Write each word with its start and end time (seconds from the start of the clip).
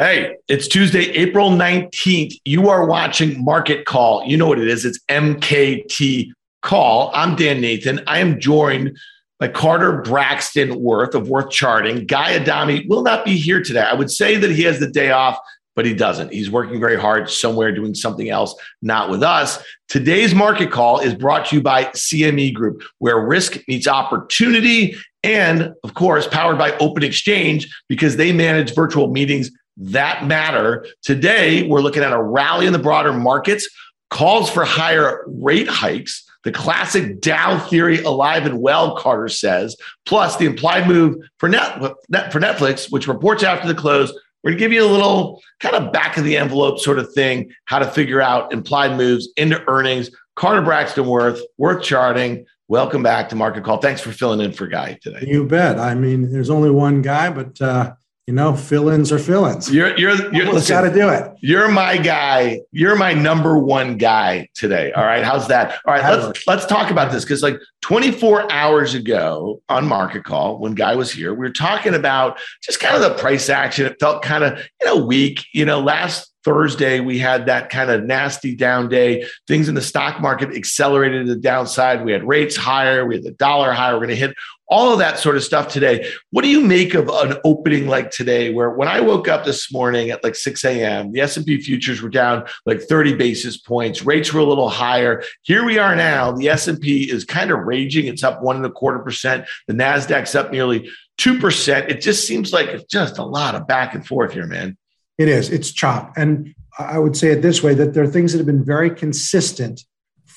Hey, 0.00 0.36
it's 0.46 0.68
Tuesday, 0.68 1.10
April 1.10 1.50
19th. 1.50 2.34
You 2.44 2.68
are 2.68 2.86
watching 2.86 3.44
Market 3.44 3.84
Call. 3.84 4.24
You 4.24 4.36
know 4.36 4.46
what 4.46 4.60
it 4.60 4.68
is. 4.68 4.84
It's 4.84 5.00
MKT 5.08 6.28
Call. 6.62 7.10
I'm 7.12 7.34
Dan 7.34 7.60
Nathan. 7.60 8.02
I 8.06 8.20
am 8.20 8.38
joined 8.38 8.96
by 9.40 9.48
Carter 9.48 10.00
Braxton 10.02 10.80
Worth 10.80 11.16
of 11.16 11.28
Worth 11.28 11.50
Charting. 11.50 12.06
Guy 12.06 12.36
Adami 12.36 12.86
will 12.86 13.02
not 13.02 13.24
be 13.24 13.36
here 13.36 13.60
today. 13.60 13.80
I 13.80 13.94
would 13.94 14.08
say 14.08 14.36
that 14.36 14.52
he 14.52 14.62
has 14.62 14.78
the 14.78 14.88
day 14.88 15.10
off, 15.10 15.36
but 15.74 15.84
he 15.84 15.94
doesn't. 15.94 16.32
He's 16.32 16.48
working 16.48 16.78
very 16.78 16.96
hard 16.96 17.28
somewhere 17.28 17.74
doing 17.74 17.96
something 17.96 18.30
else, 18.30 18.54
not 18.80 19.10
with 19.10 19.24
us. 19.24 19.60
Today's 19.88 20.32
market 20.32 20.70
call 20.70 21.00
is 21.00 21.12
brought 21.12 21.46
to 21.46 21.56
you 21.56 21.60
by 21.60 21.86
CME 21.86 22.54
Group, 22.54 22.84
where 22.98 23.18
risk 23.18 23.58
meets 23.66 23.88
opportunity. 23.88 24.94
And 25.24 25.74
of 25.82 25.94
course, 25.94 26.28
powered 26.28 26.56
by 26.56 26.76
Open 26.76 27.02
Exchange 27.02 27.68
because 27.88 28.14
they 28.14 28.32
manage 28.32 28.76
virtual 28.76 29.08
meetings 29.08 29.50
that 29.78 30.26
matter. 30.26 30.86
Today, 31.02 31.66
we're 31.66 31.80
looking 31.80 32.02
at 32.02 32.12
a 32.12 32.22
rally 32.22 32.66
in 32.66 32.72
the 32.72 32.78
broader 32.78 33.12
markets, 33.12 33.68
calls 34.10 34.50
for 34.50 34.64
higher 34.64 35.24
rate 35.26 35.68
hikes, 35.68 36.24
the 36.44 36.52
classic 36.52 37.20
Dow 37.20 37.58
theory 37.58 38.02
alive 38.02 38.46
and 38.46 38.60
well, 38.60 38.96
Carter 38.96 39.28
says, 39.28 39.76
plus 40.06 40.36
the 40.36 40.46
implied 40.46 40.86
move 40.86 41.16
for, 41.38 41.48
net, 41.48 41.78
for 41.80 42.40
Netflix, 42.40 42.90
which 42.90 43.08
reports 43.08 43.42
after 43.42 43.68
the 43.68 43.74
close. 43.74 44.12
We're 44.42 44.52
going 44.52 44.58
to 44.58 44.64
give 44.64 44.72
you 44.72 44.84
a 44.84 44.90
little 44.90 45.42
kind 45.60 45.74
of 45.74 45.92
back 45.92 46.16
of 46.16 46.24
the 46.24 46.36
envelope 46.36 46.78
sort 46.78 46.98
of 46.98 47.12
thing, 47.12 47.52
how 47.64 47.80
to 47.80 47.90
figure 47.90 48.20
out 48.20 48.52
implied 48.52 48.96
moves 48.96 49.28
into 49.36 49.62
earnings. 49.68 50.10
Carter 50.36 50.62
Braxton 50.62 51.06
Worth, 51.06 51.40
worth 51.56 51.82
charting. 51.82 52.46
Welcome 52.68 53.02
back 53.02 53.28
to 53.30 53.36
Market 53.36 53.64
Call. 53.64 53.78
Thanks 53.78 54.00
for 54.00 54.12
filling 54.12 54.40
in 54.40 54.52
for 54.52 54.68
Guy 54.68 54.98
today. 55.02 55.24
You 55.26 55.44
bet. 55.44 55.78
I 55.78 55.94
mean, 55.94 56.30
there's 56.30 56.50
only 56.50 56.70
one 56.70 57.02
guy, 57.02 57.30
but 57.30 57.60
uh, 57.60 57.94
you 58.28 58.34
know, 58.34 58.54
fill-ins 58.54 59.10
are 59.10 59.18
fill-ins. 59.18 59.72
You're 59.72 59.96
you're 59.96 60.30
you're 60.34 60.52
got 60.68 60.82
to 60.82 60.92
do 60.92 61.08
it. 61.08 61.32
You're 61.40 61.66
my 61.68 61.96
guy. 61.96 62.60
You're 62.72 62.94
my 62.94 63.14
number 63.14 63.58
one 63.58 63.96
guy 63.96 64.50
today. 64.54 64.92
All 64.92 65.06
right, 65.06 65.24
how's 65.24 65.48
that? 65.48 65.78
All 65.86 65.94
right, 65.94 66.04
let's 66.04 66.46
let's 66.46 66.66
talk 66.66 66.90
about 66.90 67.10
this 67.10 67.24
because 67.24 67.42
like 67.42 67.58
24 67.80 68.52
hours 68.52 68.92
ago 68.92 69.62
on 69.70 69.86
Market 69.86 70.24
Call, 70.24 70.58
when 70.58 70.74
Guy 70.74 70.94
was 70.94 71.10
here, 71.10 71.32
we 71.32 71.38
were 71.38 71.50
talking 71.50 71.94
about 71.94 72.38
just 72.62 72.80
kind 72.80 72.94
of 72.94 73.00
the 73.00 73.14
price 73.14 73.48
action. 73.48 73.86
It 73.86 73.96
felt 73.98 74.20
kind 74.20 74.44
of 74.44 74.58
you 74.58 74.86
know 74.86 75.06
weak. 75.06 75.46
You 75.54 75.64
know, 75.64 75.80
last 75.80 76.30
Thursday, 76.44 77.00
we 77.00 77.18
had 77.18 77.46
that 77.46 77.70
kind 77.70 77.90
of 77.90 78.04
nasty 78.04 78.54
down 78.54 78.90
day. 78.90 79.24
Things 79.46 79.70
in 79.70 79.74
the 79.74 79.80
stock 79.80 80.20
market 80.20 80.54
accelerated 80.54 81.26
to 81.26 81.34
the 81.34 81.40
downside. 81.40 82.04
We 82.04 82.12
had 82.12 82.28
rates 82.28 82.56
higher, 82.56 83.06
we 83.06 83.14
had 83.14 83.24
the 83.24 83.32
dollar 83.32 83.72
higher. 83.72 83.94
We're 83.94 84.06
going 84.06 84.10
to 84.10 84.16
hit 84.16 84.36
all 84.68 84.92
of 84.92 84.98
that 84.98 85.18
sort 85.18 85.36
of 85.36 85.42
stuff 85.42 85.68
today. 85.68 86.08
What 86.30 86.42
do 86.42 86.48
you 86.48 86.60
make 86.60 86.94
of 86.94 87.08
an 87.08 87.38
opening 87.44 87.86
like 87.86 88.10
today, 88.10 88.52
where 88.52 88.70
when 88.70 88.88
I 88.88 89.00
woke 89.00 89.28
up 89.28 89.44
this 89.44 89.72
morning 89.72 90.10
at 90.10 90.22
like 90.22 90.34
6 90.34 90.64
a.m., 90.64 91.12
the 91.12 91.20
S&P 91.20 91.60
futures 91.60 92.02
were 92.02 92.08
down 92.08 92.44
like 92.66 92.82
30 92.82 93.14
basis 93.14 93.56
points, 93.56 94.04
rates 94.04 94.32
were 94.32 94.40
a 94.40 94.44
little 94.44 94.68
higher. 94.68 95.22
Here 95.42 95.64
we 95.64 95.78
are 95.78 95.96
now. 95.96 96.32
The 96.32 96.50
S&P 96.50 97.10
is 97.10 97.24
kind 97.24 97.50
of 97.50 97.60
raging. 97.60 98.06
It's 98.06 98.22
up 98.22 98.42
one 98.42 98.56
and 98.56 98.66
a 98.66 98.70
quarter 98.70 98.98
percent. 98.98 99.46
The 99.66 99.74
Nasdaq's 99.74 100.34
up 100.34 100.52
nearly 100.52 100.90
two 101.16 101.38
percent. 101.38 101.90
It 101.90 102.00
just 102.00 102.26
seems 102.26 102.52
like 102.52 102.68
it's 102.68 102.84
just 102.84 103.18
a 103.18 103.24
lot 103.24 103.54
of 103.54 103.66
back 103.66 103.94
and 103.94 104.06
forth 104.06 104.32
here, 104.32 104.46
man. 104.46 104.76
It 105.16 105.28
is. 105.28 105.50
It's 105.50 105.72
chop. 105.72 106.12
And 106.16 106.54
I 106.78 106.98
would 106.98 107.16
say 107.16 107.28
it 107.28 107.42
this 107.42 107.62
way 107.62 107.74
that 107.74 107.94
there 107.94 108.04
are 108.04 108.08
things 108.08 108.32
that 108.32 108.38
have 108.38 108.46
been 108.46 108.64
very 108.64 108.90
consistent 108.90 109.82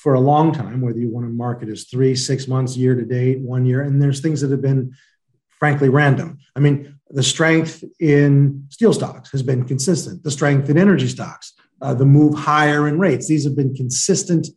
for 0.02 0.14
a 0.14 0.20
long 0.20 0.52
time, 0.52 0.80
whether 0.80 0.98
you 0.98 1.08
want 1.08 1.24
to 1.24 1.32
mark 1.32 1.62
it 1.62 1.68
as 1.68 1.84
three, 1.84 2.16
six 2.16 2.48
months, 2.48 2.76
year 2.76 2.96
to 2.96 3.04
date, 3.04 3.38
one 3.40 3.64
year. 3.64 3.82
And 3.82 4.02
there's 4.02 4.20
things 4.20 4.40
that 4.40 4.50
have 4.50 4.60
been 4.60 4.92
frankly 5.48 5.88
random. 5.88 6.38
I 6.56 6.60
mean, 6.60 6.98
the 7.10 7.22
strength 7.22 7.84
in 8.00 8.66
steel 8.68 8.92
stocks 8.92 9.30
has 9.30 9.44
been 9.44 9.64
consistent, 9.64 10.24
the 10.24 10.30
strength 10.32 10.68
in 10.68 10.76
energy 10.76 11.06
stocks, 11.06 11.52
uh, 11.80 11.94
the 11.94 12.04
move 12.04 12.36
higher 12.36 12.88
in 12.88 12.98
rates. 12.98 13.28
These 13.28 13.44
have 13.44 13.54
been 13.54 13.74
consistent 13.76 14.48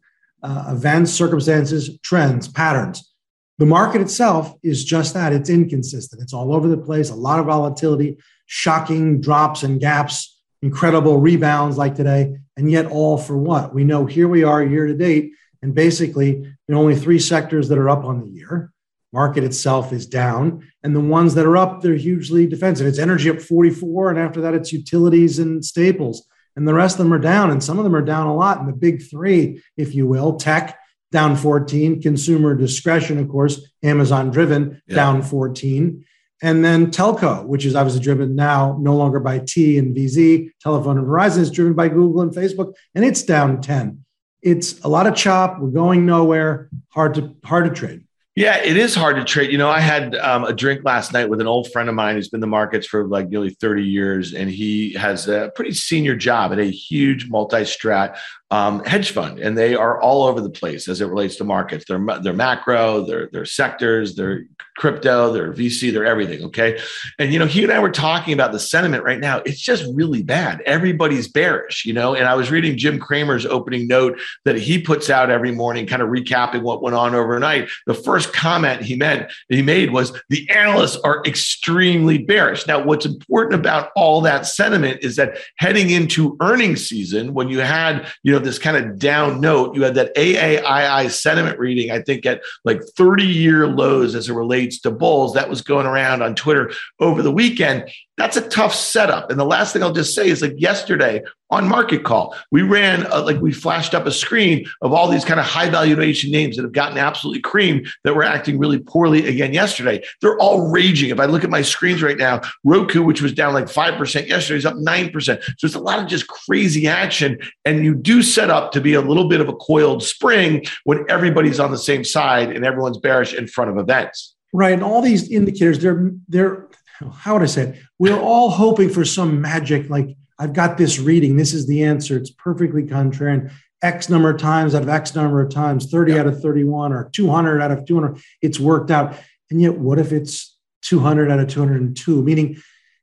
uh, 0.42 0.66
events, 0.70 1.12
circumstances, 1.12 2.00
trends, 2.00 2.48
patterns. 2.48 3.14
The 3.60 3.68
market 3.68 4.02
itself 4.02 4.52
is 4.64 4.84
just 4.84 5.14
that 5.14 5.32
it's 5.32 5.50
inconsistent. 5.50 6.24
It's 6.24 6.34
all 6.34 6.56
over 6.56 6.68
the 6.68 6.78
place, 6.78 7.12
a 7.12 7.16
lot 7.16 7.40
of 7.40 7.46
volatility, 7.46 8.18
shocking 8.48 9.22
drops 9.22 9.62
and 9.62 9.80
gaps, 9.80 10.42
incredible 10.64 11.20
rebounds 11.20 11.78
like 11.78 11.94
today, 11.94 12.36
and 12.58 12.72
yet 12.72 12.86
all 12.86 13.18
for 13.18 13.38
what? 13.38 13.74
We 13.74 13.84
know 13.84 14.06
here 14.06 14.28
we 14.28 14.44
are 14.44 14.64
year 14.64 14.88
to 14.88 14.96
date, 14.96 15.34
and 15.62 15.74
basically, 15.74 16.34
know, 16.68 16.80
only 16.80 16.96
three 16.96 17.20
sectors 17.20 17.70
that 17.70 17.78
are 17.78 17.90
up 17.90 18.04
on 18.04 18.22
the 18.22 18.28
year. 18.28 18.72
Market 19.14 19.44
itself 19.44 19.94
is 19.94 20.08
down, 20.08 20.68
and 20.84 20.96
the 20.96 21.00
ones 21.00 21.36
that 21.36 21.46
are 21.46 21.58
up, 21.58 21.82
they're 21.82 21.96
hugely 21.96 22.46
defensive. 22.46 22.86
It's 22.86 23.00
energy 23.00 23.30
up 23.30 23.42
44, 23.42 24.10
and 24.10 24.20
after 24.20 24.42
that, 24.42 24.54
it's 24.54 24.74
utilities 24.74 25.40
and 25.40 25.64
staples, 25.64 26.28
and 26.56 26.68
the 26.68 26.74
rest 26.74 26.96
of 26.96 27.06
them 27.06 27.14
are 27.14 27.20
down, 27.20 27.50
and 27.52 27.64
some 27.64 27.78
of 27.78 27.84
them 27.84 27.96
are 27.96 28.02
down 28.02 28.28
a 28.28 28.36
lot. 28.36 28.60
And 28.60 28.68
the 28.68 28.74
big 28.74 29.10
three, 29.10 29.62
if 29.78 29.96
you 29.96 30.08
will, 30.08 30.36
tech 30.36 30.78
down 31.12 31.36
14, 31.36 32.02
consumer 32.02 32.56
discretion, 32.56 33.18
of 33.18 33.30
course, 33.30 33.62
Amazon 33.84 34.32
driven, 34.32 34.82
yeah. 34.88 34.96
down 34.96 35.22
14. 35.22 36.06
And 36.42 36.66
then 36.66 36.92
telco, 36.92 37.46
which 37.46 37.66
is 37.66 37.76
obviously 37.76 38.02
driven 38.02 38.36
now 38.36 38.78
no 38.80 38.96
longer 38.96 39.20
by 39.20 39.40
T 39.40 39.78
and 39.78 39.96
VZ, 39.96 40.50
telephone 40.62 40.98
and 40.98 41.08
Verizon 41.08 41.40
is 41.40 41.52
driven 41.52 41.74
by 41.74 41.88
Google 41.88 42.22
and 42.22 42.32
Facebook, 42.32 42.74
and 42.94 43.06
it's 43.06 43.24
down 43.24 43.62
10. 43.62 44.04
It's 44.42 44.80
a 44.84 44.88
lot 44.88 45.08
of 45.08 45.16
chop. 45.16 45.60
We're 45.60 45.70
going 45.70 46.06
nowhere. 46.06 46.70
Hard 46.90 47.16
to 47.16 47.36
hard 47.44 47.66
to 47.66 47.72
trade. 47.72 48.05
Yeah, 48.36 48.58
it 48.58 48.76
is 48.76 48.94
hard 48.94 49.16
to 49.16 49.24
trade. 49.24 49.50
You 49.50 49.58
know, 49.58 49.70
I 49.70 49.80
had 49.80 50.14
um, 50.16 50.44
a 50.44 50.52
drink 50.52 50.84
last 50.84 51.14
night 51.14 51.30
with 51.30 51.40
an 51.40 51.48
old 51.48 51.72
friend 51.72 51.88
of 51.88 51.96
mine 51.96 52.16
who's 52.16 52.28
been 52.28 52.40
in 52.40 52.42
the 52.42 52.48
markets 52.48 52.86
for 52.86 53.08
like 53.08 53.30
nearly 53.30 53.52
30 53.52 53.84
years, 53.84 54.34
and 54.34 54.50
he 54.50 54.92
has 54.94 55.30
a 55.30 55.54
pretty 55.56 55.72
senior 55.72 56.18
job 56.18 56.52
at 56.52 56.60
a 56.60 56.66
huge 56.66 57.30
multi-strat 57.30 58.18
um, 58.52 58.84
hedge 58.84 59.12
fund, 59.12 59.40
and 59.40 59.58
they 59.58 59.76
are 59.76 60.00
all 60.00 60.24
over 60.24 60.40
the 60.40 60.50
place 60.50 60.88
as 60.88 61.02
it 61.02 61.08
relates 61.08 61.38
to 61.38 61.44
markets. 61.44 61.86
They're 61.88 62.06
they're 62.22 62.34
macro, 62.34 63.02
they're 63.02 63.28
they're 63.32 63.46
sectors, 63.46 64.16
they're 64.16 64.44
crypto, 64.78 65.32
they're 65.34 65.52
VC, 65.52 65.92
they're 65.92 66.06
everything. 66.06 66.44
Okay, 66.46 66.80
and 67.18 67.34
you 67.34 67.40
know 67.40 67.48
he 67.48 67.64
and 67.64 67.72
I 67.72 67.80
were 67.80 67.90
talking 67.90 68.34
about 68.34 68.52
the 68.52 68.60
sentiment 68.60 69.04
right 69.04 69.20
now. 69.20 69.40
It's 69.46 69.60
just 69.60 69.84
really 69.96 70.22
bad. 70.22 70.62
Everybody's 70.68 71.28
bearish, 71.28 71.86
you 71.86 71.94
know. 71.94 72.14
And 72.14 72.28
I 72.28 72.36
was 72.36 72.52
reading 72.52 72.78
Jim 72.78 73.00
Cramer's 73.00 73.48
opening 73.48 73.88
note 73.88 74.20
that 74.44 74.58
he 74.58 74.80
puts 74.80 75.10
out 75.10 75.32
every 75.32 75.52
morning, 75.52 75.88
kind 75.88 76.04
of 76.04 76.10
recapping 76.10 76.62
what 76.62 76.84
went 76.84 76.96
on 76.96 77.16
overnight. 77.16 77.68
The 77.88 77.96
first 77.96 78.25
comment 78.34 78.82
he 78.82 78.96
meant 78.96 79.32
he 79.50 79.62
made 79.62 79.92
was 79.92 80.20
the 80.30 80.50
analysts 80.50 80.98
are 80.98 81.24
extremely 81.26 82.18
bearish. 82.18 82.68
Now, 82.68 82.84
what's 82.84 83.06
important 83.06 83.60
about 83.60 83.92
all 83.96 84.22
that 84.22 84.46
sentiment 84.46 85.00
is 85.02 85.16
that 85.16 85.38
heading 85.58 85.90
into 85.90 86.38
earnings 86.42 86.88
season, 86.88 87.34
when 87.34 87.50
you 87.50 87.60
had 87.60 88.08
you 88.24 88.32
know 88.32 88.40
this 88.40 88.60
kind 88.60 88.78
of 88.78 88.98
down 88.98 89.40
note. 89.40 89.76
You 89.76 89.84
had 89.84 89.96
that 89.96 90.16
AAII 90.16 91.10
sentiment 91.12 91.60
reading, 91.60 91.92
I 91.92 92.02
think, 92.02 92.26
at 92.26 92.42
like 92.64 92.82
30 92.98 93.24
year 93.24 93.68
lows 93.68 94.16
as 94.16 94.30
it 94.30 94.34
relates 94.34 94.80
to 94.82 94.92
bulls. 94.92 95.34
That 95.34 95.50
was 95.50 95.62
going 95.62 95.86
around 95.86 96.22
on 96.22 96.36
Twitter 96.36 96.72
over 97.00 97.22
the 97.22 97.32
weekend. 97.32 97.90
That's 98.18 98.38
a 98.38 98.48
tough 98.48 98.74
setup. 98.74 99.30
And 99.30 99.40
the 99.40 99.46
last 99.46 99.74
thing 99.74 99.84
I'll 99.84 99.92
just 99.92 100.16
say 100.16 100.30
is 100.30 100.42
like 100.42 100.54
yesterday 100.58 101.22
on 101.50 101.68
Market 101.68 102.04
Call, 102.04 102.36
we 102.50 102.62
ran, 102.62 103.06
uh, 103.12 103.22
like 103.24 103.42
we 103.42 103.52
flashed 103.52 103.94
up 103.94 104.06
a 104.06 104.12
screen 104.12 104.66
of 104.82 104.94
all 104.94 105.10
these 105.10 105.26
kind 105.26 105.40
of 105.40 105.46
high 105.46 105.70
valuation 105.70 106.32
names 106.32 106.56
that 106.56 106.64
have 106.64 106.72
gotten 106.72 106.98
absolutely 106.98 107.42
creamed 107.42 107.88
that 108.04 108.16
were 108.16 108.24
acting 108.24 108.58
really 108.58 108.80
poorly 108.80 109.28
again 109.28 109.54
yesterday. 109.54 110.02
They're 110.22 110.40
all 110.40 110.72
raging. 110.72 111.10
If 111.10 111.20
I 111.20 111.26
look 111.26 111.44
at 111.44 111.50
my 111.50 111.62
screens 111.62 112.02
right 112.02 112.18
now, 112.18 112.42
Roku, 112.64 113.04
which 113.04 113.22
was 113.22 113.34
down 113.34 113.54
like 113.54 113.66
5% 113.66 114.28
yesterday, 114.28 114.58
is 114.58 114.66
up 114.66 114.76
9%. 114.76 115.22
So 115.22 115.66
it's 115.66 115.76
a 115.76 115.80
lot 115.80 116.00
of 116.00 116.08
just 116.08 116.28
crazy 116.28 116.88
action. 116.88 117.38
And 117.66 117.84
you 117.84 117.94
do 117.96 118.22
set 118.22 118.50
up 118.50 118.72
to 118.72 118.82
be 118.82 118.94
a 118.94 119.02
little 119.02 119.28
bit 119.28 119.42
of 119.42 119.50
a 119.50 119.56
coiled 119.56 120.04
spring 120.04 120.64
when 120.86 121.06
everybody's 121.10 121.60
on 121.60 121.72
the 121.72 121.78
same 121.78 122.06
side 122.06 122.50
and 122.50 122.64
everyone's 122.64 122.98
bearish 122.98 123.34
in 123.34 123.48
front 123.48 123.72
of 123.72 123.78
events. 123.78 124.35
Right. 124.56 124.74
And 124.74 124.84
all 124.84 125.02
these 125.02 125.30
indicators, 125.30 125.80
they're, 125.80 126.12
they're, 126.30 126.68
how 127.12 127.34
would 127.34 127.42
I 127.42 127.48
say 127.48 127.64
it? 127.64 127.80
We're 128.00 128.20
all 128.20 128.50
hoping 128.50 128.90
for 128.90 129.04
some 129.04 129.42
magic, 129.42 129.90
like 129.90 130.16
I've 130.40 130.54
got 130.54 130.78
this 130.78 130.98
reading. 130.98 131.36
This 131.36 131.54
is 131.54 131.68
the 131.68 131.84
answer. 131.84 132.18
It's 132.18 132.30
perfectly 132.30 132.84
contrarian. 132.84 133.52
X 133.82 134.10
number 134.10 134.30
of 134.30 134.40
times 134.40 134.74
out 134.74 134.84
of 134.84 134.90
X 134.90 135.14
number 135.14 135.42
of 135.42 135.50
times, 135.50 135.92
30 135.92 136.14
yep. 136.14 136.22
out 136.22 136.28
of 136.28 136.42
31 136.42 136.94
or 136.94 137.10
200 137.14 137.62
out 137.62 137.72
of 137.72 137.86
200, 137.86 138.18
it's 138.42 138.60
worked 138.60 138.92
out. 138.92 139.18
And 139.52 139.62
yet, 139.62 139.78
what 139.78 140.00
if 140.00 140.14
it's 140.14 140.58
200 140.84 141.30
out 141.30 141.40
of 141.40 141.50
202? 141.50 142.24
Meaning, 142.24 142.58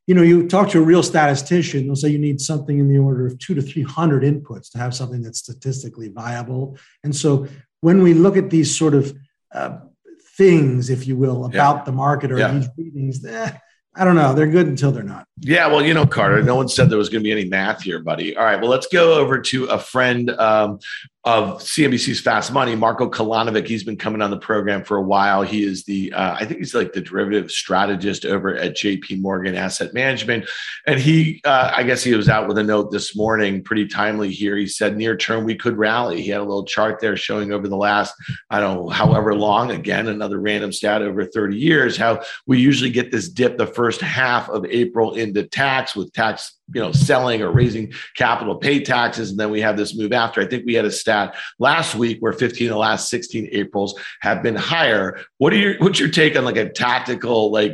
you 0.07 0.15
know, 0.15 0.23
you 0.23 0.47
talk 0.47 0.69
to 0.71 0.79
a 0.79 0.83
real 0.83 1.03
statistician, 1.03 1.85
they'll 1.85 1.95
say 1.95 2.09
you 2.09 2.17
need 2.17 2.41
something 2.41 2.79
in 2.79 2.89
the 2.89 2.97
order 2.97 3.27
of 3.27 3.37
two 3.37 3.53
to 3.53 3.61
300 3.61 4.23
inputs 4.23 4.71
to 4.71 4.79
have 4.79 4.93
something 4.95 5.21
that's 5.21 5.39
statistically 5.39 6.09
viable. 6.09 6.77
And 7.03 7.15
so 7.15 7.47
when 7.81 8.01
we 8.01 8.13
look 8.13 8.35
at 8.35 8.49
these 8.49 8.77
sort 8.77 8.95
of 8.95 9.15
uh, 9.53 9.77
things, 10.37 10.89
if 10.89 11.07
you 11.07 11.15
will, 11.15 11.45
about 11.45 11.77
yeah. 11.77 11.83
the 11.83 11.91
market 11.91 12.31
or 12.31 12.37
yeah. 12.37 12.51
these 12.51 12.69
readings, 12.77 13.23
eh, 13.25 13.51
I 13.95 14.05
don't 14.05 14.15
know. 14.15 14.33
They're 14.33 14.47
good 14.47 14.67
until 14.67 14.91
they're 14.91 15.03
not. 15.03 15.27
Yeah. 15.39 15.67
Well, 15.67 15.85
you 15.85 15.93
know, 15.93 16.05
Carter, 16.05 16.41
no 16.41 16.55
one 16.55 16.67
said 16.67 16.89
there 16.89 16.97
was 16.97 17.09
going 17.09 17.21
to 17.21 17.23
be 17.23 17.31
any 17.31 17.45
math 17.45 17.83
here, 17.83 17.99
buddy. 17.99 18.35
All 18.35 18.43
right. 18.43 18.59
Well, 18.59 18.69
let's 18.69 18.87
go 18.87 19.13
over 19.13 19.39
to 19.39 19.65
a 19.65 19.77
friend 19.77 20.31
um, 20.31 20.79
of 21.25 21.61
CNBC's 21.61 22.19
Fast 22.19 22.51
Money, 22.51 22.75
Marko 22.75 23.09
Kolanovic. 23.09 23.65
He's 23.65 23.85
been 23.85 23.95
coming 23.95 24.21
on 24.21 24.29
the 24.29 24.37
program 24.37 24.83
for 24.83 24.97
a 24.97 25.01
while. 25.01 25.41
He 25.41 25.63
is 25.63 25.85
the, 25.85 26.11
uh, 26.11 26.35
I 26.37 26.43
think 26.43 26.59
he's 26.59 26.75
like 26.75 26.91
the 26.91 26.99
derivative 26.99 27.49
strategist 27.49 28.25
over 28.25 28.55
at 28.57 28.75
JP 28.75 29.21
Morgan 29.21 29.55
Asset 29.55 29.93
Management. 29.93 30.49
And 30.85 30.99
he, 30.99 31.39
uh, 31.45 31.71
I 31.73 31.83
guess 31.83 32.03
he 32.03 32.13
was 32.13 32.27
out 32.27 32.49
with 32.49 32.57
a 32.57 32.63
note 32.63 32.91
this 32.91 33.15
morning, 33.15 33.63
pretty 33.63 33.87
timely 33.87 34.31
here. 34.31 34.57
He 34.57 34.67
said, 34.67 34.97
near 34.97 35.15
term, 35.15 35.45
we 35.45 35.55
could 35.55 35.77
rally. 35.77 36.21
He 36.21 36.29
had 36.29 36.41
a 36.41 36.43
little 36.43 36.65
chart 36.65 36.99
there 36.99 37.15
showing 37.15 37.53
over 37.53 37.69
the 37.69 37.77
last, 37.77 38.13
I 38.49 38.59
don't 38.59 38.75
know, 38.75 38.89
however 38.89 39.33
long, 39.33 39.71
again, 39.71 40.09
another 40.09 40.41
random 40.41 40.73
stat 40.73 41.01
over 41.01 41.23
30 41.25 41.57
years, 41.57 41.95
how 41.95 42.21
we 42.47 42.59
usually 42.59 42.89
get 42.89 43.11
this 43.11 43.29
dip 43.29 43.57
the 43.57 43.67
first 43.67 44.01
half 44.01 44.49
of 44.49 44.65
April 44.65 45.15
into 45.15 45.43
tax 45.43 45.95
with 45.95 46.11
tax 46.11 46.57
you 46.73 46.81
know 46.81 46.91
selling 46.91 47.41
or 47.41 47.51
raising 47.51 47.91
capital 48.15 48.55
pay 48.55 48.79
taxes 48.79 49.31
and 49.31 49.39
then 49.39 49.51
we 49.51 49.59
have 49.59 49.75
this 49.75 49.97
move 49.97 50.13
after 50.13 50.39
i 50.39 50.45
think 50.45 50.65
we 50.65 50.73
had 50.73 50.85
a 50.85 50.91
stat 50.91 51.12
last 51.59 51.95
week 51.95 52.17
where 52.19 52.33
15 52.33 52.67
of 52.67 52.73
the 52.73 52.77
last 52.77 53.09
16 53.09 53.49
aprils 53.51 53.99
have 54.21 54.43
been 54.43 54.55
higher. 54.55 55.19
What 55.37 55.53
are 55.53 55.57
your 55.57 55.77
what's 55.79 55.99
your 55.99 56.09
take 56.09 56.35
on 56.37 56.45
like 56.45 56.57
a 56.57 56.69
tactical 56.69 57.51
like 57.51 57.73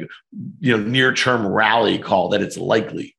you 0.60 0.78
know 0.78 0.84
near 0.84 1.14
term 1.14 1.48
rally 1.48 1.98
call 2.00 2.30
that 2.30 2.42
it's 2.42 2.58
likely? 2.58 3.16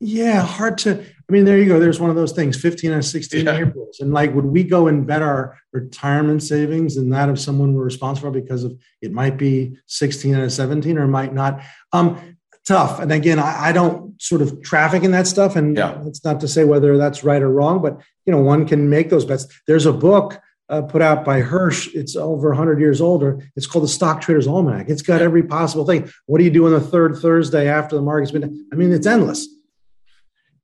Yeah 0.00 0.42
hard 0.42 0.78
to 0.78 1.00
i 1.00 1.32
mean 1.32 1.44
there 1.44 1.58
you 1.58 1.66
go. 1.66 1.78
There's 1.78 2.00
one 2.00 2.10
of 2.10 2.16
those 2.16 2.32
things 2.32 2.60
15 2.60 2.92
and 2.92 3.04
16 3.04 3.44
yeah. 3.44 3.56
aprils. 3.56 3.98
And 4.00 4.12
like 4.12 4.34
would 4.34 4.46
we 4.46 4.64
go 4.64 4.86
and 4.86 5.06
bet 5.06 5.22
our 5.22 5.58
retirement 5.72 6.42
savings 6.42 6.96
and 6.96 7.12
that 7.12 7.28
of 7.28 7.38
someone 7.38 7.74
we're 7.74 7.84
responsible 7.84 8.30
because 8.30 8.64
of 8.64 8.78
it 9.02 9.12
might 9.12 9.36
be 9.36 9.78
16 9.86 10.34
and 10.34 10.52
17 10.52 10.98
or 10.98 11.06
might 11.06 11.34
not? 11.34 11.62
Um 11.92 12.37
tough. 12.66 13.00
And 13.00 13.12
again, 13.12 13.38
I, 13.38 13.68
I, 13.68 13.72
don't 13.72 14.20
sort 14.20 14.42
of 14.42 14.62
traffic 14.62 15.02
in 15.02 15.10
that 15.12 15.26
stuff. 15.26 15.56
And 15.56 15.76
yeah. 15.76 16.02
it's 16.06 16.24
not 16.24 16.40
to 16.40 16.48
say 16.48 16.64
whether 16.64 16.96
that's 16.96 17.24
right 17.24 17.42
or 17.42 17.50
wrong, 17.50 17.80
but 17.80 18.00
you 18.26 18.32
know, 18.32 18.40
one 18.40 18.66
can 18.66 18.90
make 18.90 19.10
those 19.10 19.24
bets. 19.24 19.46
There's 19.66 19.86
a 19.86 19.92
book 19.92 20.40
uh, 20.68 20.82
put 20.82 21.02
out 21.02 21.24
by 21.24 21.40
Hirsch. 21.40 21.88
It's 21.94 22.16
over 22.16 22.48
100 22.48 22.78
years 22.78 23.00
older. 23.00 23.42
It's 23.56 23.66
called 23.66 23.84
the 23.84 23.88
Stock 23.88 24.20
Traders 24.20 24.46
Almanac. 24.46 24.88
It's 24.88 25.02
got 25.02 25.22
every 25.22 25.42
possible 25.42 25.86
thing. 25.86 26.10
What 26.26 26.38
do 26.38 26.44
you 26.44 26.50
do 26.50 26.66
on 26.66 26.72
the 26.72 26.80
third 26.80 27.16
Thursday 27.16 27.68
after 27.68 27.96
the 27.96 28.02
market's 28.02 28.32
been? 28.32 28.66
I 28.72 28.76
mean, 28.76 28.92
it's 28.92 29.06
endless. 29.06 29.48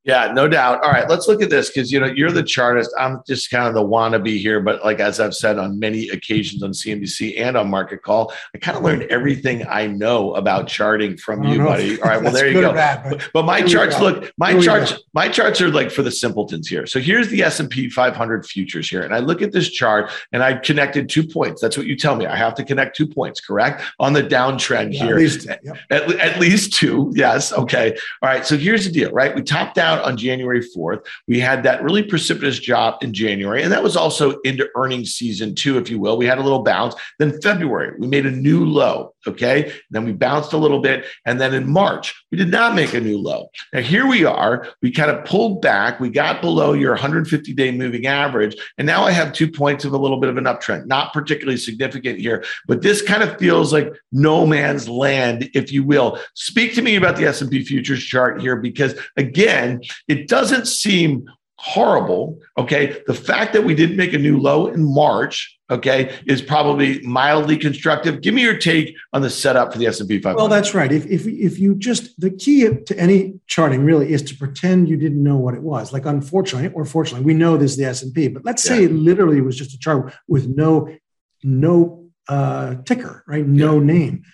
Yeah, 0.05 0.33
no 0.33 0.49
doubt. 0.49 0.85
All 0.85 0.91
right, 0.91 1.09
let's 1.09 1.29
look 1.29 1.43
at 1.43 1.49
this 1.49 1.71
because 1.71 1.91
you 1.91 1.99
know 1.99 2.07
you're 2.07 2.31
the 2.31 2.43
chartist. 2.43 2.91
I'm 2.99 3.23
just 3.27 3.51
kind 3.51 3.67
of 3.67 3.75
the 3.75 3.83
wannabe 3.83 4.39
here, 4.39 4.61
but 4.61 4.85
like 4.85 5.01
as 5.01 5.19
I've 5.19 5.35
said 5.35 5.59
on 5.59 5.79
many 5.79 6.09
occasions 6.11 6.63
on 6.63 6.73
CNBC 6.73 7.41
and 7.41 7.57
on 7.57 7.71
Market 7.71 8.03
Call, 8.03 8.33
I 8.55 8.59
kind 8.59 8.77
of 8.77 8.85
learned 8.85 9.05
everything 9.05 9.67
I 9.67 9.87
know 9.87 10.35
about 10.35 10.69
charting 10.69 11.17
from 11.17 11.45
you, 11.45 11.59
buddy. 11.59 12.01
All 12.03 12.09
right, 12.09 12.23
well 12.23 12.33
there 12.33 12.49
you 12.49 12.61
go. 12.61 12.73
Bad, 12.73 13.09
but, 13.09 13.31
but, 13.33 13.45
my 13.45 13.63
charts 13.63 13.99
look, 13.99 14.31
my 14.37 14.61
charts, 14.61 14.95
my 15.15 15.29
charts 15.29 15.61
are 15.61 15.71
like 15.71 15.91
for 15.91 16.03
the 16.03 16.11
simpletons 16.11 16.69
here. 16.69 16.87
So 16.87 17.01
here's 17.01 17.29
the 17.29 17.43
S 17.43 17.61
and 17.61 17.71
P 17.71 17.89
500 17.89 18.47
futures 18.47 18.89
here, 18.89 19.03
and 19.03 19.15
I 19.15 19.21
look 19.21 19.41
at 19.41 19.53
this 19.53 19.71
chart 19.71 20.11
and 20.33 20.43
I 20.43 20.55
connected 20.55 21.09
two 21.09 21.27
points. 21.27 21.63
That's 21.63 21.77
what 21.77 21.87
you 21.87 21.97
tell 21.97 22.17
me. 22.17 22.27
I 22.27 22.37
have 22.37 22.55
to 22.57 22.65
connect 22.65 22.97
two 22.97 23.07
points, 23.07 23.41
correct? 23.41 23.83
On 23.99 24.13
the 24.13 24.23
downtrend 24.23 24.93
yeah, 24.93 25.05
here, 25.05 25.15
at 25.15 25.21
least, 25.21 25.47
yep. 25.47 25.79
at, 25.91 26.13
at 26.21 26.41
least 26.41 26.75
two. 26.75 27.11
Yes. 27.15 27.53
Okay. 27.53 27.97
All 28.23 28.29
right. 28.29 28.45
So 28.45 28.59
here's 28.59 28.85
the 28.85 28.93
deal, 28.93 29.11
right? 29.11 29.35
We 29.35 29.43
top 29.43 29.79
out 29.79 29.94
out 29.95 30.05
on 30.05 30.17
January 30.17 30.61
4th. 30.61 31.05
We 31.29 31.41
had 31.41 31.63
that 31.63 31.83
really 31.83 32.03
precipitous 32.03 32.61
drop 32.61 33.03
in 33.03 33.13
January, 33.13 33.63
and 33.63 33.73
that 33.73 33.83
was 33.83 33.97
also 33.97 34.41
into 34.41 34.69
earnings 34.77 35.13
season 35.13 35.55
too, 35.55 35.79
if 35.79 35.91
you 35.91 35.99
will. 35.99 36.17
We 36.17 36.27
had 36.27 36.39
a 36.39 36.43
little 36.43 36.63
bounce. 36.63 36.95
Then 37.19 37.41
February, 37.41 37.95
we 37.99 38.07
made 38.07 38.27
a 38.27 38.31
new 38.31 38.65
low. 38.65 39.14
Okay. 39.27 39.73
Then 39.91 40.05
we 40.05 40.13
bounced 40.13 40.53
a 40.53 40.59
little 40.59 40.81
bit. 40.81 41.05
And 41.25 41.41
then 41.41 41.55
in 41.55 41.71
March, 41.71 42.15
we 42.31 42.39
did 42.39 42.51
not 42.51 42.75
make 42.75 42.95
a 42.95 43.01
new 43.01 43.19
low. 43.19 43.49
Now 43.73 43.81
here 43.81 44.07
we 44.07 44.25
are. 44.25 44.69
We 44.83 44.91
kind 44.91 45.11
of 45.11 45.25
pulled 45.25 45.63
back. 45.63 46.01
We 46.01 46.11
got 46.11 46.41
below 46.41 46.73
your 46.73 46.93
150 46.93 47.53
day 47.55 47.71
moving 47.71 48.07
average. 48.07 48.57
And 48.79 48.87
now 48.87 49.05
I 49.05 49.13
have 49.13 49.33
two 49.33 49.51
points 49.51 49.85
of 49.85 49.93
a 49.93 49.99
little 49.99 50.21
bit 50.21 50.31
of 50.31 50.37
an 50.37 50.45
uptrend. 50.45 50.87
Not 50.87 51.13
particularly 51.13 51.57
significant 51.57 52.19
here, 52.19 52.45
but 52.67 52.83
this 52.83 53.03
kind 53.03 53.23
of 53.23 53.39
feels 53.39 53.73
like 53.73 53.93
no 54.13 54.47
man's 54.47 54.89
land, 54.89 55.51
if 55.55 55.73
you 55.73 55.85
will. 55.85 56.19
Speak 56.35 56.75
to 56.75 56.83
me 56.83 56.97
about 56.97 57.17
the 57.17 57.27
S&P 57.27 57.65
futures 57.65 58.03
chart 58.03 58.41
here, 58.41 58.57
because 58.57 58.95
again, 59.17 59.81
it 60.09 60.29
doesn't 60.29 60.67
seem 60.67 61.27
horrible. 61.65 62.39
Okay. 62.59 63.01
The 63.07 63.15
fact 63.15 63.55
that 63.55 63.65
we 63.65 63.75
didn't 63.75 63.97
make 63.97 64.13
a 64.13 64.19
new 64.19 64.39
low 64.39 64.67
in 64.67 64.85
March, 64.85 65.59
okay, 65.71 66.15
is 66.27 66.43
probably 66.43 67.01
mildly 67.01 67.57
constructive. 67.57 68.21
Give 68.21 68.35
me 68.35 68.43
your 68.43 68.59
take 68.59 68.95
on 69.15 69.23
the 69.23 69.31
setup 69.31 69.73
for 69.73 69.79
the 69.79 69.87
S&P 69.87 70.21
500. 70.21 70.37
Well, 70.37 70.49
that's 70.49 70.75
right. 70.75 70.93
If, 70.93 71.07
if, 71.07 71.27
if 71.27 71.59
you 71.59 71.75
just, 71.75 72.21
the 72.21 72.31
key 72.31 72.69
to 72.69 72.99
any 72.99 73.41
charting 73.47 73.83
really 73.83 74.13
is 74.13 74.21
to 74.25 74.37
pretend 74.37 74.91
you 74.91 74.99
didn't 74.99 75.23
know 75.23 75.39
what 75.39 75.55
it 75.55 75.63
was. 75.63 75.91
Like 75.91 76.05
unfortunately, 76.05 76.71
or 76.75 76.85
fortunately, 76.85 77.25
we 77.25 77.33
know 77.33 77.57
this 77.57 77.71
is 77.73 77.77
the 77.79 77.87
S&P, 77.87 78.29
but 78.29 78.45
let's 78.45 78.63
say 78.63 78.81
yeah. 78.81 78.89
it 78.89 78.93
literally 78.93 79.41
was 79.41 79.57
just 79.57 79.73
a 79.73 79.79
chart 79.79 80.13
with 80.29 80.47
no, 80.47 80.95
no 81.43 82.11
uh, 82.29 82.75
ticker, 82.85 83.25
right? 83.27 83.47
No 83.47 83.79
yeah. 83.79 83.87
name. 83.87 84.25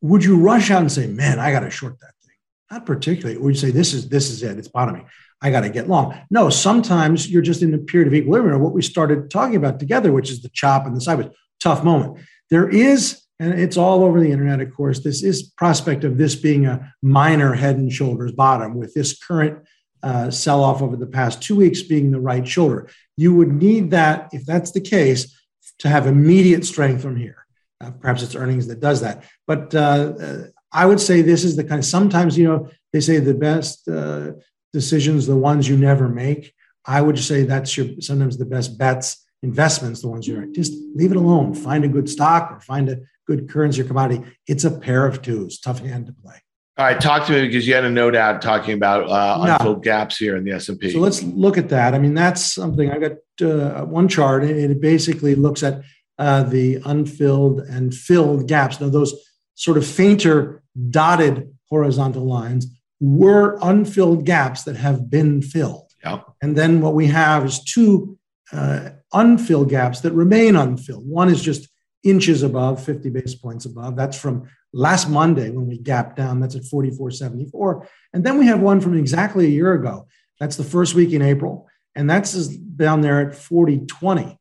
Would 0.00 0.24
you 0.24 0.36
rush 0.36 0.72
out 0.72 0.80
and 0.80 0.90
say, 0.90 1.06
man, 1.06 1.38
I 1.38 1.52
got 1.52 1.60
to 1.60 1.70
short 1.70 2.00
that 2.00 2.14
thing? 2.24 2.34
Not 2.72 2.86
particularly. 2.86 3.38
Would 3.38 3.54
you 3.54 3.60
say, 3.60 3.70
this 3.70 3.94
is, 3.94 4.08
this 4.08 4.30
is 4.30 4.42
it. 4.42 4.58
It's 4.58 4.66
bottoming. 4.66 5.06
I 5.42 5.50
got 5.50 5.62
to 5.62 5.68
get 5.68 5.88
long. 5.88 6.16
No, 6.30 6.48
sometimes 6.48 7.28
you're 7.28 7.42
just 7.42 7.62
in 7.62 7.74
a 7.74 7.78
period 7.78 8.06
of 8.06 8.14
equilibrium, 8.14 8.56
or 8.56 8.62
what 8.62 8.72
we 8.72 8.80
started 8.80 9.28
talking 9.28 9.56
about 9.56 9.80
together, 9.80 10.12
which 10.12 10.30
is 10.30 10.40
the 10.40 10.48
chop 10.50 10.86
and 10.86 10.96
the 10.96 11.00
sideways. 11.00 11.30
Tough 11.60 11.82
moment. 11.82 12.24
There 12.48 12.68
is, 12.68 13.22
and 13.40 13.58
it's 13.58 13.76
all 13.76 14.04
over 14.04 14.20
the 14.20 14.30
internet, 14.30 14.60
of 14.60 14.72
course, 14.72 15.00
this 15.00 15.22
is 15.22 15.42
prospect 15.42 16.04
of 16.04 16.16
this 16.16 16.36
being 16.36 16.66
a 16.66 16.94
minor 17.02 17.54
head 17.54 17.76
and 17.76 17.92
shoulders 17.92 18.30
bottom 18.30 18.74
with 18.76 18.94
this 18.94 19.18
current 19.18 19.64
uh, 20.02 20.30
sell 20.30 20.62
off 20.62 20.80
over 20.80 20.96
the 20.96 21.06
past 21.06 21.42
two 21.42 21.56
weeks 21.56 21.82
being 21.82 22.10
the 22.10 22.20
right 22.20 22.46
shoulder. 22.46 22.88
You 23.16 23.34
would 23.34 23.52
need 23.52 23.90
that, 23.90 24.30
if 24.32 24.46
that's 24.46 24.70
the 24.70 24.80
case, 24.80 25.36
to 25.78 25.88
have 25.88 26.06
immediate 26.06 26.64
strength 26.64 27.02
from 27.02 27.16
here. 27.16 27.46
Uh, 27.80 27.90
perhaps 27.90 28.22
it's 28.22 28.36
earnings 28.36 28.68
that 28.68 28.80
does 28.80 29.00
that. 29.00 29.24
But 29.46 29.74
uh, 29.74 30.12
uh 30.20 30.44
I 30.72 30.86
would 30.86 31.00
say 31.00 31.20
this 31.20 31.44
is 31.44 31.54
the 31.56 31.64
kind 31.64 31.80
of 31.80 31.84
sometimes, 31.84 32.38
you 32.38 32.48
know, 32.48 32.70
they 32.92 33.00
say 33.00 33.18
the 33.18 33.34
best 33.34 33.86
uh, 33.88 34.32
decisions, 34.72 35.26
the 35.26 35.36
ones 35.36 35.68
you 35.68 35.76
never 35.76 36.08
make. 36.08 36.54
I 36.84 37.00
would 37.00 37.18
say 37.18 37.44
that's 37.44 37.76
your 37.76 38.00
sometimes 38.00 38.38
the 38.38 38.44
best 38.44 38.78
bets, 38.78 39.24
investments, 39.42 40.02
the 40.02 40.08
ones 40.08 40.26
you're 40.26 40.46
just 40.46 40.72
leave 40.94 41.12
it 41.12 41.16
alone. 41.16 41.54
Find 41.54 41.84
a 41.84 41.88
good 41.88 42.08
stock 42.08 42.52
or 42.52 42.60
find 42.60 42.88
a 42.88 42.98
good 43.26 43.48
currency 43.48 43.82
or 43.82 43.84
commodity. 43.84 44.24
It's 44.46 44.64
a 44.64 44.70
pair 44.70 45.06
of 45.06 45.22
twos. 45.22 45.60
Tough 45.60 45.80
hand 45.80 46.06
to 46.06 46.12
play. 46.12 46.36
All 46.78 46.86
right, 46.86 46.98
talk 46.98 47.26
to 47.26 47.32
me 47.32 47.46
because 47.46 47.66
you 47.66 47.74
had 47.74 47.84
a 47.84 47.90
note 47.90 48.16
out 48.16 48.40
talking 48.40 48.74
about 48.74 49.08
uh, 49.08 49.38
unfilled 49.42 49.84
gaps 49.84 50.16
here 50.16 50.36
in 50.36 50.44
the 50.44 50.52
S 50.52 50.70
and 50.70 50.80
P. 50.80 50.90
So 50.90 51.00
let's 51.00 51.22
look 51.22 51.58
at 51.58 51.68
that. 51.68 51.94
I 51.94 51.98
mean, 51.98 52.14
that's 52.14 52.54
something 52.54 52.90
I 52.90 52.98
got 52.98 53.12
uh, 53.46 53.84
one 53.84 54.08
chart, 54.08 54.42
and 54.42 54.58
it 54.58 54.80
basically 54.80 55.34
looks 55.34 55.62
at 55.62 55.82
uh, 56.18 56.44
the 56.44 56.80
unfilled 56.86 57.60
and 57.60 57.94
filled 57.94 58.48
gaps. 58.48 58.80
Now, 58.80 58.88
those 58.88 59.14
sort 59.54 59.76
of 59.76 59.86
fainter 59.86 60.62
dotted 60.88 61.54
horizontal 61.68 62.24
lines 62.24 62.66
were 63.02 63.58
unfilled 63.60 64.24
gaps 64.24 64.62
that 64.62 64.76
have 64.76 65.10
been 65.10 65.42
filled. 65.42 65.90
Yep. 66.04 66.24
And 66.40 66.56
then 66.56 66.80
what 66.80 66.94
we 66.94 67.08
have 67.08 67.44
is 67.44 67.62
two 67.64 68.16
uh, 68.52 68.90
unfilled 69.12 69.70
gaps 69.70 70.00
that 70.00 70.12
remain 70.12 70.54
unfilled. 70.54 71.04
One 71.04 71.28
is 71.28 71.42
just 71.42 71.68
inches 72.04 72.44
above, 72.44 72.82
50 72.84 73.10
basis 73.10 73.34
points 73.34 73.64
above. 73.64 73.96
That's 73.96 74.18
from 74.18 74.48
last 74.72 75.10
Monday 75.10 75.50
when 75.50 75.66
we 75.66 75.78
gapped 75.78 76.16
down. 76.16 76.38
That's 76.38 76.54
at 76.54 76.62
44.74. 76.62 77.88
And 78.12 78.24
then 78.24 78.38
we 78.38 78.46
have 78.46 78.60
one 78.60 78.80
from 78.80 78.96
exactly 78.96 79.46
a 79.46 79.50
year 79.50 79.72
ago. 79.72 80.06
That's 80.38 80.56
the 80.56 80.64
first 80.64 80.94
week 80.94 81.12
in 81.12 81.22
April. 81.22 81.68
And 81.96 82.08
that's 82.08 82.46
down 82.46 83.00
there 83.00 83.20
at 83.20 83.36
40.20. 83.36 84.38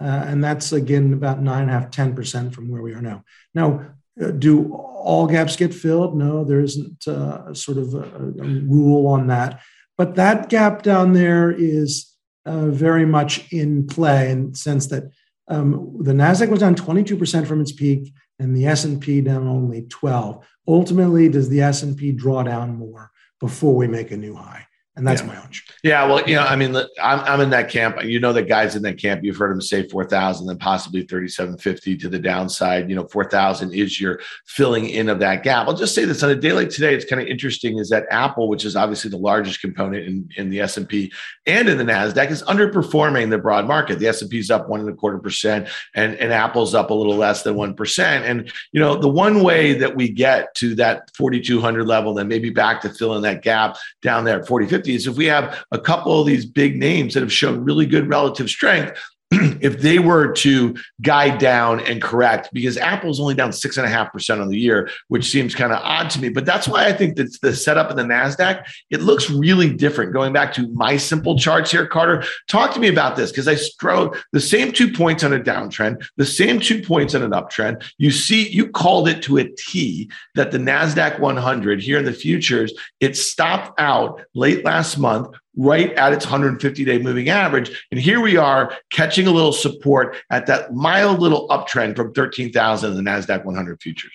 Uh, 0.00 0.04
and 0.04 0.42
that's 0.42 0.72
again 0.72 1.12
about 1.12 1.42
nine 1.42 1.62
and 1.62 1.70
a 1.70 1.74
half, 1.74 1.90
10% 1.90 2.54
from 2.54 2.68
where 2.68 2.82
we 2.82 2.94
are 2.94 3.02
now. 3.02 3.24
Now, 3.54 3.94
do 4.38 4.72
all 4.72 5.26
gaps 5.26 5.56
get 5.56 5.74
filled? 5.74 6.16
No, 6.16 6.44
there 6.44 6.60
isn't 6.60 7.06
uh, 7.06 7.52
sort 7.52 7.78
of 7.78 7.94
a, 7.94 8.02
a, 8.02 8.46
rule 8.66 9.06
on 9.06 9.26
that. 9.26 9.60
But 9.98 10.14
that 10.14 10.48
gap 10.48 10.82
down 10.82 11.12
there 11.12 11.50
is 11.50 12.12
uh, 12.46 12.66
very 12.66 13.06
much 13.06 13.52
in 13.52 13.86
play 13.86 14.30
in 14.30 14.50
the 14.50 14.56
sense 14.56 14.86
that 14.88 15.04
um, 15.48 15.96
the 16.00 16.12
Nasdaq 16.12 16.48
was 16.48 16.60
down 16.60 16.74
22% 16.74 17.46
from 17.46 17.60
its 17.60 17.72
peak, 17.72 18.12
and 18.38 18.56
the 18.56 18.66
S&P 18.66 19.20
down 19.20 19.46
only 19.46 19.82
12. 19.82 20.44
Ultimately, 20.66 21.28
does 21.28 21.48
the 21.48 21.60
S&P 21.60 22.12
draw 22.12 22.42
down 22.42 22.76
more 22.76 23.10
before 23.40 23.76
we 23.76 23.86
make 23.86 24.10
a 24.10 24.16
new 24.16 24.34
high? 24.34 24.66
And 24.96 25.04
that's 25.04 25.22
yeah. 25.22 25.26
my 25.26 25.34
hunch. 25.34 25.66
Yeah. 25.82 26.06
Well, 26.06 26.22
you 26.28 26.36
know, 26.36 26.42
I 26.42 26.54
mean, 26.54 26.76
I'm, 27.02 27.20
I'm 27.20 27.40
in 27.40 27.50
that 27.50 27.68
camp. 27.68 28.04
You 28.04 28.20
know, 28.20 28.32
the 28.32 28.44
guys 28.44 28.76
in 28.76 28.82
that 28.82 28.96
camp, 28.96 29.24
you've 29.24 29.36
heard 29.36 29.50
them 29.50 29.60
say 29.60 29.88
4,000 29.88 30.48
and 30.48 30.60
possibly 30.60 31.02
3,750 31.02 31.96
to 31.96 32.08
the 32.08 32.18
downside. 32.20 32.88
You 32.88 32.94
know, 32.94 33.08
4,000 33.08 33.74
is 33.74 34.00
your 34.00 34.20
filling 34.46 34.88
in 34.88 35.08
of 35.08 35.18
that 35.18 35.42
gap. 35.42 35.66
I'll 35.66 35.74
just 35.74 35.96
say 35.96 36.04
this 36.04 36.22
on 36.22 36.30
a 36.30 36.36
day 36.36 36.52
like 36.52 36.70
today, 36.70 36.94
it's 36.94 37.04
kind 37.04 37.20
of 37.20 37.26
interesting 37.26 37.78
is 37.78 37.88
that 37.90 38.06
Apple, 38.12 38.48
which 38.48 38.64
is 38.64 38.76
obviously 38.76 39.10
the 39.10 39.16
largest 39.16 39.60
component 39.60 40.06
in, 40.06 40.28
in 40.36 40.50
the 40.50 40.60
S&P 40.60 41.12
and 41.44 41.68
in 41.68 41.76
the 41.76 41.84
NASDAQ 41.84 42.30
is 42.30 42.44
underperforming 42.44 43.30
the 43.30 43.38
broad 43.38 43.66
market. 43.66 43.98
The 43.98 44.06
S&P 44.06 44.38
is 44.38 44.50
up 44.52 44.68
one 44.68 44.78
and 44.78 44.88
a 44.88 44.94
quarter 44.94 45.18
percent 45.18 45.68
and, 45.96 46.14
and 46.14 46.32
Apple's 46.32 46.72
up 46.72 46.90
a 46.90 46.94
little 46.94 47.16
less 47.16 47.42
than 47.42 47.56
1%. 47.56 48.04
And, 48.04 48.52
you 48.70 48.78
know, 48.78 48.96
the 48.96 49.08
one 49.08 49.42
way 49.42 49.74
that 49.74 49.96
we 49.96 50.08
get 50.08 50.54
to 50.56 50.76
that 50.76 51.10
4,200 51.16 51.84
level, 51.84 52.14
then 52.14 52.28
maybe 52.28 52.50
back 52.50 52.80
to 52.82 52.90
filling 52.90 53.22
that 53.22 53.42
gap 53.42 53.76
down 54.00 54.24
there 54.24 54.38
at 54.38 54.46
40, 54.46 54.68
50 54.68 54.83
is 54.88 55.06
if 55.06 55.16
we 55.16 55.26
have 55.26 55.64
a 55.72 55.78
couple 55.78 56.20
of 56.20 56.26
these 56.26 56.46
big 56.46 56.76
names 56.76 57.14
that 57.14 57.20
have 57.20 57.32
shown 57.32 57.64
really 57.64 57.86
good 57.86 58.08
relative 58.08 58.48
strength 58.48 58.98
if 59.60 59.80
they 59.80 59.98
were 59.98 60.32
to 60.32 60.76
guide 61.02 61.38
down 61.38 61.80
and 61.80 62.02
correct, 62.02 62.50
because 62.52 62.76
Apple's 62.76 63.20
only 63.20 63.34
down 63.34 63.52
six 63.52 63.76
and 63.76 63.86
a 63.86 63.88
half 63.88 64.12
percent 64.12 64.40
on 64.40 64.48
the 64.48 64.58
year, 64.58 64.90
which 65.08 65.30
seems 65.30 65.54
kind 65.54 65.72
of 65.72 65.80
odd 65.82 66.10
to 66.10 66.20
me. 66.20 66.28
But 66.28 66.44
that's 66.44 66.68
why 66.68 66.86
I 66.86 66.92
think 66.92 67.16
that 67.16 67.36
the 67.40 67.54
setup 67.54 67.90
in 67.90 67.96
the 67.96 68.02
Nasdaq 68.02 68.64
it 68.90 69.02
looks 69.02 69.30
really 69.30 69.72
different. 69.72 70.12
Going 70.12 70.32
back 70.32 70.52
to 70.54 70.68
my 70.68 70.96
simple 70.96 71.38
charts 71.38 71.70
here, 71.70 71.86
Carter, 71.86 72.24
talk 72.48 72.72
to 72.74 72.80
me 72.80 72.88
about 72.88 73.16
this 73.16 73.30
because 73.30 73.48
I 73.48 73.54
strode 73.54 74.16
the 74.32 74.40
same 74.40 74.72
two 74.72 74.92
points 74.92 75.24
on 75.24 75.32
a 75.32 75.40
downtrend, 75.40 76.06
the 76.16 76.26
same 76.26 76.60
two 76.60 76.82
points 76.82 77.14
on 77.14 77.22
an 77.22 77.32
uptrend. 77.32 77.84
You 77.98 78.10
see, 78.10 78.48
you 78.48 78.68
called 78.68 79.08
it 79.08 79.22
to 79.22 79.38
a 79.38 79.44
T 79.44 80.10
that 80.34 80.50
the 80.50 80.58
Nasdaq 80.58 81.18
100 81.18 81.82
here 81.82 81.98
in 81.98 82.04
the 82.04 82.12
futures 82.12 82.72
it 83.00 83.16
stopped 83.16 83.78
out 83.78 84.22
late 84.34 84.64
last 84.64 84.98
month 84.98 85.34
right 85.56 85.92
at 85.92 86.12
its 86.12 86.24
150 86.24 86.84
day 86.84 86.98
moving 86.98 87.28
average. 87.28 87.84
And 87.90 88.00
here 88.00 88.20
we 88.20 88.36
are 88.36 88.76
catching 88.90 89.26
a 89.26 89.30
little 89.30 89.52
support 89.52 90.16
at 90.30 90.46
that 90.46 90.74
mild 90.74 91.20
little 91.20 91.48
uptrend 91.48 91.96
from 91.96 92.12
13,000 92.12 92.90
in 92.90 93.04
the 93.04 93.10
NASDAQ 93.10 93.44
100 93.44 93.80
futures. 93.80 94.12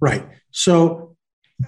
Right. 0.00 0.24
So 0.50 1.16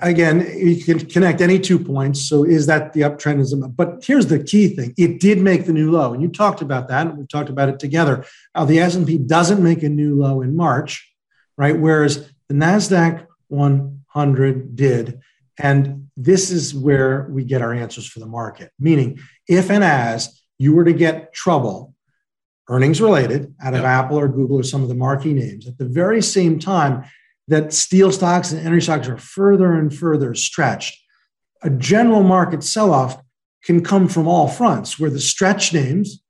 again, 0.01 0.47
you 0.57 0.83
can 0.83 1.01
connect 1.07 1.41
any 1.41 1.59
two 1.59 1.79
points. 1.79 2.29
So 2.29 2.45
is 2.45 2.67
that 2.67 2.93
the 2.93 3.01
uptrend? 3.01 3.41
Is 3.41 3.55
but 3.55 4.05
here's 4.05 4.27
the 4.27 4.43
key 4.43 4.69
thing: 4.69 4.95
it 4.97 5.21
did 5.21 5.41
make 5.41 5.67
the 5.67 5.73
new 5.73 5.91
low, 5.91 6.13
and 6.13 6.23
you 6.23 6.29
talked 6.29 6.63
about 6.63 6.89
that. 6.89 7.07
And 7.07 7.19
we 7.19 7.27
talked 7.27 7.51
about 7.51 7.69
it 7.69 7.79
together. 7.79 8.25
Uh, 8.55 8.65
the 8.65 8.79
S 8.79 8.95
and 8.95 9.07
P 9.07 9.19
doesn't 9.19 9.63
make 9.63 9.83
a 9.83 9.89
new 9.89 10.17
low 10.17 10.43
in 10.43 10.57
March, 10.57 11.13
right? 11.57 11.79
Whereas 11.79 12.31
the 12.49 12.55
Nasdaq 12.55 13.27
100 13.49 14.77
did, 14.77 15.21
and 15.63 16.09
this 16.17 16.51
is 16.51 16.75
where 16.75 17.29
we 17.31 17.45
get 17.45 17.61
our 17.61 17.75
answers 17.75 18.07
for 18.07 18.19
the 18.19 18.27
market. 18.27 18.71
Meaning, 18.79 19.21
if 19.47 19.71
and 19.71 19.85
as 19.85 20.43
you 20.59 20.75
were 20.75 20.85
to 20.85 20.93
get 20.93 21.35
trouble, 21.35 21.95
earnings 22.69 23.01
related 23.01 23.55
out 23.63 23.75
of 23.75 23.85
Apple 23.85 24.19
or 24.19 24.29
Google 24.29 24.59
or 24.59 24.63
some 24.63 24.83
of 24.83 24.89
the 24.89 24.95
marquee 24.95 25.35
names, 25.35 25.69
at 25.69 25.77
the 25.77 25.85
very 25.85 26.23
same 26.23 26.59
time 26.59 27.05
that 27.49 27.75
steel 27.75 28.11
stocks 28.11 28.53
and 28.53 28.67
energy 28.67 28.85
stocks 28.85 29.09
are 29.09 29.19
further 29.19 29.75
and 29.75 29.95
further 29.95 30.35
stretched, 30.35 30.99
a 31.63 31.69
general 31.69 32.23
market 32.23 32.65
sell 32.65 32.93
off 32.93 33.21
can 33.63 33.85
come 33.85 34.09
from 34.09 34.27
all 34.27 34.49
fronts 34.49 34.99
where 34.99 35.11
the 35.11 35.21
stretch 35.21 35.75
names 35.75 36.23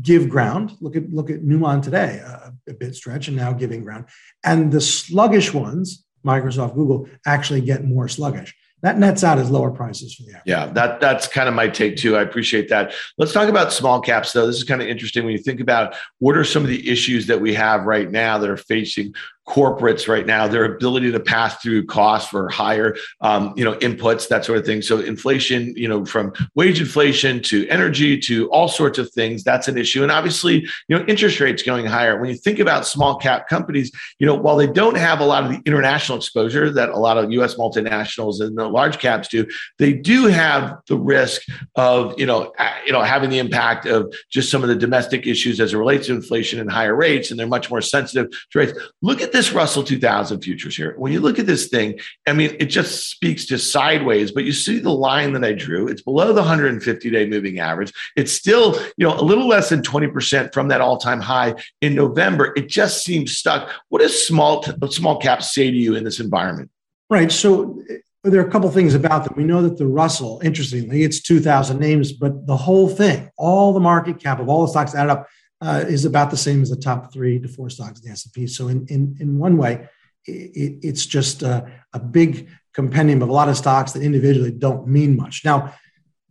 give 0.00 0.28
ground. 0.28 0.72
Look 0.80 0.94
at 0.94 1.10
look 1.10 1.30
at 1.30 1.42
Newmont 1.42 1.82
today, 1.82 2.22
a, 2.24 2.52
a 2.68 2.74
bit 2.74 2.94
stretch 2.94 3.26
and 3.26 3.36
now 3.36 3.52
giving 3.52 3.82
ground, 3.82 4.04
and 4.44 4.70
the 4.70 4.80
sluggish 4.80 5.52
ones, 5.52 6.04
Microsoft, 6.24 6.76
Google, 6.76 7.08
actually 7.26 7.60
get 7.60 7.84
more 7.84 8.06
sluggish 8.06 8.54
that 8.82 8.98
nets 8.98 9.24
out 9.24 9.38
as 9.38 9.50
lower 9.50 9.70
prices 9.70 10.14
for 10.14 10.22
the 10.22 10.30
average. 10.30 10.42
Yeah, 10.46 10.66
that 10.66 11.00
that's 11.00 11.26
kind 11.26 11.48
of 11.48 11.54
my 11.54 11.68
take 11.68 11.96
too. 11.96 12.16
I 12.16 12.22
appreciate 12.22 12.68
that. 12.68 12.92
Let's 13.16 13.32
talk 13.32 13.48
about 13.48 13.72
small 13.72 14.00
caps 14.00 14.32
though. 14.32 14.46
This 14.46 14.56
is 14.56 14.64
kind 14.64 14.80
of 14.80 14.88
interesting 14.88 15.24
when 15.24 15.32
you 15.32 15.38
think 15.38 15.60
about 15.60 15.96
what 16.18 16.36
are 16.36 16.44
some 16.44 16.62
of 16.62 16.68
the 16.68 16.88
issues 16.88 17.26
that 17.26 17.40
we 17.40 17.54
have 17.54 17.84
right 17.84 18.10
now 18.10 18.38
that 18.38 18.48
are 18.48 18.56
facing 18.56 19.14
corporates 19.48 20.06
right 20.06 20.26
now, 20.26 20.46
their 20.46 20.64
ability 20.64 21.10
to 21.10 21.18
pass 21.18 21.56
through 21.56 21.86
costs 21.86 22.28
for 22.28 22.48
higher, 22.50 22.94
um, 23.22 23.54
you 23.56 23.64
know, 23.64 23.74
inputs, 23.76 24.28
that 24.28 24.44
sort 24.44 24.58
of 24.58 24.66
thing. 24.66 24.82
So 24.82 25.00
inflation, 25.00 25.74
you 25.74 25.88
know, 25.88 26.04
from 26.04 26.32
wage 26.54 26.80
inflation 26.80 27.42
to 27.44 27.66
energy 27.68 28.18
to 28.20 28.48
all 28.50 28.68
sorts 28.68 28.98
of 28.98 29.10
things, 29.10 29.42
that's 29.42 29.66
an 29.66 29.78
issue. 29.78 30.02
And 30.02 30.12
obviously, 30.12 30.66
you 30.88 30.98
know, 30.98 31.04
interest 31.06 31.40
rates 31.40 31.62
going 31.62 31.86
higher. 31.86 32.20
When 32.20 32.28
you 32.28 32.36
think 32.36 32.58
about 32.58 32.86
small 32.86 33.16
cap 33.16 33.48
companies, 33.48 33.90
you 34.18 34.26
know, 34.26 34.34
while 34.34 34.56
they 34.56 34.66
don't 34.66 34.98
have 34.98 35.20
a 35.20 35.24
lot 35.24 35.44
of 35.44 35.50
the 35.50 35.62
international 35.64 36.18
exposure 36.18 36.70
that 36.70 36.90
a 36.90 36.98
lot 36.98 37.16
of 37.16 37.32
U.S. 37.32 37.54
multinationals 37.54 38.40
and 38.40 38.56
the 38.56 38.68
large 38.68 38.98
caps 38.98 39.28
do, 39.28 39.46
they 39.78 39.94
do 39.94 40.26
have 40.26 40.78
the 40.88 40.98
risk 40.98 41.42
of, 41.74 42.14
you 42.18 42.26
know, 42.26 42.52
you 42.84 42.92
know, 42.92 43.02
having 43.02 43.30
the 43.30 43.38
impact 43.38 43.86
of 43.86 44.12
just 44.30 44.50
some 44.50 44.62
of 44.62 44.68
the 44.68 44.76
domestic 44.76 45.26
issues 45.26 45.58
as 45.58 45.72
it 45.72 45.78
relates 45.78 46.08
to 46.08 46.14
inflation 46.14 46.60
and 46.60 46.70
higher 46.70 46.94
rates, 46.94 47.30
and 47.30 47.40
they're 47.40 47.46
much 47.46 47.70
more 47.70 47.80
sensitive 47.80 48.30
to 48.50 48.58
rates. 48.58 48.78
Look 49.00 49.22
at 49.22 49.32
this 49.38 49.52
Russell 49.52 49.84
2000 49.84 50.40
futures 50.40 50.76
here. 50.76 50.94
When 50.98 51.12
you 51.12 51.20
look 51.20 51.38
at 51.38 51.46
this 51.46 51.68
thing, 51.68 52.00
I 52.26 52.32
mean, 52.32 52.56
it 52.58 52.66
just 52.66 53.08
speaks 53.08 53.46
to 53.46 53.58
sideways, 53.58 54.32
but 54.32 54.44
you 54.44 54.52
see 54.52 54.80
the 54.80 54.90
line 54.90 55.32
that 55.34 55.44
I 55.44 55.52
drew. 55.52 55.86
It's 55.86 56.02
below 56.02 56.32
the 56.32 56.40
150 56.40 57.10
day 57.10 57.24
moving 57.24 57.60
average. 57.60 57.92
It's 58.16 58.32
still, 58.32 58.74
you 58.96 59.06
know, 59.06 59.14
a 59.14 59.22
little 59.22 59.46
less 59.46 59.68
than 59.68 59.82
20% 59.82 60.52
from 60.52 60.68
that 60.68 60.80
all 60.80 60.98
time 60.98 61.20
high 61.20 61.54
in 61.80 61.94
November. 61.94 62.52
It 62.56 62.68
just 62.68 63.04
seems 63.04 63.38
stuck. 63.38 63.70
What 63.90 64.00
does 64.00 64.26
small, 64.26 64.64
small 64.90 65.18
caps 65.18 65.54
say 65.54 65.70
to 65.70 65.76
you 65.76 65.94
in 65.94 66.02
this 66.02 66.18
environment? 66.18 66.70
Right. 67.08 67.30
So 67.30 67.80
eh, 67.88 67.98
there 68.24 68.40
are 68.40 68.46
a 68.46 68.50
couple 68.50 68.68
things 68.70 68.96
about 68.96 69.22
that. 69.22 69.36
We 69.36 69.44
know 69.44 69.62
that 69.62 69.78
the 69.78 69.86
Russell, 69.86 70.40
interestingly, 70.42 71.04
it's 71.04 71.20
2,000 71.22 71.78
names, 71.78 72.12
but 72.12 72.48
the 72.48 72.56
whole 72.56 72.88
thing, 72.88 73.30
all 73.38 73.72
the 73.72 73.78
market 73.78 74.18
cap 74.18 74.40
of 74.40 74.48
all 74.48 74.62
the 74.62 74.68
stocks 74.68 74.96
added 74.96 75.12
up, 75.12 75.28
uh, 75.60 75.84
is 75.88 76.04
about 76.04 76.30
the 76.30 76.36
same 76.36 76.62
as 76.62 76.70
the 76.70 76.76
top 76.76 77.12
three 77.12 77.38
to 77.38 77.48
four 77.48 77.68
stocks 77.68 78.00
in 78.00 78.06
the 78.06 78.12
S&P. 78.12 78.46
So 78.46 78.68
in, 78.68 78.86
in, 78.88 79.16
in 79.20 79.38
one 79.38 79.56
way, 79.56 79.88
it, 80.24 80.78
it's 80.82 81.06
just 81.06 81.42
a, 81.42 81.70
a 81.92 81.98
big 81.98 82.48
compendium 82.74 83.22
of 83.22 83.28
a 83.28 83.32
lot 83.32 83.48
of 83.48 83.56
stocks 83.56 83.92
that 83.92 84.02
individually 84.02 84.52
don't 84.52 84.86
mean 84.86 85.16
much. 85.16 85.44
Now, 85.44 85.74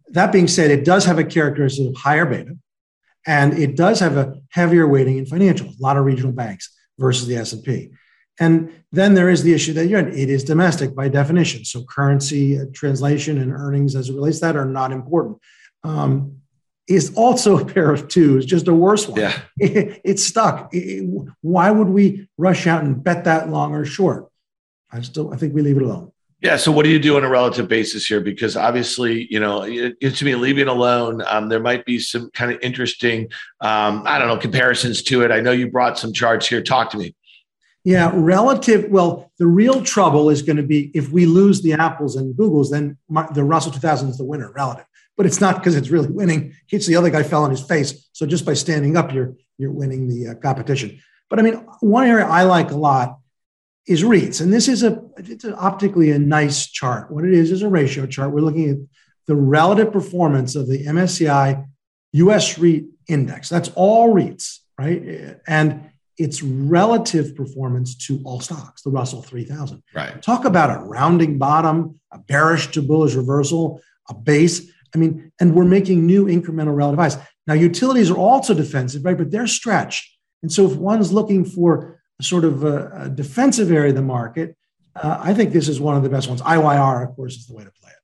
that 0.09 0.31
being 0.31 0.47
said, 0.47 0.71
it 0.71 0.85
does 0.85 1.05
have 1.05 1.19
a 1.19 1.23
characteristic 1.23 1.89
of 1.89 1.95
higher 1.95 2.25
beta, 2.25 2.57
and 3.25 3.53
it 3.57 3.75
does 3.75 3.99
have 3.99 4.15
a 4.15 4.35
heavier 4.51 4.87
weighting 4.87 5.17
in 5.17 5.25
financials, 5.25 5.77
a 5.77 5.83
lot 5.83 5.97
of 5.97 6.05
regional 6.05 6.31
banks 6.31 6.73
versus 6.97 7.27
the 7.27 7.35
S&P. 7.35 7.91
And 8.39 8.83
then 8.91 9.13
there 9.13 9.29
is 9.29 9.43
the 9.43 9.53
issue 9.53 9.73
that 9.73 9.87
you're 9.87 9.99
in. 9.99 10.13
It 10.13 10.29
is 10.29 10.43
domestic 10.43 10.95
by 10.95 11.09
definition. 11.09 11.65
So 11.65 11.83
currency 11.83 12.59
uh, 12.59 12.65
translation 12.73 13.39
and 13.39 13.51
earnings 13.51 13.95
as 13.95 14.09
it 14.09 14.13
relates 14.13 14.39
to 14.39 14.45
that 14.45 14.55
are 14.55 14.65
not 14.65 14.91
important. 14.91 15.39
Um, 15.83 16.37
is 16.87 17.13
also 17.15 17.57
a 17.57 17.65
pair 17.65 17.91
of 17.91 18.07
twos, 18.07 18.45
just 18.45 18.67
a 18.67 18.73
worse 18.73 19.07
one. 19.07 19.19
Yeah. 19.19 19.37
It, 19.57 20.01
it's 20.05 20.23
stuck. 20.23 20.69
It, 20.73 21.07
why 21.41 21.69
would 21.69 21.89
we 21.89 22.29
rush 22.37 22.65
out 22.67 22.83
and 22.83 23.03
bet 23.03 23.25
that 23.25 23.49
long 23.49 23.75
or 23.75 23.85
short? 23.85 24.27
I 24.91 25.01
still, 25.01 25.33
I 25.33 25.37
think 25.37 25.53
we 25.53 25.61
leave 25.61 25.77
it 25.77 25.83
alone. 25.83 26.11
Yeah. 26.41 26.55
So, 26.55 26.71
what 26.71 26.83
do 26.83 26.89
you 26.89 26.99
do 26.99 27.17
on 27.17 27.23
a 27.23 27.29
relative 27.29 27.67
basis 27.67 28.05
here? 28.05 28.21
Because 28.21 28.55
obviously, 28.55 29.27
you 29.29 29.39
know, 29.39 29.63
it, 29.63 29.97
it, 29.99 30.11
to 30.11 30.25
me, 30.25 30.35
leaving 30.35 30.67
alone, 30.67 31.23
um, 31.27 31.49
there 31.49 31.59
might 31.59 31.83
be 31.83 31.99
some 31.99 32.29
kind 32.31 32.51
of 32.51 32.59
interesting, 32.61 33.23
um, 33.59 34.03
I 34.05 34.19
don't 34.19 34.27
know, 34.27 34.37
comparisons 34.37 35.01
to 35.03 35.23
it. 35.23 35.31
I 35.31 35.41
know 35.41 35.51
you 35.51 35.69
brought 35.69 35.97
some 35.97 36.13
charts 36.13 36.47
here. 36.47 36.61
Talk 36.61 36.91
to 36.91 36.97
me. 36.97 37.15
Yeah, 37.83 38.11
relative. 38.13 38.89
Well, 38.91 39.31
the 39.39 39.47
real 39.47 39.81
trouble 39.81 40.29
is 40.29 40.43
going 40.43 40.57
to 40.57 40.63
be 40.63 40.91
if 40.93 41.09
we 41.09 41.25
lose 41.25 41.63
the 41.63 41.73
Apples 41.73 42.15
and 42.15 42.35
Googles, 42.35 42.69
then 42.69 42.97
my, 43.09 43.27
the 43.33 43.43
Russell 43.43 43.71
2000 43.71 44.09
is 44.09 44.17
the 44.17 44.25
winner 44.25 44.51
relative 44.51 44.85
but 45.17 45.25
it's 45.25 45.41
not 45.41 45.55
because 45.55 45.75
it's 45.75 45.89
really 45.89 46.07
winning. 46.07 46.53
It's 46.71 46.85
the 46.85 46.95
other 46.95 47.09
guy 47.09 47.23
fell 47.23 47.43
on 47.43 47.49
his 47.49 47.61
face. 47.61 48.07
So 48.13 48.25
just 48.25 48.45
by 48.45 48.53
standing 48.53 48.95
up, 48.95 49.11
you're 49.11 49.35
you're 49.57 49.71
winning 49.71 50.07
the 50.07 50.29
uh, 50.29 50.35
competition. 50.35 50.99
But 51.29 51.39
I 51.39 51.41
mean, 51.41 51.55
one 51.81 52.07
area 52.07 52.25
I 52.25 52.43
like 52.43 52.71
a 52.71 52.77
lot 52.77 53.17
is 53.87 54.03
REITs, 54.03 54.41
and 54.41 54.53
this 54.53 54.67
is 54.67 54.83
a 54.83 55.01
it's 55.17 55.43
an 55.43 55.55
optically 55.57 56.11
a 56.11 56.19
nice 56.19 56.67
chart. 56.67 57.11
What 57.11 57.25
it 57.25 57.33
is 57.33 57.51
is 57.51 57.63
a 57.63 57.69
ratio 57.69 58.05
chart. 58.05 58.31
We're 58.31 58.41
looking 58.41 58.69
at 58.69 58.77
the 59.25 59.35
relative 59.35 59.91
performance 59.91 60.55
of 60.55 60.67
the 60.67 60.85
MSCI 60.85 61.65
US 62.13 62.57
REIT 62.57 62.85
index. 63.07 63.49
That's 63.49 63.69
all 63.75 64.13
REITs, 64.13 64.59
right? 64.77 65.37
And 65.47 65.89
its 66.17 66.41
relative 66.41 67.35
performance 67.35 67.95
to 67.95 68.21
all 68.25 68.39
stocks, 68.39 68.81
the 68.81 68.89
Russell 68.89 69.21
3000. 69.21 69.83
Right. 69.93 70.21
Talk 70.21 70.45
about 70.45 70.75
a 70.75 70.83
rounding 70.83 71.37
bottom, 71.37 71.99
a 72.11 72.17
bearish 72.17 72.71
to 72.71 72.81
bullish 72.81 73.13
reversal, 73.13 73.81
a 74.09 74.13
base. 74.13 74.71
I 74.97 74.99
mean, 74.99 75.31
and 75.39 75.53
we're 75.53 75.65
making 75.65 76.05
new 76.05 76.25
incremental 76.25 76.75
relative 76.75 76.99
highs. 76.99 77.17
Now, 77.45 77.53
utilities 77.53 78.09
are 78.09 78.17
also 78.17 78.53
defensive, 78.53 79.05
right? 79.05 79.17
But 79.17 79.31
they're 79.31 79.47
stretched. 79.47 80.17
And 80.41 80.51
so 80.51 80.65
if 80.69 80.75
one's 80.75 81.13
looking 81.13 81.45
for 81.45 82.01
a 82.19 82.23
sort 82.23 82.43
of 82.43 82.63
a, 82.63 82.89
a 82.93 83.09
defensive 83.09 83.71
area 83.71 83.89
of 83.89 83.95
the 83.95 84.01
market, 84.01 84.57
uh, 84.95 85.19
I 85.21 85.33
think 85.33 85.53
this 85.53 85.69
is 85.69 85.79
one 85.79 85.95
of 85.95 86.03
the 86.03 86.09
best 86.09 86.27
ones. 86.27 86.41
IYR, 86.41 87.07
of 87.07 87.15
course, 87.15 87.35
is 87.35 87.47
the 87.47 87.53
way 87.53 87.63
to 87.63 87.71
play 87.71 87.91
it. 87.91 87.97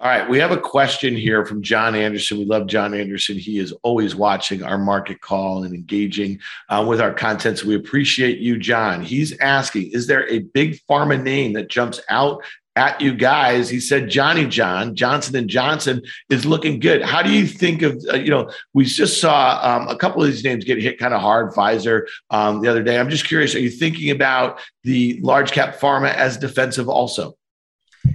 All 0.00 0.08
right, 0.08 0.28
we 0.28 0.38
have 0.38 0.50
a 0.50 0.56
question 0.56 1.14
here 1.14 1.44
from 1.44 1.62
John 1.62 1.94
Anderson. 1.94 2.38
We 2.38 2.46
love 2.46 2.66
John 2.66 2.94
Anderson. 2.94 3.36
He 3.36 3.58
is 3.58 3.72
always 3.82 4.16
watching 4.16 4.62
our 4.62 4.78
market 4.78 5.20
call 5.20 5.64
and 5.64 5.74
engaging 5.74 6.40
uh, 6.70 6.84
with 6.88 7.02
our 7.02 7.12
content. 7.12 7.58
So 7.58 7.66
we 7.66 7.74
appreciate 7.74 8.38
you, 8.38 8.58
John. 8.58 9.02
He's 9.02 9.38
asking 9.40 9.90
Is 9.92 10.06
there 10.06 10.26
a 10.30 10.38
big 10.38 10.78
pharma 10.88 11.22
name 11.22 11.52
that 11.52 11.68
jumps 11.68 12.00
out 12.08 12.42
at 12.80 12.98
you 12.98 13.12
guys. 13.12 13.68
He 13.68 13.78
said 13.78 14.08
Johnny 14.08 14.46
John 14.46 14.94
Johnson 14.94 15.36
and 15.36 15.50
Johnson 15.50 16.00
is 16.30 16.46
looking 16.46 16.80
good. 16.80 17.02
How 17.02 17.20
do 17.20 17.30
you 17.30 17.46
think 17.46 17.82
of 17.82 18.02
uh, 18.10 18.16
you 18.16 18.30
know 18.30 18.50
we 18.72 18.86
just 18.86 19.20
saw 19.20 19.60
um, 19.62 19.88
a 19.88 19.96
couple 19.96 20.22
of 20.22 20.28
these 20.28 20.42
names 20.42 20.64
get 20.64 20.80
hit 20.80 20.98
kind 20.98 21.12
of 21.12 21.20
hard. 21.20 21.52
Pfizer 21.52 22.06
um, 22.30 22.62
the 22.62 22.68
other 22.68 22.82
day. 22.82 22.98
I'm 22.98 23.10
just 23.10 23.26
curious. 23.26 23.54
Are 23.54 23.60
you 23.60 23.68
thinking 23.68 24.10
about 24.10 24.60
the 24.82 25.20
large 25.22 25.52
cap 25.52 25.78
pharma 25.78 26.14
as 26.14 26.38
defensive 26.38 26.88
also? 26.88 27.34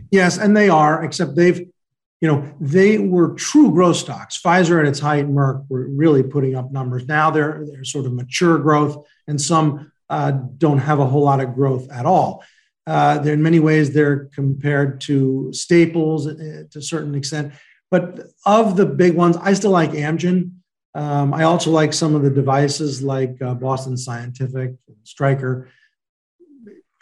Yes, 0.10 0.40
and 0.40 0.58
they 0.58 0.68
are. 0.68 1.04
Except 1.06 1.36
they've 1.36 1.60
you 2.22 2.28
know 2.28 2.52
they 2.60 2.98
were 2.98 3.36
true 3.36 3.72
growth 3.72 3.98
stocks. 3.98 4.42
Pfizer 4.42 4.82
at 4.82 4.88
its 4.88 5.00
height, 5.00 5.28
Merck 5.28 5.64
were 5.70 5.88
really 5.90 6.24
putting 6.24 6.56
up 6.56 6.72
numbers. 6.72 7.06
Now 7.06 7.30
they're 7.30 7.64
they're 7.72 7.84
sort 7.84 8.08
of 8.08 8.14
mature 8.14 8.58
growth, 8.58 9.06
and 9.28 9.40
some 9.40 9.92
uh, 10.10 10.32
don't 10.32 10.80
have 10.80 11.00
a 11.00 11.06
whole 11.06 11.24
lot 11.24 11.40
of 11.40 11.54
growth 11.54 11.88
at 11.92 12.08
all. 12.08 12.44
Uh, 12.88 13.18
they're 13.18 13.34
in 13.34 13.42
many 13.42 13.60
ways 13.60 13.94
they're 13.94 14.26
compared 14.36 15.02
to 15.02 15.50
staples 15.52 16.28
uh, 16.28 16.64
to 16.70 16.80
a 16.80 16.82
certain 16.82 17.16
extent. 17.16 17.54
But 17.90 18.28
of 18.46 18.76
the 18.76 18.86
big 18.86 19.16
ones, 19.16 19.38
I 19.38 19.54
still 19.54 19.72
like 19.72 19.92
Amgen. 19.92 20.52
Um, 20.94 21.34
I 21.34 21.44
also 21.44 21.72
like 21.72 21.94
some 21.94 22.16
of 22.16 22.22
the 22.22 22.30
devices 22.30 23.02
like 23.02 23.42
uh, 23.42 23.54
Boston 23.54 23.98
Scientific, 23.98 24.76
Stryker. 25.04 25.70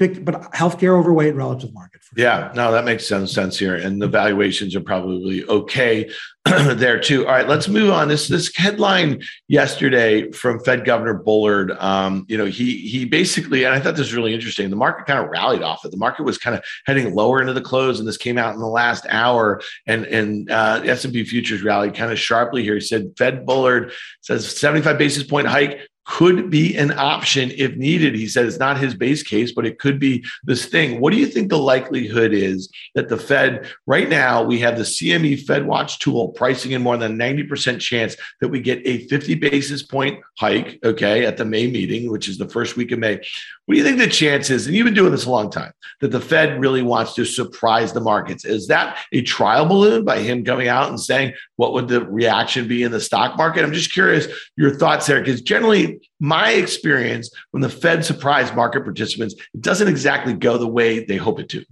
Pick, 0.08 0.26
but 0.26 0.52
healthcare 0.52 1.00
overweight 1.00 1.36
relative 1.36 1.74
market. 1.74 2.02
yeah, 2.18 2.52
no, 2.56 2.72
that 2.74 2.84
makes 2.84 3.08
some 3.08 3.26
sense 3.26 3.58
here, 3.58 3.76
and 3.76 4.02
the 4.02 4.08
valuations 4.08 4.76
are 4.76 4.82
probably 4.82 5.46
okay 5.46 6.10
there 6.46 7.00
too. 7.00 7.26
All 7.26 7.32
right, 7.32 7.48
let's 7.48 7.70
move 7.70 7.90
on. 7.90 8.10
This 8.10 8.28
this 8.28 8.54
headline 8.54 9.22
yesterday 9.48 10.30
from 10.32 10.60
Fed 10.60 10.84
Governor 10.84 11.14
Bullard. 11.14 11.72
Um, 11.72 12.26
you 12.28 12.38
know, 12.38 12.44
he 12.46 12.80
he 12.80 13.06
basically, 13.06 13.64
and 13.64 13.74
I 13.74 13.80
thought 13.80 13.96
this 13.96 14.08
was 14.08 14.14
really 14.14 14.34
interesting. 14.34 14.70
The 14.70 14.76
market 14.76 15.06
kind 15.06 15.24
of 15.24 15.30
rallied 15.30 15.62
off 15.62 15.86
it. 15.86 15.92
The 15.92 15.98
market 15.98 16.24
was 16.24 16.38
kind 16.38 16.58
of 16.58 16.64
heading 16.86 17.16
lower 17.16 17.40
into 17.40 17.54
the 17.54 17.62
close, 17.62 18.00
and 18.00 18.08
this 18.08 18.18
came 18.18 18.38
out 18.38 18.54
in 18.54 18.60
the 18.60 18.68
last 18.68 19.06
hour. 19.10 19.62
And 19.88 20.06
and 20.06 20.52
uh, 20.52 20.82
S 20.84 21.06
and 21.06 21.14
P 21.14 21.24
futures 21.24 21.64
rallied 21.64 21.96
kind 21.96 22.12
of 22.12 22.20
sharply 22.20 22.62
here. 22.62 22.76
He 22.76 22.82
said 22.82 23.14
Fed 23.18 23.46
Bullard 23.46 23.94
says 24.20 24.58
75 24.58 24.98
basis 24.98 25.24
point 25.24 25.48
hike 25.48 25.80
could 26.06 26.50
be 26.50 26.76
an 26.76 26.92
option 26.98 27.52
if 27.56 27.76
needed. 27.76 28.16
He 28.16 28.28
said 28.28 28.46
it's 28.46 28.60
not 28.60 28.78
his 28.78 28.94
base 28.94 29.24
case, 29.24 29.52
but 29.52 29.66
it 29.66 29.80
could 29.80 30.00
be 30.00 30.24
this 30.44 30.66
thing. 30.66 31.00
What 31.00 31.14
do 31.14 31.20
you 31.20 31.28
think 31.28 31.50
the 31.50 31.58
likelihood 31.58 32.34
is 32.34 32.70
that 32.96 33.10
the 33.10 33.18
Fed, 33.18 33.72
right 33.88 34.10
now, 34.10 34.44
we 34.44 34.60
have 34.60 34.78
the 34.78 34.84
CME 34.84 35.46
Fed 35.46 35.66
Watch 35.66 36.00
tool 36.00 36.30
pricing 36.30 36.74
in 36.74 36.82
more 36.82 36.98
than 36.98 37.18
90% 37.18 37.80
chance 37.80 38.18
that 38.42 38.50
we 38.50 38.60
get 38.60 38.86
a 38.86 39.08
50 39.08 39.36
basis 39.36 39.84
point 39.84 40.20
hike, 40.38 40.80
okay, 40.84 41.26
at 41.26 41.38
the 41.38 41.46
May 41.46 41.68
meeting, 41.68 42.12
which 42.12 42.28
is 42.28 42.38
the 42.38 42.50
first 42.50 42.76
week 42.76 42.92
of 42.92 43.00
May. 43.00 43.22
What 43.66 43.76
do 43.76 43.78
you 43.78 43.86
think 43.86 43.98
the 43.98 44.08
chance 44.08 44.50
is, 44.50 44.68
and 44.68 44.76
you've 44.76 44.86
been 44.86 44.94
doing 44.94 45.12
this 45.12 45.26
a 45.26 45.32
long 45.32 45.50
time, 45.50 45.72
that 46.02 46.12
the 46.12 46.20
Fed 46.20 46.60
really 46.60 46.82
wants 46.82 47.14
to 47.14 47.24
surprise 47.24 47.94
the 47.94 48.02
markets? 48.02 48.44
Is 48.44 48.68
that 48.68 48.98
a 49.14 49.22
trial 49.22 49.66
balloon 49.66 50.04
by 50.04 50.20
him 50.20 50.44
coming 50.44 50.68
out 50.68 50.90
and 50.90 51.00
saying, 51.00 51.34
what 51.56 51.72
would 51.72 51.88
the 51.88 52.04
reaction 52.06 52.68
be 52.68 52.84
in 52.84 52.92
the 52.92 53.00
stock 53.00 53.38
market? 53.38 53.64
I'm 53.64 53.72
just 53.72 53.94
curious 53.94 54.28
your 54.58 54.76
thoughts 54.76 55.08
there, 55.08 55.22
because 55.22 55.42
generally, 55.42 55.93
my 56.20 56.52
experience 56.52 57.30
when 57.52 57.62
the 57.62 57.70
Fed 57.70 58.06
surprise 58.06 58.54
market 58.54 58.84
participants, 58.84 59.36
it 59.54 59.62
doesn't 59.62 59.88
exactly 59.88 60.34
go 60.34 60.58
the 60.58 60.68
way 60.68 61.04
they 61.06 61.18
hope 61.18 61.40
it 61.40 61.50
to. 61.50 61.66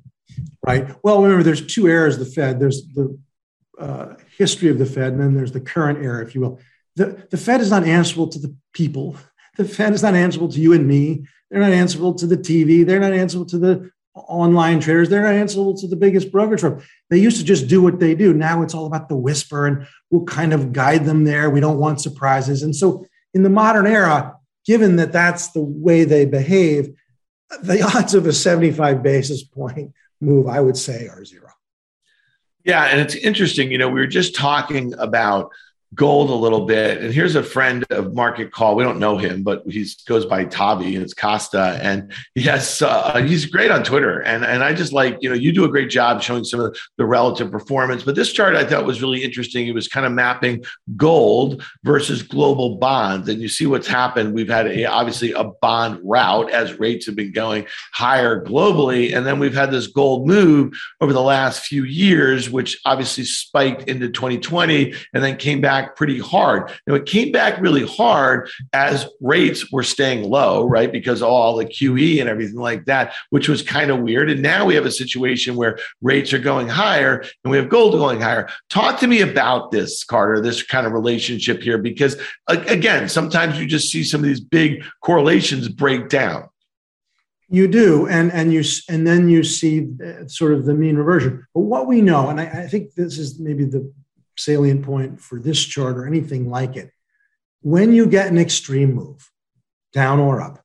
Right. 0.66 0.96
Well, 1.04 1.22
remember, 1.22 1.44
there's 1.44 1.66
two 1.66 1.88
eras 1.88 2.20
of 2.20 2.26
the 2.26 2.32
Fed. 2.32 2.60
There's 2.60 2.86
the 2.94 3.18
uh, 3.80 4.16
history 4.38 4.70
of 4.70 4.78
the 4.78 4.86
Fed, 4.86 5.14
and 5.14 5.22
then 5.22 5.34
there's 5.34 5.52
the 5.52 5.60
current 5.60 6.04
era, 6.04 6.24
if 6.24 6.36
you 6.36 6.42
will. 6.42 6.60
The, 6.96 7.26
the 7.30 7.38
Fed 7.38 7.62
is 7.62 7.70
not 7.70 7.84
answerable 7.84 8.28
to 8.28 8.40
the 8.40 8.56
people. 8.74 9.16
The 9.58 9.66
Fed 9.66 9.94
is 9.94 10.04
not 10.04 10.14
answerable 10.14 10.50
to 10.50 10.60
you 10.60 10.74
and 10.74 10.88
me. 10.88 11.26
They're 11.50 11.62
not 11.62 11.72
answerable 11.72 12.14
to 12.16 12.28
the 12.28 12.38
TV. 12.38 12.86
They're 12.86 13.00
not 13.00 13.14
answerable 13.14 13.48
to 13.48 13.58
the 13.58 13.92
online 14.16 14.80
traders. 14.80 15.10
They're 15.10 15.24
not 15.24 15.34
answerable 15.34 15.76
to 15.78 15.88
the 15.88 15.96
biggest 15.96 16.32
brokerage 16.32 16.62
firm. 16.62 16.82
They 17.10 17.18
used 17.18 17.38
to 17.38 17.44
just 17.44 17.68
do 17.68 17.82
what 17.82 18.00
they 18.00 18.16
do. 18.16 18.34
Now 18.34 18.62
it's 18.62 18.74
all 18.74 18.86
about 18.86 19.10
the 19.10 19.16
whisper, 19.16 19.68
and 19.68 19.88
we'll 20.10 20.26
kind 20.26 20.54
of 20.54 20.74
guide 20.74 21.06
them 21.06 21.24
there. 21.24 21.50
We 21.50 21.60
don't 21.60 21.80
want 21.80 22.02
surprises. 22.02 22.64
And 22.64 22.76
so, 22.76 23.06
in 23.34 23.44
the 23.44 23.50
modern 23.50 23.88
era, 23.88 24.38
given 24.66 24.98
that 24.98 25.12
that's 25.12 25.50
the 25.50 25.62
way 25.62 26.04
they 26.04 26.26
behave, 26.26 26.94
the 27.64 27.82
odds 27.96 28.14
of 28.14 28.26
a 28.26 28.34
75 28.34 29.04
basis 29.04 29.44
point 29.44 29.94
move, 30.20 30.48
I 30.48 30.60
would 30.60 30.78
say, 30.78 31.08
are 31.08 31.26
zero. 31.26 31.50
Yeah, 32.64 32.84
and 32.86 33.00
it's 33.00 33.16
interesting. 33.16 33.72
You 33.72 33.80
know, 33.80 33.90
we 33.90 34.00
were 34.00 34.08
just 34.08 34.36
talking 34.36 34.94
about 35.00 35.52
gold 35.94 36.30
a 36.30 36.36
little 36.36 36.66
bit. 36.66 37.02
And 37.02 37.14
here's 37.14 37.36
a 37.36 37.44
friend 37.44 37.84
of 37.90 38.14
Market 38.14 38.52
Call. 38.52 38.76
We 38.76 38.84
don't 38.84 39.00
know 39.00 39.18
him, 39.18 39.44
but 39.44 39.64
he 39.68 39.86
goes 40.08 40.26
by 40.26 40.46
Tavi 40.46 40.96
and 40.96 41.04
it's 41.04 41.14
Costa. 41.14 41.80
And 41.82 42.14
yes, 42.34 42.82
uh, 42.82 43.22
he's 43.26 43.46
great 43.46 43.72
on 43.72 43.84
Twitter. 43.84 44.22
And, 44.22 44.46
and 44.46 44.64
I 44.64 44.74
just 44.74 44.94
like, 44.94 45.18
you 45.20 45.28
know, 45.28 45.36
you 45.36 45.52
do 45.52 45.66
a 45.66 45.70
great 45.70 45.90
job 45.90 46.22
showing 46.22 46.44
some 46.44 46.60
of 46.62 46.78
the, 46.98 47.12
relative 47.12 47.52
performance. 47.52 48.04
But 48.04 48.16
this 48.16 48.32
chart 48.32 48.56
I 48.56 48.64
thought 48.64 48.86
was 48.86 49.02
really 49.02 49.22
interesting. 49.22 49.68
It 49.68 49.74
was 49.74 49.90
kind 49.90 50.06
of 50.06 50.14
mapping 50.14 50.64
gold 50.96 51.62
versus 51.84 52.22
global 52.22 52.78
bonds. 52.78 53.28
And 53.28 53.42
you 53.42 53.50
see 53.50 53.66
what's 53.66 53.88
happened. 53.88 54.34
We've 54.34 54.48
had 54.48 54.68
a, 54.68 54.86
obviously 54.86 55.34
a 55.34 55.44
bond 55.44 56.00
rout 56.04 56.50
as 56.52 56.80
rates 56.80 57.08
have 57.08 57.18
been 57.18 57.34
going 57.34 57.66
higher 57.92 58.42
globally. 58.42 59.14
And 59.14 59.26
then 59.26 59.40
we've 59.40 59.54
had 59.54 59.72
this 59.72 59.88
gold 59.88 60.26
move 60.26 60.74
over 61.02 61.12
the 61.12 61.22
last 61.22 61.66
few 61.66 61.84
years, 61.84 62.50
which 62.50 62.80
obviously 62.86 63.26
spiked 63.26 63.90
into 63.90 64.08
2020 64.08 64.94
and 65.14 65.24
then 65.24 65.36
came 65.36 65.60
back 65.60 65.81
back 65.82 65.96
pretty 65.96 66.20
hard. 66.20 66.72
Now, 66.88 66.96
it 66.96 67.06
came 67.06 67.32
back 67.32 67.60
really 67.60 67.86
hard 67.86 68.50
as 68.74 69.08
rates 69.20 69.72
were 69.72 69.84
staying 69.84 70.30
low, 70.30 70.66
right? 70.66 70.92
Because 70.92 71.22
all 71.22 71.56
the 71.56 71.66
QE 71.66 72.20
and 72.20 72.30
everything 72.30 72.60
like 72.60 72.86
that, 72.86 73.14
which 73.30 73.50
was 73.50 73.62
kind 73.62 73.92
of 73.92 74.00
weird. 74.00 74.30
And 74.30 74.42
now 74.42 74.66
we 74.66 74.76
have 74.76 74.86
a 74.86 74.92
situation 74.92 75.56
where 75.56 75.80
rates 76.02 76.34
are 76.34 76.40
going 76.40 76.68
higher 76.68 77.24
and 77.44 77.52
we 77.52 77.58
have 77.58 77.70
gold 77.70 77.94
going 77.94 78.22
higher. 78.22 78.48
Talk 78.70 79.00
to 79.00 79.08
me 79.08 79.22
about 79.22 79.72
this, 79.72 80.04
Carter, 80.04 80.42
this 80.42 80.64
kind 80.64 80.86
of 80.86 80.94
relationship 80.94 81.62
here, 81.62 81.78
because 81.78 82.18
again, 82.48 83.10
sometimes 83.10 83.60
you 83.60 83.66
just 83.66 83.92
see 83.92 84.04
some 84.04 84.22
of 84.22 84.28
these 84.28 84.42
big 84.42 84.84
correlations 85.02 85.68
break 85.68 86.10
down. 86.10 86.48
You 87.54 87.68
do, 87.68 88.08
and 88.08 88.32
and 88.32 88.54
you 88.54 88.64
and 88.88 89.06
then 89.06 89.28
you 89.28 89.44
see 89.44 89.90
uh, 90.02 90.26
sort 90.26 90.54
of 90.54 90.64
the 90.64 90.74
mean 90.74 90.96
reversion. 90.96 91.46
But 91.54 91.62
what 91.64 91.86
we 91.86 92.02
know, 92.02 92.30
and 92.30 92.40
I, 92.40 92.46
I 92.46 92.68
think 92.68 92.94
this 92.94 93.18
is 93.18 93.42
maybe 93.42 93.66
the 93.66 93.92
salient 94.44 94.84
point 94.84 95.22
for 95.22 95.40
this 95.40 95.64
chart 95.64 95.98
or 95.98 96.06
anything 96.06 96.50
like 96.50 96.76
it. 96.76 96.92
When 97.62 97.94
you 97.94 98.06
get 98.08 98.28
an 98.28 98.38
extreme 98.38 98.94
move, 98.94 99.30
down 99.94 100.20
or 100.20 100.42
up, 100.42 100.64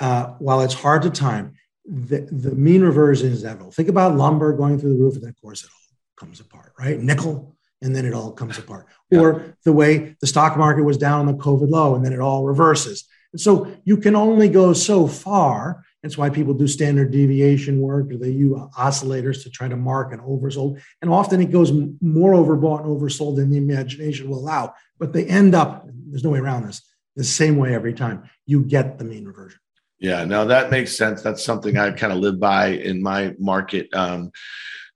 uh, 0.00 0.26
while 0.38 0.60
it's 0.60 0.74
hard 0.74 1.02
to 1.02 1.10
time, 1.10 1.54
the, 1.84 2.28
the 2.30 2.54
mean 2.54 2.82
reversion 2.82 3.30
is 3.32 3.42
inevitable. 3.42 3.72
Think 3.72 3.88
about 3.88 4.16
lumber 4.16 4.52
going 4.52 4.78
through 4.78 4.96
the 4.96 5.02
roof, 5.02 5.14
and 5.14 5.22
then 5.22 5.30
of 5.30 5.40
course 5.40 5.62
it 5.62 5.70
all 5.70 5.96
comes 6.16 6.40
apart, 6.40 6.72
right? 6.78 6.98
Nickel, 6.98 7.56
and 7.80 7.94
then 7.94 8.04
it 8.04 8.12
all 8.12 8.32
comes 8.32 8.58
apart. 8.58 8.86
Yeah. 9.08 9.20
Or 9.20 9.56
the 9.64 9.72
way 9.72 10.16
the 10.20 10.26
stock 10.26 10.56
market 10.58 10.82
was 10.82 10.98
down 10.98 11.20
on 11.20 11.26
the 11.26 11.34
COVID 11.34 11.70
low, 11.70 11.94
and 11.94 12.04
then 12.04 12.12
it 12.12 12.18
all 12.18 12.44
reverses. 12.44 13.04
And 13.32 13.40
so 13.40 13.72
you 13.84 13.98
can 13.98 14.16
only 14.16 14.48
go 14.48 14.72
so 14.72 15.06
far 15.06 15.84
that's 16.06 16.16
why 16.16 16.30
people 16.30 16.54
do 16.54 16.68
standard 16.68 17.10
deviation 17.10 17.80
work 17.80 18.12
or 18.12 18.16
they 18.16 18.30
use 18.30 18.56
oscillators 18.78 19.42
to 19.42 19.50
try 19.50 19.66
to 19.66 19.74
mark 19.74 20.12
an 20.12 20.20
oversold. 20.20 20.80
And 21.02 21.10
often 21.10 21.40
it 21.40 21.50
goes 21.50 21.72
more 22.00 22.32
overbought 22.34 22.84
and 22.84 22.96
oversold 22.96 23.34
than 23.34 23.50
the 23.50 23.56
imagination 23.56 24.30
will 24.30 24.38
allow. 24.38 24.72
But 25.00 25.12
they 25.12 25.26
end 25.26 25.56
up, 25.56 25.84
there's 26.08 26.22
no 26.22 26.30
way 26.30 26.38
around 26.38 26.64
this, 26.64 26.80
the 27.16 27.24
same 27.24 27.56
way 27.56 27.74
every 27.74 27.92
time. 27.92 28.30
You 28.46 28.62
get 28.62 29.00
the 29.00 29.04
mean 29.04 29.24
reversion. 29.24 29.58
Yeah, 29.98 30.24
no, 30.24 30.44
that 30.44 30.70
makes 30.70 30.96
sense. 30.96 31.22
That's 31.22 31.44
something 31.44 31.76
I 31.76 31.90
kind 31.90 32.12
of 32.12 32.20
live 32.20 32.38
by 32.38 32.68
in 32.68 33.02
my 33.02 33.34
market. 33.40 33.92
Um, 33.92 34.30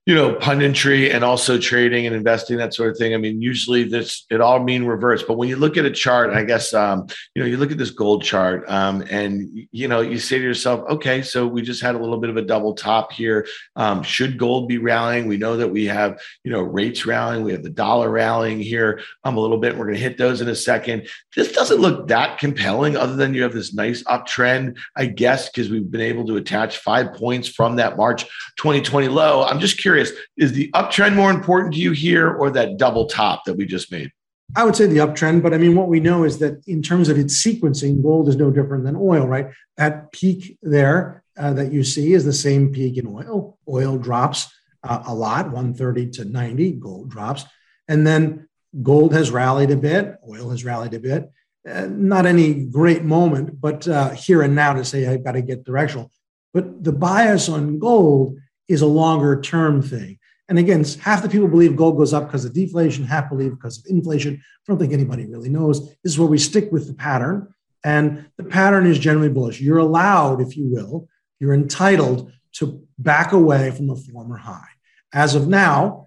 you 0.07 0.15
know, 0.15 0.35
punditry 0.35 1.15
and 1.15 1.23
also 1.23 1.59
trading 1.59 2.07
and 2.07 2.17
investing, 2.17 2.57
that 2.57 2.73
sort 2.73 2.91
of 2.91 2.97
thing. 2.97 3.13
I 3.13 3.19
mean, 3.19 3.43
usually 3.43 3.85
this 3.85 4.25
it 4.31 4.41
all 4.41 4.59
mean 4.59 4.85
reverse. 4.85 5.23
But 5.23 5.37
when 5.37 5.49
you 5.49 5.57
look 5.57 5.77
at 5.77 5.85
a 5.85 5.91
chart, 5.91 6.31
I 6.31 6.43
guess 6.43 6.73
um, 6.73 7.07
you 7.35 7.43
know, 7.43 7.49
you 7.49 7.59
look 7.59 7.71
at 7.71 7.77
this 7.77 7.91
gold 7.91 8.25
chart, 8.25 8.65
um, 8.69 9.05
and 9.11 9.69
you 9.71 9.89
know, 9.89 10.01
you 10.01 10.19
say 10.19 10.39
to 10.39 10.45
yourself, 10.45 10.89
okay, 10.89 11.21
so 11.21 11.47
we 11.47 11.61
just 11.61 11.83
had 11.83 11.95
a 11.95 11.99
little 11.99 12.19
bit 12.19 12.31
of 12.31 12.39
a 12.39 12.43
double 12.43 12.75
top 12.75 13.13
here. 13.13 13.47
Um, 13.77 14.03
should 14.03 14.39
gold 14.39 14.69
be 14.69 14.79
rallying? 14.79 15.29
We 15.29 15.37
know 15.37 15.59
that 15.59 15.69
we 15.69 15.85
have 15.87 16.19
you 16.45 16.51
know 16.51 16.63
rates 16.63 17.05
rallying, 17.05 17.45
we 17.45 17.53
have 17.53 17.63
the 17.63 17.71
dollar 17.71 18.09
rallying 18.09 18.59
here 18.59 19.03
um, 19.25 19.37
a 19.37 19.41
little 19.41 19.59
bit. 19.59 19.77
We're 19.77 19.85
going 19.85 19.97
to 19.97 20.03
hit 20.03 20.17
those 20.17 20.41
in 20.41 20.49
a 20.49 20.57
second. 20.57 21.09
This 21.37 21.53
doesn't 21.53 21.81
look 21.81 22.09
that 22.09 22.39
compelling, 22.39 22.97
other 22.97 23.17
than 23.17 23.35
you 23.35 23.43
have 23.43 23.53
this 23.53 23.75
nice 23.75 24.03
uptrend, 24.05 24.79
I 24.97 25.07
guess, 25.07 25.51
because 25.51 25.69
we've 25.69 25.91
been 25.91 26.01
able 26.01 26.27
to 26.27 26.37
attach 26.37 26.79
five 26.79 27.13
points 27.13 27.49
from 27.49 27.77
that 27.77 27.99
March 27.99 28.25
2020 28.57 29.09
low. 29.09 29.45
I'm 29.45 29.61
just 29.61 29.79
curious 29.79 29.90
curious, 29.91 30.13
is 30.37 30.53
the 30.53 30.71
uptrend 30.73 31.17
more 31.17 31.31
important 31.31 31.75
to 31.75 31.81
you 31.81 31.91
here 31.91 32.31
or 32.31 32.51
that 32.51 32.77
double 32.77 33.07
top 33.07 33.45
that 33.45 33.55
we 33.55 33.67
just 33.67 33.91
made? 33.91 34.11
I 34.55 34.65
would 34.65 34.77
say 34.77 34.87
the 34.87 34.99
uptrend, 34.99 35.43
but 35.43 35.53
I 35.53 35.59
mean, 35.59 35.77
what 35.77 35.89
we 35.89 36.01
know 36.01 36.25
is 36.25 36.39
that 36.39 36.63
in 36.67 36.83
terms 36.83 37.09
of 37.09 37.19
its 37.19 37.45
sequencing, 37.45 38.03
gold 38.03 38.29
is 38.29 38.37
no 38.37 38.51
different 38.51 38.85
than 38.85 38.97
oil, 38.97 39.27
right? 39.27 39.49
That 39.77 40.13
peak 40.13 40.59
there 40.63 41.25
uh, 41.37 41.53
that 41.55 41.73
you 41.73 41.83
see 41.83 42.13
is 42.13 42.25
the 42.25 42.33
same 42.33 42.73
peak 42.73 42.97
in 42.97 43.07
oil. 43.07 43.59
Oil 43.69 43.99
drops 43.99 44.53
uh, 44.85 45.03
a 45.07 45.15
lot, 45.15 45.47
130 45.47 46.11
to 46.11 46.25
90, 46.25 46.73
gold 46.73 47.11
drops. 47.11 47.45
And 47.89 48.07
then 48.07 48.49
gold 48.83 49.13
has 49.13 49.31
rallied 49.31 49.71
a 49.73 49.77
bit, 49.77 50.17
oil 50.29 50.51
has 50.51 50.65
rallied 50.65 50.95
a 50.95 51.01
bit. 51.01 51.31
Uh, 51.69 51.87
not 51.91 52.27
any 52.27 52.65
great 52.65 53.05
moment, 53.05 53.61
but 53.61 53.87
uh, 53.87 54.11
here 54.11 54.43
and 54.43 54.55
now 54.55 54.73
to 54.73 54.85
say 54.85 55.07
I've 55.07 55.25
got 55.25 55.33
to 55.33 55.43
get 55.43 55.65
directional. 55.65 56.11
But 56.55 56.83
the 56.83 56.93
bias 56.93 57.49
on 57.49 57.79
gold 57.79 58.37
is 58.71 58.83
a 58.83 58.87
longer 58.87 59.41
term 59.41 59.83
thing. 59.83 60.19
And 60.49 60.59
again, 60.59 60.85
half 61.01 61.23
the 61.23 61.29
people 61.29 61.49
believe 61.49 61.77
gold 61.77 61.97
goes 61.97 62.13
up 62.13 62.27
because 62.27 62.45
of 62.45 62.55
deflation, 62.55 63.05
half 63.05 63.29
believe 63.29 63.51
because 63.51 63.79
of 63.79 63.85
inflation. 63.89 64.35
I 64.35 64.63
don't 64.67 64.79
think 64.79 64.93
anybody 64.93 65.27
really 65.27 65.49
knows. 65.49 65.89
This 66.03 66.13
is 66.13 66.19
where 66.19 66.29
we 66.29 66.39
stick 66.39 66.73
with 66.73 66.87
the 66.87 66.95
pattern. 66.95 67.53
And 67.85 68.27
the 68.37 68.45
pattern 68.45 68.87
is 68.87 68.99
generally 68.99 69.29
bullish. 69.29 69.61
You're 69.61 69.79
allowed, 69.79 70.41
if 70.41 70.57
you 70.57 70.67
will, 70.69 71.09
you're 71.39 71.55
entitled 71.55 72.33
to 72.55 72.87
back 72.99 73.33
away 73.33 73.71
from 73.71 73.87
the 73.87 73.97
former 73.97 74.37
high. 74.37 74.69
As 75.13 75.35
of 75.35 75.49
now, 75.49 76.07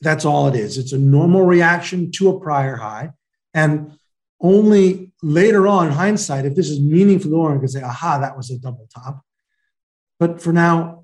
that's 0.00 0.24
all 0.24 0.48
it 0.48 0.54
is. 0.54 0.78
It's 0.78 0.92
a 0.92 0.98
normal 0.98 1.44
reaction 1.44 2.10
to 2.12 2.30
a 2.30 2.40
prior 2.40 2.76
high. 2.76 3.10
And 3.54 3.92
only 4.40 5.12
later 5.22 5.66
on, 5.66 5.88
in 5.88 5.92
hindsight, 5.92 6.46
if 6.46 6.54
this 6.54 6.70
is 6.70 6.80
meaningful, 6.80 7.30
one 7.32 7.58
can 7.58 7.68
say, 7.68 7.82
aha, 7.82 8.18
that 8.18 8.36
was 8.36 8.50
a 8.50 8.58
double 8.58 8.88
top. 8.94 9.22
But 10.18 10.40
for 10.40 10.52
now, 10.52 10.99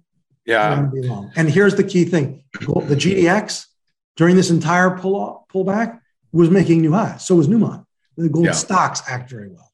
yeah. 0.47 0.89
And 1.37 1.51
here's 1.51 1.75
the 1.75 1.85
key 1.85 2.05
thing 2.05 2.45
the 2.53 2.97
GDX 2.97 3.67
during 4.17 4.37
this 4.37 4.51
entire 4.51 4.91
pull 4.97 5.17
off, 5.17 5.49
pullback 5.53 6.01
was 6.33 6.51
making 6.51 6.81
new 6.81 6.93
highs. 6.93 7.27
So 7.27 7.35
was 7.35 7.49
Newmont. 7.49 7.85
the 8.17 8.29
gold 8.29 8.47
yeah. 8.47 8.53
stocks 8.53 9.03
act 9.09 9.31
very 9.31 9.49
well. 9.49 9.71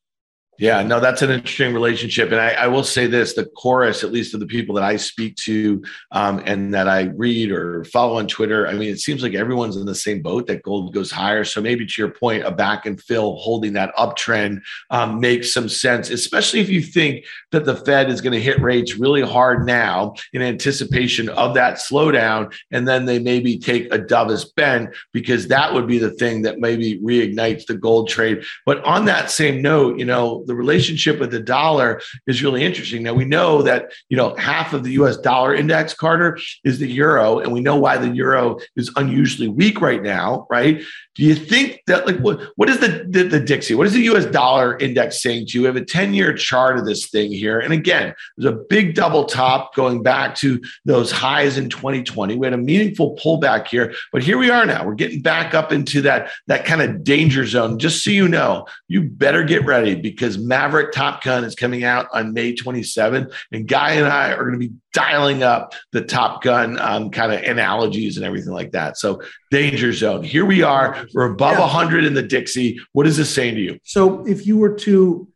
Yeah, 0.59 0.83
no, 0.83 1.01
that's 1.01 1.23
an 1.23 1.31
interesting 1.31 1.73
relationship. 1.73 2.31
And 2.31 2.39
I, 2.41 2.51
I, 2.51 2.67
will 2.67 2.85
say 2.85 3.07
this 3.07 3.33
the 3.33 3.47
chorus, 3.47 4.05
at 4.05 4.13
least 4.13 4.35
of 4.35 4.41
the 4.41 4.47
people 4.47 4.75
that 4.75 4.85
I 4.85 4.97
speak 4.97 5.35
to 5.37 5.83
um, 6.11 6.43
and 6.45 6.75
that 6.75 6.89
I 6.89 7.05
read 7.17 7.51
or 7.51 7.85
follow 7.85 8.19
on 8.19 8.27
Twitter, 8.27 8.69
I 8.69 8.75
mean, 8.75 8.91
it 8.91 9.01
seems 9.01 9.23
like 9.23 9.33
everyone's 9.33 9.77
in 9.77 9.87
the 9.87 9.95
same 9.95 10.21
boat 10.21 10.47
that 10.49 10.63
gold 10.63 10.93
goes 10.93 11.11
higher. 11.11 11.45
So 11.45 11.63
maybe 11.63 11.87
to 11.87 11.95
your 11.97 12.11
point, 12.11 12.45
a 12.45 12.51
back 12.51 12.85
and 12.85 13.01
fill 13.03 13.37
holding 13.37 13.73
that 13.73 13.95
uptrend 13.97 14.61
um, 14.91 15.21
makes 15.21 15.55
some 15.55 15.71
sense, 15.71 16.11
especially 16.11 16.61
if 16.61 16.69
you 16.69 16.83
think 16.83 17.25
that 17.51 17.65
the 17.65 17.77
Fed 17.77 18.11
is 18.11 18.21
going 18.21 18.35
to 18.35 18.41
hit 18.41 18.61
rates 18.61 18.97
really 18.97 19.23
hard 19.23 19.67
now 19.67 20.15
in 20.35 20.43
anticipation 20.43 21.31
of 21.31 21.55
that 21.55 21.79
slowdown. 21.79 22.55
And 22.71 22.87
then 22.87 23.07
they 23.07 23.19
maybe 23.19 23.59
take 23.59 23.93
a 23.93 23.99
dovish 23.99 24.45
bend 24.55 24.95
because 25.13 25.49
that 25.49 25.73
would 25.73 25.87
be 25.87 25.99
the 25.99 26.11
thing 26.11 26.43
that 26.43 26.59
maybe 26.59 27.01
reignites 27.01 27.65
the 27.65 27.75
gold 27.75 28.11
trade. 28.11 28.45
But 28.67 28.85
on 28.85 29.07
that 29.07 29.31
same 29.31 29.63
note, 29.63 29.99
you 29.99 30.05
know, 30.05 30.42
the 30.47 30.55
relationship 30.55 31.19
with 31.19 31.31
the 31.31 31.41
dollar 31.41 32.01
is 32.27 32.43
really 32.43 32.65
interesting. 32.65 33.03
Now 33.03 33.15
we 33.15 33.25
know 33.25 33.63
that 33.63 33.93
you 34.09 34.17
know 34.17 34.35
half 34.37 34.73
of 34.73 34.85
the 34.85 34.93
U.S. 34.93 35.17
dollar 35.17 35.55
index, 35.55 35.95
Carter, 35.95 36.39
is 36.65 36.79
the 36.79 36.89
euro, 36.89 37.39
and 37.39 37.53
we 37.53 37.61
know 37.61 37.77
why 37.77 37.97
the 37.99 38.09
euro 38.09 38.59
is 38.77 38.93
unusually 38.97 39.49
weak 39.49 39.81
right 39.81 40.03
now, 40.03 40.47
right? 40.51 40.83
Do 41.15 41.25
you 41.25 41.35
think 41.35 41.83
that 41.89 42.07
like 42.07 42.19
what 42.19 42.41
what 42.57 42.71
is 42.71 42.79
the, 42.79 43.07
the 43.09 43.25
the, 43.25 43.41
Dixie? 43.41 43.75
What 43.75 43.87
is 43.87 43.93
the 43.93 44.01
U.S. 44.03 44.25
dollar 44.25 44.79
index 44.79 45.23
saying 45.23 45.47
to 45.49 45.59
you? 45.59 45.63
We 45.63 45.67
have 45.67 45.77
a 45.77 45.85
ten 45.85 46.15
year 46.15 46.33
chart 46.33 46.79
of 46.79 46.87
this 46.87 47.11
thing 47.11 47.31
here, 47.31 47.61
and 47.61 47.73
again, 47.73 48.15
there's 48.37 48.53
a 48.53 48.59
big 48.71 48.95
double 48.95 49.25
top 49.25 49.75
going 49.75 50.03
back 50.03 50.35
to 50.37 50.61
those 50.87 51.13
highs 51.13 51.59
in 51.59 51.69
2020. 51.69 52.37
We 52.37 52.47
had 52.47 52.55
a 52.55 52.59
meaningful 52.59 53.17
pullback 53.17 53.69
here, 53.69 53.95
but 54.11 54.23
here 54.23 54.39
we 54.39 54.51
are 54.51 54.65
now. 54.65 54.87
We're 54.87 54.95
getting 54.95 55.21
back 55.21 55.55
up 55.55 55.71
into 55.71 56.01
that 56.03 56.31
that 56.47 56.65
kind 56.65 56.81
of 56.81 57.05
danger 57.05 57.47
zone. 57.47 57.79
Just 57.79 58.03
so 58.03 58.11
you 58.11 58.27
know, 58.27 58.67
you 58.89 59.03
better 59.03 59.45
get 59.45 59.67
ready 59.67 59.95
because 59.95 60.32
Maverick 60.39 60.93
Top 60.93 61.23
Gun 61.23 61.45
is 61.45 61.55
coming 61.55 61.85
out 61.85 62.09
on 62.13 62.33
May 62.33 62.55
27th, 62.55 63.33
and 63.53 63.67
Guy 63.67 63.93
and 63.93 64.07
I 64.07 64.33
are 64.33 64.45
going 64.45 64.53
to 64.53 64.69
be 64.69 64.75
dialing 64.93 65.43
up 65.43 65.75
the 65.93 66.03
Top 66.03 66.43
Gun 66.43 66.79
um, 66.79 67.11
kind 67.11 67.33
of 67.33 67.43
analogies 67.43 68.17
and 68.17 68.27
everything 68.27 68.53
like 68.53 68.73
that. 68.73 68.99
So 68.99 69.23
danger 69.51 69.93
zone. 69.93 70.23
Here 70.23 70.45
we 70.45 70.63
are. 70.63 71.07
We're 71.15 71.33
above 71.33 71.55
yeah. 71.55 71.61
100 71.61 72.05
in 72.05 72.15
the 72.15 72.23
Dixie. 72.23 72.79
What 72.93 73.07
is 73.07 73.17
this 73.17 73.35
saying 73.35 73.55
to 73.57 73.61
you? 73.61 73.79
So 73.85 74.27
if 74.27 74.47
you 74.47 74.59
were 74.59 74.75
to 74.77 75.29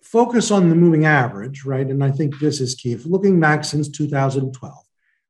focus 0.00 0.50
on 0.50 0.68
the 0.68 0.74
moving 0.74 1.06
average, 1.06 1.64
right, 1.64 1.86
and 1.86 2.04
I 2.04 2.10
think 2.10 2.38
this 2.38 2.60
is 2.60 2.74
key. 2.74 2.92
If 2.92 3.06
looking 3.06 3.40
back 3.40 3.64
since 3.64 3.88
2012, 3.88 4.74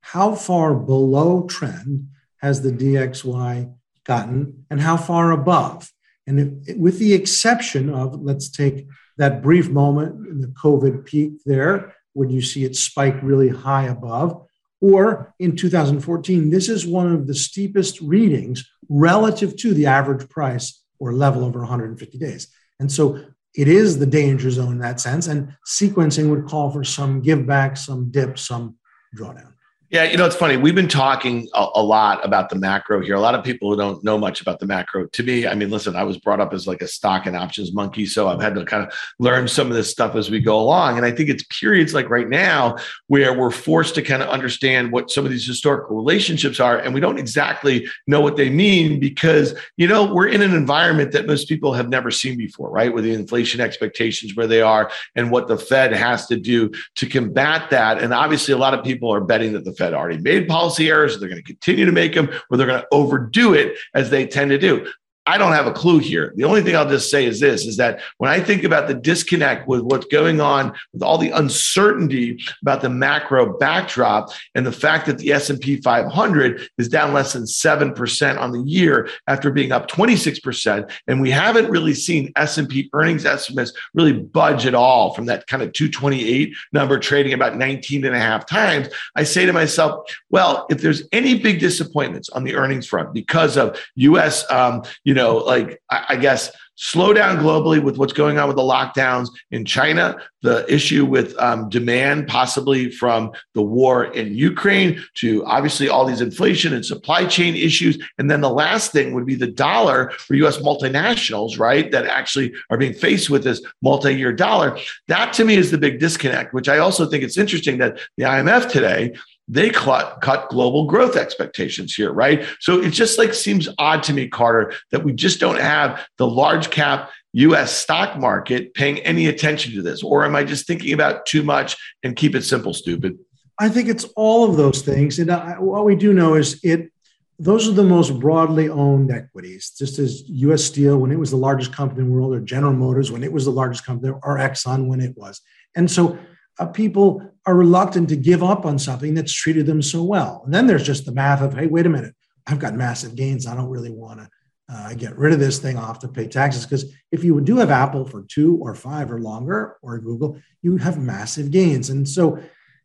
how 0.01 0.35
far 0.35 0.75
below 0.75 1.47
trend 1.47 2.09
has 2.39 2.63
the 2.63 2.73
DXY 2.73 3.73
gotten, 4.05 4.65
and 4.69 4.81
how 4.81 4.97
far 4.97 5.31
above? 5.31 5.93
And 6.27 6.65
if, 6.67 6.77
with 6.77 6.99
the 6.99 7.15
exception 7.15 7.91
of, 7.91 8.21
let's 8.21 8.51
take 8.51 8.87
that 9.19 9.43
brief 9.43 9.69
moment 9.69 10.27
in 10.29 10.41
the 10.41 10.49
COVID 10.49 11.05
peak 11.05 11.33
there, 11.45 11.95
when 12.15 12.31
you 12.31 12.43
see 12.43 12.65
it 12.65 12.77
spike 12.77 13.23
really 13.23 13.49
high 13.49 13.85
above. 13.85 14.47
Or 14.81 15.35
in 15.39 15.57
2014, 15.57 16.51
this 16.51 16.69
is 16.69 16.87
one 16.87 17.13
of 17.13 17.27
the 17.27 17.35
steepest 17.35 18.01
readings 18.01 18.69
relative 18.89 19.57
to 19.59 19.75
the 19.75 19.87
average 19.87 20.29
price 20.29 20.83
or 20.99 21.13
level 21.13 21.45
over 21.45 21.61
150 21.61 22.19
days. 22.19 22.49
And 22.81 22.91
so 22.91 23.25
it 23.55 23.69
is 23.69 23.99
the 23.99 24.07
danger 24.07 24.51
zone 24.51 24.73
in 24.73 24.79
that 24.81 25.01
sense. 25.01 25.29
And 25.29 25.55
sequencing 25.67 26.31
would 26.31 26.47
call 26.47 26.71
for 26.71 26.85
some 26.85 27.21
give 27.21 27.47
back, 27.47 27.77
some 27.77 28.11
dip, 28.11 28.39
some 28.39 28.77
drawdown. 29.17 29.52
Yeah, 29.93 30.05
you 30.05 30.17
know, 30.17 30.25
it's 30.25 30.35
funny. 30.35 30.57
We've 30.57 30.75
been 30.75 30.89
talking 30.89 31.51
a, 31.53 31.67
a, 31.75 31.83
lot 31.83 32.25
about 32.25 32.49
the 32.49 32.57
macro 32.57 33.03
here. 33.03 33.15
A 33.15 33.21
lot 33.21 33.35
of 33.35 33.45
people 33.45 33.69
who 33.69 33.77
don't 33.77 34.03
know 34.03 34.17
much 34.17 34.41
about 34.41 34.59
the 34.59 34.67
macro. 34.67 35.07
To 35.07 35.23
me, 35.23 35.47
I 35.47 35.55
mean, 35.55 35.69
listen, 35.69 35.97
I 35.97 36.03
was 36.03 36.17
brought 36.17 36.41
up 36.41 36.55
as 36.55 36.67
like 36.67 36.81
a 36.81 36.89
stock 36.89 37.27
and 37.27 37.37
options 37.37 37.75
monkey. 37.75 38.07
So 38.07 38.27
I've 38.27 38.41
had 38.41 38.55
to 38.55 38.65
kind 38.65 38.87
of 38.87 38.95
learn 39.19 39.47
some 39.49 39.67
of 39.67 39.75
this 39.75 39.91
stuff 39.91 40.15
as 40.15 40.31
we 40.31 40.41
go 40.41 40.59
along. 40.59 40.97
And 40.97 41.05
I 41.05 41.11
think 41.11 41.29
it's 41.29 41.45
periods 41.51 41.93
like 41.93 42.09
right 42.09 42.27
now 42.27 42.79
where 43.09 43.39
we're 43.39 43.51
forced 43.51 43.95
to 43.97 44.03
kind 44.03 44.23
of 44.23 44.31
understand 44.31 44.93
what 44.93 45.11
some 45.11 45.27
of 45.27 45.31
these 45.31 45.47
historical 45.47 45.95
relationships 45.95 46.59
are. 46.59 46.79
And 46.79 46.95
we 46.95 47.01
don't 47.01 47.19
exactly 47.19 47.87
know 48.07 48.23
what 48.23 48.39
they 48.39 48.49
mean 48.49 48.99
because, 48.99 49.55
you 49.77 49.87
know, 49.87 50.11
we're 50.11 50.29
in 50.29 50.41
an 50.41 50.55
environment 50.55 51.13
that 51.13 51.27
most 51.27 51.51
people 51.51 51.75
have 51.75 51.91
never 51.91 52.11
seen 52.11 52.39
before, 52.39 52.71
right? 52.71 52.95
With 52.95 53.05
the 53.05 53.13
inflation 53.13 53.61
expectations 53.61 54.37
where 54.37 54.47
they 54.47 54.63
are 54.63 54.91
and 55.17 55.31
what 55.31 55.49
the 55.49 55.59
Fed 55.59 55.93
has 55.93 56.29
to 56.29 56.39
do 56.39 56.71
to 56.95 57.07
combat 57.07 57.69
that. 57.69 58.03
And 58.03 58.15
obviously, 58.15 58.55
a 58.55 58.59
lot 58.59 58.73
of 58.73 58.83
people 58.83 59.13
are 59.13 59.21
betting 59.21 59.53
that 59.53 59.67
the 59.67 59.82
Fed 59.83 59.95
already 59.95 60.19
made 60.19 60.47
policy 60.47 60.91
errors, 60.91 61.19
they're 61.19 61.29
going 61.29 61.43
to 61.43 61.47
continue 61.47 61.85
to 61.85 61.91
make 61.91 62.15
them, 62.15 62.31
or 62.49 62.57
they're 62.57 62.69
going 62.69 62.81
to 62.81 62.87
overdo 62.93 63.53
it 63.53 63.77
as 63.95 64.11
they 64.11 64.25
tend 64.25 64.53
to 64.53 64.59
do. 64.59 64.87
I 65.25 65.39
don't 65.39 65.53
have 65.53 65.69
a 65.69 65.73
clue 65.73 65.99
here. 65.99 66.33
The 66.37 66.45
only 66.45 66.63
thing 66.63 66.75
I'll 66.75 66.89
just 66.89 67.09
say 67.09 67.27
is 67.27 67.39
this 67.39 67.65
is 67.65 67.77
that 67.77 68.01
when 68.19 68.31
I 68.31 68.41
think 68.41 68.65
about 68.65 68.89
the 68.89 68.95
disconnect 68.95 69.69
with 69.69 69.83
what's 69.83 70.07
going 70.07 70.41
on 70.41 70.73
with 70.93 71.03
all 71.03 71.17
the 71.17 71.31
uncertainty 71.31 72.41
about 72.61 72.81
the 72.81 72.91
macro 72.91 73.57
backdrop 73.57 74.31
and 74.57 74.67
the 74.67 74.73
fact 74.73 75.07
that 75.07 75.19
the 75.19 75.33
S&P 75.33 75.81
500 75.81 76.69
is 76.79 76.89
down 76.89 77.13
less 77.13 77.35
than 77.35 77.45
7% 77.45 78.39
on 78.39 78.51
the 78.51 78.63
year 78.63 79.09
after 79.29 79.53
being 79.53 79.71
up 79.71 79.89
26% 79.89 80.91
and 81.07 81.21
we 81.21 81.31
haven't 81.31 81.71
really 81.71 81.95
seen 81.95 82.33
S&P 82.35 82.91
earnings 82.93 83.25
estimates 83.25 83.73
really 83.95 84.13
budge 84.13 84.67
at 84.67 84.75
all 84.75 85.15
from 85.15 85.27
that 85.27 85.47
kind 85.47 85.63
of 85.63 85.73
228 85.73 86.53
number 86.73 86.99
trading 86.99 87.33
about 87.33 87.57
19 87.57 88.05
and 88.05 88.17
a 88.17 88.19
half 88.19 88.45
times, 88.47 88.89
I 89.15 89.23
say 89.23 89.47
to 89.47 89.53
myself, 89.53 90.05
well, 90.31 90.67
if 90.69 90.81
there's 90.81 91.05
any 91.13 91.39
big 91.39 91.61
disappointments 91.61 92.29
on 92.31 92.43
the 92.43 92.57
earnings 92.57 92.89
front 92.89 93.13
because 93.13 93.57
of 93.57 93.79
US 93.95 94.51
um, 94.51 94.83
you 95.05 95.12
know, 95.15 95.39
like 95.39 95.81
I, 95.91 96.05
I 96.11 96.17
guess 96.17 96.51
slow 96.77 97.13
down 97.13 97.37
globally 97.39 97.83
with 97.83 97.99
what's 97.99 98.13
going 98.13 98.39
on 98.39 98.49
with 98.49 98.57
the 98.57 98.63
lockdowns 98.63 99.29
in 99.51 99.65
China, 99.65 100.17
the 100.41 100.65
issue 100.73 101.05
with 101.05 101.39
um, 101.39 101.69
demand 101.69 102.27
possibly 102.27 102.91
from 102.91 103.31
the 103.55 103.63
war 103.63 104.05
in 104.05 104.35
Ukraine 104.35 105.03
to 105.15 105.45
obviously 105.45 105.89
all 105.89 106.05
these 106.05 106.21
inflation 106.21 106.73
and 106.73 106.85
supply 106.85 107.25
chain 107.27 107.55
issues. 107.55 108.03
And 108.19 108.31
then 108.31 108.41
the 108.41 108.51
last 108.51 108.91
thing 108.91 109.15
would 109.15 109.27
be 109.27 109.35
the 109.35 109.47
dollar 109.47 110.11
for 110.11 110.35
US 110.35 110.59
multinationals, 110.59 111.59
right? 111.59 111.91
That 111.93 112.07
actually 112.07 112.53
are 112.71 112.79
being 112.79 112.95
faced 112.95 113.31
with 113.31 113.45
this 113.45 113.63
multi 113.83 114.15
year 114.15 114.33
dollar. 114.33 114.79
That 115.09 115.33
to 115.35 115.45
me 115.45 115.55
is 115.55 115.71
the 115.71 115.79
big 115.79 116.01
disconnect, 116.01 116.55
which 116.55 116.69
I 116.69 116.79
also 116.79 117.07
think 117.07 117.23
it's 117.23 117.39
interesting 117.39 117.79
that 117.79 118.01
the 118.17 118.25
IMF 118.25 118.71
today 118.71 119.15
they 119.49 119.71
cut, 119.71 120.21
global 120.49 120.87
growth 120.87 121.17
expectations 121.17 121.95
here, 121.95 122.13
right? 122.13 122.47
So 122.61 122.81
it 122.81 122.91
just 122.91 123.19
like 123.19 123.35
seems 123.35 123.69
odd 123.79 124.03
to 124.05 124.13
me, 124.13 124.29
Carter, 124.29 124.73
that 124.91 125.05
we 125.05 125.13
just 125.13 125.41
don't 125.41 125.61
have 125.61 126.07
the 126.17 126.27
large 126.27 126.71
cap 126.71 127.11
US 127.33 127.73
stock 127.73 128.19
market 128.19 128.75
paying 128.75 128.99
any 129.01 129.27
attention 129.27 129.75
to 129.75 129.83
this. 129.83 130.03
Or 130.03 130.25
am 130.25 130.37
I 130.37 130.45
just 130.45 130.67
thinking 130.67 130.93
about 130.93 131.27
too 131.27 131.43
much 131.43 131.77
and 132.03 132.15
keep 132.15 132.35
it 132.35 132.43
simple, 132.43 132.73
stupid? 132.73 133.19
I 133.59 133.69
think 133.69 133.89
it's 133.89 134.05
all 134.17 134.49
of 134.49 134.57
those 134.57 134.83
things. 134.83 135.19
And 135.19 135.31
I, 135.31 135.59
what 135.59 135.85
we 135.85 135.97
do 135.97 136.13
know 136.13 136.35
is 136.35 136.61
it 136.63 136.91
those 137.39 137.69
are 137.69 137.73
the 137.73 137.83
most 137.83 138.21
broadly 138.21 138.69
owned 138.69 139.11
equities, 139.11 139.73
just 139.77 139.99
as 139.99 140.23
US 140.29 140.63
Steel 140.63 140.99
when 140.99 141.11
it 141.11 141.19
was 141.19 141.31
the 141.31 141.37
largest 141.37 141.75
company 141.75 142.03
in 142.03 142.09
the 142.09 142.15
world, 142.15 142.35
or 142.35 142.41
General 142.41 142.73
Motors 142.73 143.11
when 143.11 143.25
it 143.25 143.33
was 143.33 143.45
the 143.45 143.51
largest 143.51 143.85
company, 143.85 144.13
or 144.23 144.39
Exxon 144.39 144.87
when 144.87 145.01
it 145.01 145.17
was. 145.17 145.41
And 145.75 145.91
so 145.91 146.19
uh, 146.59 146.67
people 146.67 147.32
are 147.45 147.57
reluctant 147.57 148.09
to 148.09 148.17
give 148.17 148.43
up 148.43 148.65
on 148.65 148.79
something 148.79 149.15
that's 149.15 149.33
treated 149.33 149.67
them 149.67 149.83
so 149.83 150.03
well. 150.03 150.43
And 150.45 150.55
then 150.55 150.67
there's 150.67 150.87
just 150.87 151.05
the 151.07 151.13
math 151.13 151.41
of, 151.41 151.55
hey, 151.55 151.67
wait 151.67 151.87
a 151.87 151.89
minute, 151.89 152.15
I've 152.47 152.59
got 152.59 152.75
massive 152.75 153.17
gains. 153.17 153.47
I 153.47 153.57
don't 153.57 153.71
really 153.71 153.91
want 153.91 154.21
to 154.21 154.29
uh, 154.73 154.95
get 154.95 155.19
rid 155.19 155.33
of 155.33 155.41
this 155.41 155.59
thing 155.59 155.77
off 155.77 155.99
to 156.01 156.09
pay 156.09 156.29
taxes. 156.29 156.65
Because 156.65 156.93
if 157.11 157.25
you 157.25 157.41
do 157.41 157.57
have 157.57 157.71
Apple 157.71 158.05
for 158.07 158.23
two 158.23 158.59
or 158.63 158.75
five 158.75 159.11
or 159.11 159.21
longer, 159.21 159.77
or 159.83 159.99
Google, 159.99 160.41
you 160.63 160.77
have 160.77 160.99
massive 160.99 161.51
gains. 161.51 161.91
And 161.91 162.09
so 162.09 162.41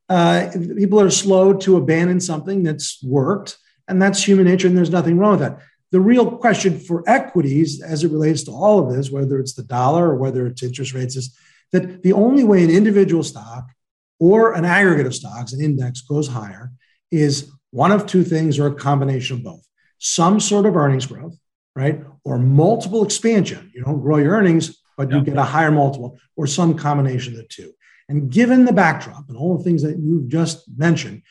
uh, 0.09 0.49
people 0.75 0.99
are 0.99 1.09
slow 1.09 1.53
to 1.53 1.77
abandon 1.77 2.19
something 2.19 2.63
that's 2.63 3.01
worked, 3.03 3.57
and 3.87 4.01
that's 4.01 4.23
human 4.23 4.45
nature, 4.45 4.67
and 4.67 4.77
there's 4.77 4.89
nothing 4.89 5.17
wrong 5.17 5.31
with 5.31 5.41
that. 5.41 5.59
The 5.91 6.01
real 6.01 6.37
question 6.37 6.79
for 6.79 7.03
equities, 7.07 7.81
as 7.81 8.03
it 8.03 8.11
relates 8.11 8.43
to 8.43 8.51
all 8.51 8.79
of 8.79 8.93
this, 8.93 9.09
whether 9.09 9.39
it's 9.39 9.53
the 9.53 9.63
dollar 9.63 10.09
or 10.09 10.15
whether 10.15 10.45
it's 10.47 10.63
interest 10.63 10.93
rates, 10.93 11.15
is 11.15 11.37
that 11.71 12.03
the 12.03 12.13
only 12.13 12.43
way 12.43 12.63
an 12.63 12.69
individual 12.69 13.23
stock 13.23 13.69
or 14.19 14.53
an 14.53 14.65
aggregate 14.65 15.05
of 15.05 15.15
stocks, 15.15 15.53
an 15.53 15.61
index, 15.61 16.01
goes 16.01 16.27
higher 16.27 16.71
is 17.11 17.51
one 17.71 17.91
of 17.91 18.05
two 18.05 18.23
things 18.23 18.59
or 18.59 18.67
a 18.67 18.75
combination 18.75 19.37
of 19.37 19.43
both 19.43 19.67
some 19.99 20.39
sort 20.39 20.65
of 20.65 20.75
earnings 20.75 21.05
growth, 21.05 21.37
right? 21.75 22.03
Or 22.23 22.37
multiple 22.37 23.03
expansion. 23.03 23.71
You 23.73 23.83
don't 23.83 24.01
grow 24.01 24.17
your 24.17 24.33
earnings, 24.33 24.81
but 24.95 25.11
you 25.11 25.21
get 25.21 25.37
a 25.37 25.43
higher 25.43 25.71
multiple, 25.71 26.19
or 26.35 26.47
some 26.47 26.75
combination 26.75 27.33
of 27.33 27.39
the 27.39 27.47
two. 27.47 27.73
And 28.09 28.31
given 28.31 28.65
the 28.65 28.73
backdrop 28.73 29.27
and 29.27 29.37
all 29.37 29.57
the 29.57 29.63
things 29.63 29.83
that 29.83 29.97
you've 29.99 30.27
just 30.27 30.65
mentioned, 30.77 31.23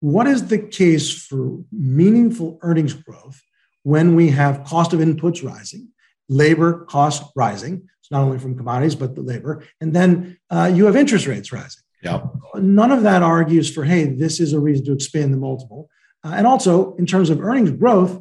what 0.00 0.26
is 0.26 0.46
the 0.46 0.58
case 0.58 1.26
for 1.26 1.58
meaningful 1.70 2.58
earnings 2.62 2.94
growth 2.94 3.42
when 3.82 4.14
we 4.14 4.30
have 4.30 4.64
cost 4.64 4.92
of 4.92 5.00
inputs 5.00 5.44
rising, 5.44 5.88
labor 6.28 6.84
costs 6.86 7.30
rising, 7.34 7.88
It's 8.00 8.10
not 8.10 8.22
only 8.22 8.38
from 8.38 8.56
commodities, 8.56 8.94
but 8.94 9.14
the 9.14 9.22
labor. 9.22 9.64
And 9.80 9.92
then 9.92 10.38
uh, 10.48 10.70
you 10.72 10.86
have 10.86 10.96
interest 10.96 11.26
rates 11.26 11.52
rising. 11.52 11.82
Yeah. 12.02 12.22
None 12.56 12.90
of 12.90 13.02
that 13.02 13.22
argues 13.22 13.72
for, 13.72 13.84
hey, 13.84 14.04
this 14.06 14.40
is 14.40 14.52
a 14.52 14.60
reason 14.60 14.86
to 14.86 14.92
expand 14.92 15.32
the 15.32 15.38
multiple. 15.38 15.88
Uh, 16.24 16.32
and 16.34 16.46
also, 16.46 16.94
in 16.96 17.06
terms 17.06 17.30
of 17.30 17.40
earnings 17.40 17.70
growth, 17.70 18.20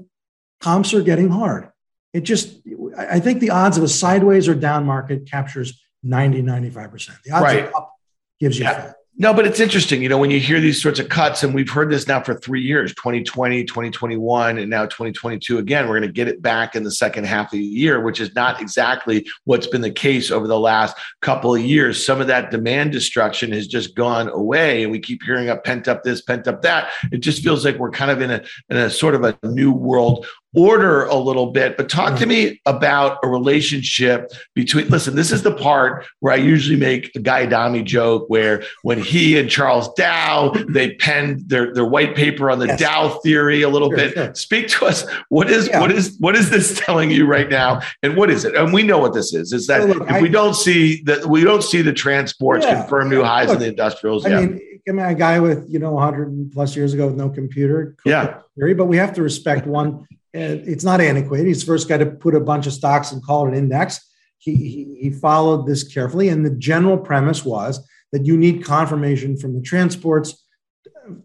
comps 0.62 0.94
are 0.94 1.02
getting 1.02 1.30
hard. 1.30 1.70
it 2.13 2.22
just, 2.22 2.58
I 2.98 3.20
think 3.20 3.39
the 3.39 3.52
odds 3.52 3.78
of 3.78 3.84
a 3.84 3.88
sideways 3.88 4.48
or 4.48 4.56
down 4.56 4.84
market 4.86 5.30
captures 5.30 5.80
90, 6.02 6.42
95%. 6.42 7.22
The 7.24 7.32
odds 7.32 7.44
Right. 7.44 7.65
of 7.68 7.76
up 7.76 7.94
gives 8.39 8.58
you 8.58 8.65
Yeah. 8.65 8.94
No, 9.21 9.34
but 9.34 9.45
it's 9.45 9.60
interesting, 9.60 10.01
you 10.01 10.08
know, 10.08 10.17
when 10.17 10.32
you 10.32 10.39
hear 10.39 10.62
these 10.62 10.82
sorts 10.82 10.97
of 10.97 11.10
cuts, 11.10 11.43
and 11.43 11.53
we've 11.53 11.69
heard 11.69 11.91
this 11.91 12.08
now 12.08 12.23
for 12.23 12.36
three 12.36 12.62
years 12.62 12.95
2020, 12.95 13.65
2021, 13.65 14.58
and 14.58 14.69
now 14.69 14.86
2022 14.86 15.58
again, 15.58 15.89
we're 15.89 15.99
going 15.99 16.08
to 16.08 16.13
get 16.13 16.29
it 16.29 16.41
back 16.41 16.73
in 16.73 16.84
the 16.84 16.91
second 16.91 17.25
half 17.25 17.47
of 17.47 17.51
the 17.51 17.60
year, 17.60 17.99
which 17.99 18.21
is 18.21 18.34
not 18.34 18.62
exactly 18.62 19.27
what's 19.43 19.67
been 19.67 19.82
the 19.82 19.91
case 19.91 20.32
over 20.32 20.47
the 20.47 20.58
last 20.58 20.95
couple 21.21 21.53
of 21.53 21.60
years. 21.60 22.03
Some 22.03 22.21
of 22.21 22.27
that 22.27 22.49
demand 22.49 22.93
destruction 22.93 23.51
has 23.51 23.67
just 23.67 23.93
gone 23.93 24.29
away, 24.29 24.84
and 24.84 24.91
we 24.91 25.01
keep 25.01 25.21
hearing 25.21 25.49
up 25.49 25.65
pent 25.65 25.89
up 25.89 26.03
this, 26.03 26.21
pent 26.21 26.47
up 26.47 26.62
that. 26.62 26.89
It 27.12 27.17
just 27.17 27.43
feels 27.43 27.65
like 27.65 27.75
we're 27.75 27.91
kind 27.91 28.12
of 28.12 28.21
in 28.21 28.32
a, 28.32 28.41
in 28.69 28.77
a 28.77 28.89
sort 28.89 29.15
of 29.15 29.25
a 29.25 29.38
new 29.43 29.73
world 29.73 30.27
order 30.56 31.06
a 31.06 31.16
little 31.16 31.48
bit. 31.52 31.78
But 31.78 31.90
talk 31.90 32.18
to 32.20 32.26
mm. 32.26 32.30
me 32.30 32.62
about 32.66 33.20
a 33.24 33.28
relationship 33.28 34.32
between, 34.56 34.88
listen, 34.90 35.16
this 35.16 35.32
is 35.32 35.44
the 35.44 35.54
part 35.54 36.06
where 36.20 36.34
I 36.34 36.38
usually 36.38 36.80
make 36.80 37.16
a 37.16 37.20
Guy 37.20 37.44
Adami 37.44 37.84
joke 37.84 38.26
where 38.30 38.64
when 38.84 39.00
he 39.00 39.38
and 39.38 39.50
Charles 39.50 39.94
Dow, 39.94 40.54
they 40.70 40.96
penned 40.96 41.50
their, 41.50 41.74
their 41.74 41.86
white 41.86 42.16
paper 42.16 42.50
on 42.50 42.60
the 42.60 42.68
Yes. 42.68 42.80
Dow 42.80 43.10
theory 43.24 43.62
a 43.64 43.70
little 43.70 43.90
Sure, 43.90 43.98
bit. 43.98 44.14
sure. 44.14 44.36
Speak 44.36 44.68
to 44.70 44.86
us. 44.86 45.06
What 45.30 45.50
is 45.50 45.68
Yeah. 45.68 45.80
what 45.80 45.92
is 45.92 46.16
what 46.20 46.36
is 46.36 46.50
this 46.50 46.80
telling 46.86 47.10
you 47.10 47.26
right 47.26 47.50
now? 47.50 47.82
And 48.04 48.16
what 48.16 48.30
is 48.30 48.46
it? 48.46 48.56
And 48.56 48.72
we 48.72 48.84
know 48.84 49.00
what 49.00 49.14
this 49.14 49.34
is. 49.34 49.54
Is 49.54 49.66
that 49.68 49.82
So 49.82 49.88
look, 49.88 50.04
if 50.04 50.12
I- 50.12 50.22
we 50.22 50.30
don't 50.30 50.56
see 50.56 51.02
that 51.06 51.26
we 51.26 51.44
don't 51.44 51.64
see 51.64 51.82
the 51.82 51.94
transports 51.94 52.66
Yeah. 52.66 52.82
confirm 52.82 53.10
new 53.10 53.24
highs 53.24 53.52
in 53.52 53.60
the 53.60 53.68
industrials. 53.68 54.26
I 54.26 54.30
yeah. 54.30 54.42
mean, 54.42 54.62
I 54.88 54.92
mean, 54.92 55.06
a 55.06 55.16
guy 55.16 55.40
with, 55.40 55.66
you 55.68 55.80
know, 55.80 55.94
100 55.94 56.52
plus 56.54 56.76
years 56.76 56.94
ago 56.94 57.08
with 57.08 57.16
no 57.16 57.30
computer. 57.30 57.96
Yeah. 58.06 58.40
Theory, 58.56 58.74
but 58.74 58.86
we 58.86 58.98
have 58.98 59.14
to 59.14 59.24
respect 59.24 59.68
one. 59.68 60.08
It's 60.34 60.84
not 60.84 61.02
antiquated. 61.02 61.48
He's 61.48 61.63
first 61.63 61.89
guy 61.89 61.98
to 61.98 62.06
put 62.06 62.36
a 62.36 62.39
bunch 62.39 62.68
of 62.68 62.74
stocks 62.74 63.12
and 63.12 63.24
call 63.24 63.46
it 63.46 63.50
an 63.50 63.58
index. 63.58 64.00
He, 64.38 64.56
he, 64.56 64.98
he 65.02 65.10
followed 65.10 65.65
this 65.65 65.84
carefully. 65.84 66.30
And 66.30 66.46
the 66.46 66.56
general 66.56 66.98
premise 66.98 67.44
was 67.44 67.86
that 68.12 68.26
you 68.26 68.38
need 68.38 68.63
confirmation 68.63 69.38
from 69.38 69.54
the 69.56 69.62
transports 69.62 70.46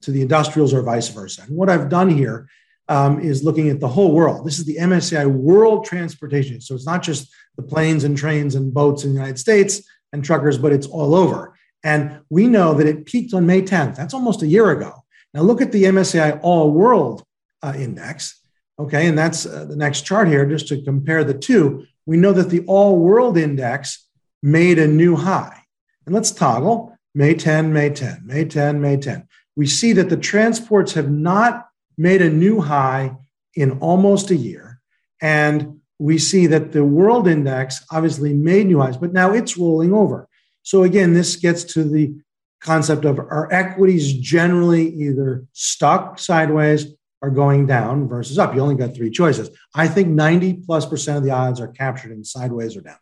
to 0.00 0.10
the 0.10 0.22
industrials 0.22 0.72
or 0.72 0.82
vice 0.82 1.08
versa. 1.08 1.42
And 1.46 1.56
what 1.56 1.68
I've 1.68 1.88
done 1.88 2.08
here 2.08 2.48
um, 2.88 3.20
is 3.20 3.44
looking 3.44 3.68
at 3.70 3.80
the 3.80 3.88
whole 3.88 4.12
world. 4.12 4.46
This 4.46 4.58
is 4.58 4.64
the 4.64 4.76
MSCI 4.76 5.26
World 5.26 5.84
Transportation. 5.84 6.60
So 6.60 6.74
it's 6.74 6.86
not 6.86 7.02
just 7.02 7.32
the 7.56 7.62
planes 7.62 8.04
and 8.04 8.16
trains 8.16 8.54
and 8.54 8.74
boats 8.74 9.04
in 9.04 9.10
the 9.10 9.16
United 9.16 9.38
States 9.38 9.82
and 10.12 10.24
truckers, 10.24 10.58
but 10.58 10.72
it's 10.72 10.86
all 10.86 11.14
over. 11.14 11.56
And 11.82 12.20
we 12.30 12.46
know 12.46 12.74
that 12.74 12.86
it 12.86 13.06
peaked 13.06 13.34
on 13.34 13.46
May 13.46 13.62
10th. 13.62 13.96
That's 13.96 14.14
almost 14.14 14.42
a 14.42 14.46
year 14.46 14.70
ago. 14.70 15.04
Now 15.32 15.42
look 15.42 15.60
at 15.60 15.72
the 15.72 15.84
MSCI 15.84 16.40
All 16.42 16.70
World 16.70 17.24
uh, 17.62 17.74
Index. 17.76 18.40
Okay, 18.78 19.06
and 19.06 19.16
that's 19.16 19.46
uh, 19.46 19.64
the 19.66 19.76
next 19.76 20.02
chart 20.02 20.28
here, 20.28 20.44
just 20.46 20.68
to 20.68 20.82
compare 20.82 21.22
the 21.22 21.34
two. 21.34 21.86
We 22.06 22.16
know 22.16 22.32
that 22.32 22.50
the 22.50 22.64
All 22.66 22.98
World 22.98 23.38
Index 23.38 24.06
made 24.42 24.78
a 24.78 24.88
new 24.88 25.16
high. 25.16 25.62
And 26.06 26.14
let's 26.14 26.32
toggle 26.32 26.96
May 27.14 27.34
10, 27.34 27.72
May 27.72 27.90
10, 27.90 28.22
May 28.24 28.44
10, 28.44 28.80
May 28.80 28.96
10. 28.96 29.28
We 29.56 29.66
see 29.66 29.92
that 29.94 30.10
the 30.10 30.16
transports 30.16 30.92
have 30.94 31.10
not 31.10 31.68
made 31.96 32.20
a 32.20 32.28
new 32.28 32.60
high 32.60 33.16
in 33.54 33.78
almost 33.78 34.30
a 34.30 34.36
year. 34.36 34.80
And 35.22 35.80
we 35.98 36.18
see 36.18 36.46
that 36.48 36.72
the 36.72 36.84
world 36.84 37.28
index 37.28 37.84
obviously 37.90 38.34
made 38.34 38.66
new 38.66 38.80
highs, 38.80 38.96
but 38.96 39.12
now 39.12 39.32
it's 39.32 39.56
rolling 39.56 39.92
over. 39.92 40.28
So 40.62 40.82
again, 40.82 41.14
this 41.14 41.36
gets 41.36 41.62
to 41.74 41.84
the 41.84 42.14
concept 42.60 43.04
of 43.04 43.18
are 43.18 43.52
equities 43.52 44.12
generally 44.14 44.88
either 44.88 45.44
stuck 45.52 46.18
sideways 46.18 46.86
or 47.24 47.30
going 47.30 47.66
down 47.66 48.06
versus 48.06 48.38
up? 48.38 48.54
You 48.54 48.60
only 48.60 48.74
got 48.74 48.94
three 48.94 49.10
choices. 49.10 49.50
I 49.74 49.88
think 49.88 50.08
90 50.08 50.54
plus 50.66 50.84
percent 50.84 51.16
of 51.16 51.24
the 51.24 51.30
odds 51.30 51.58
are 51.60 51.68
captured 51.68 52.12
in 52.12 52.22
sideways 52.22 52.76
or 52.76 52.82
down. 52.82 52.98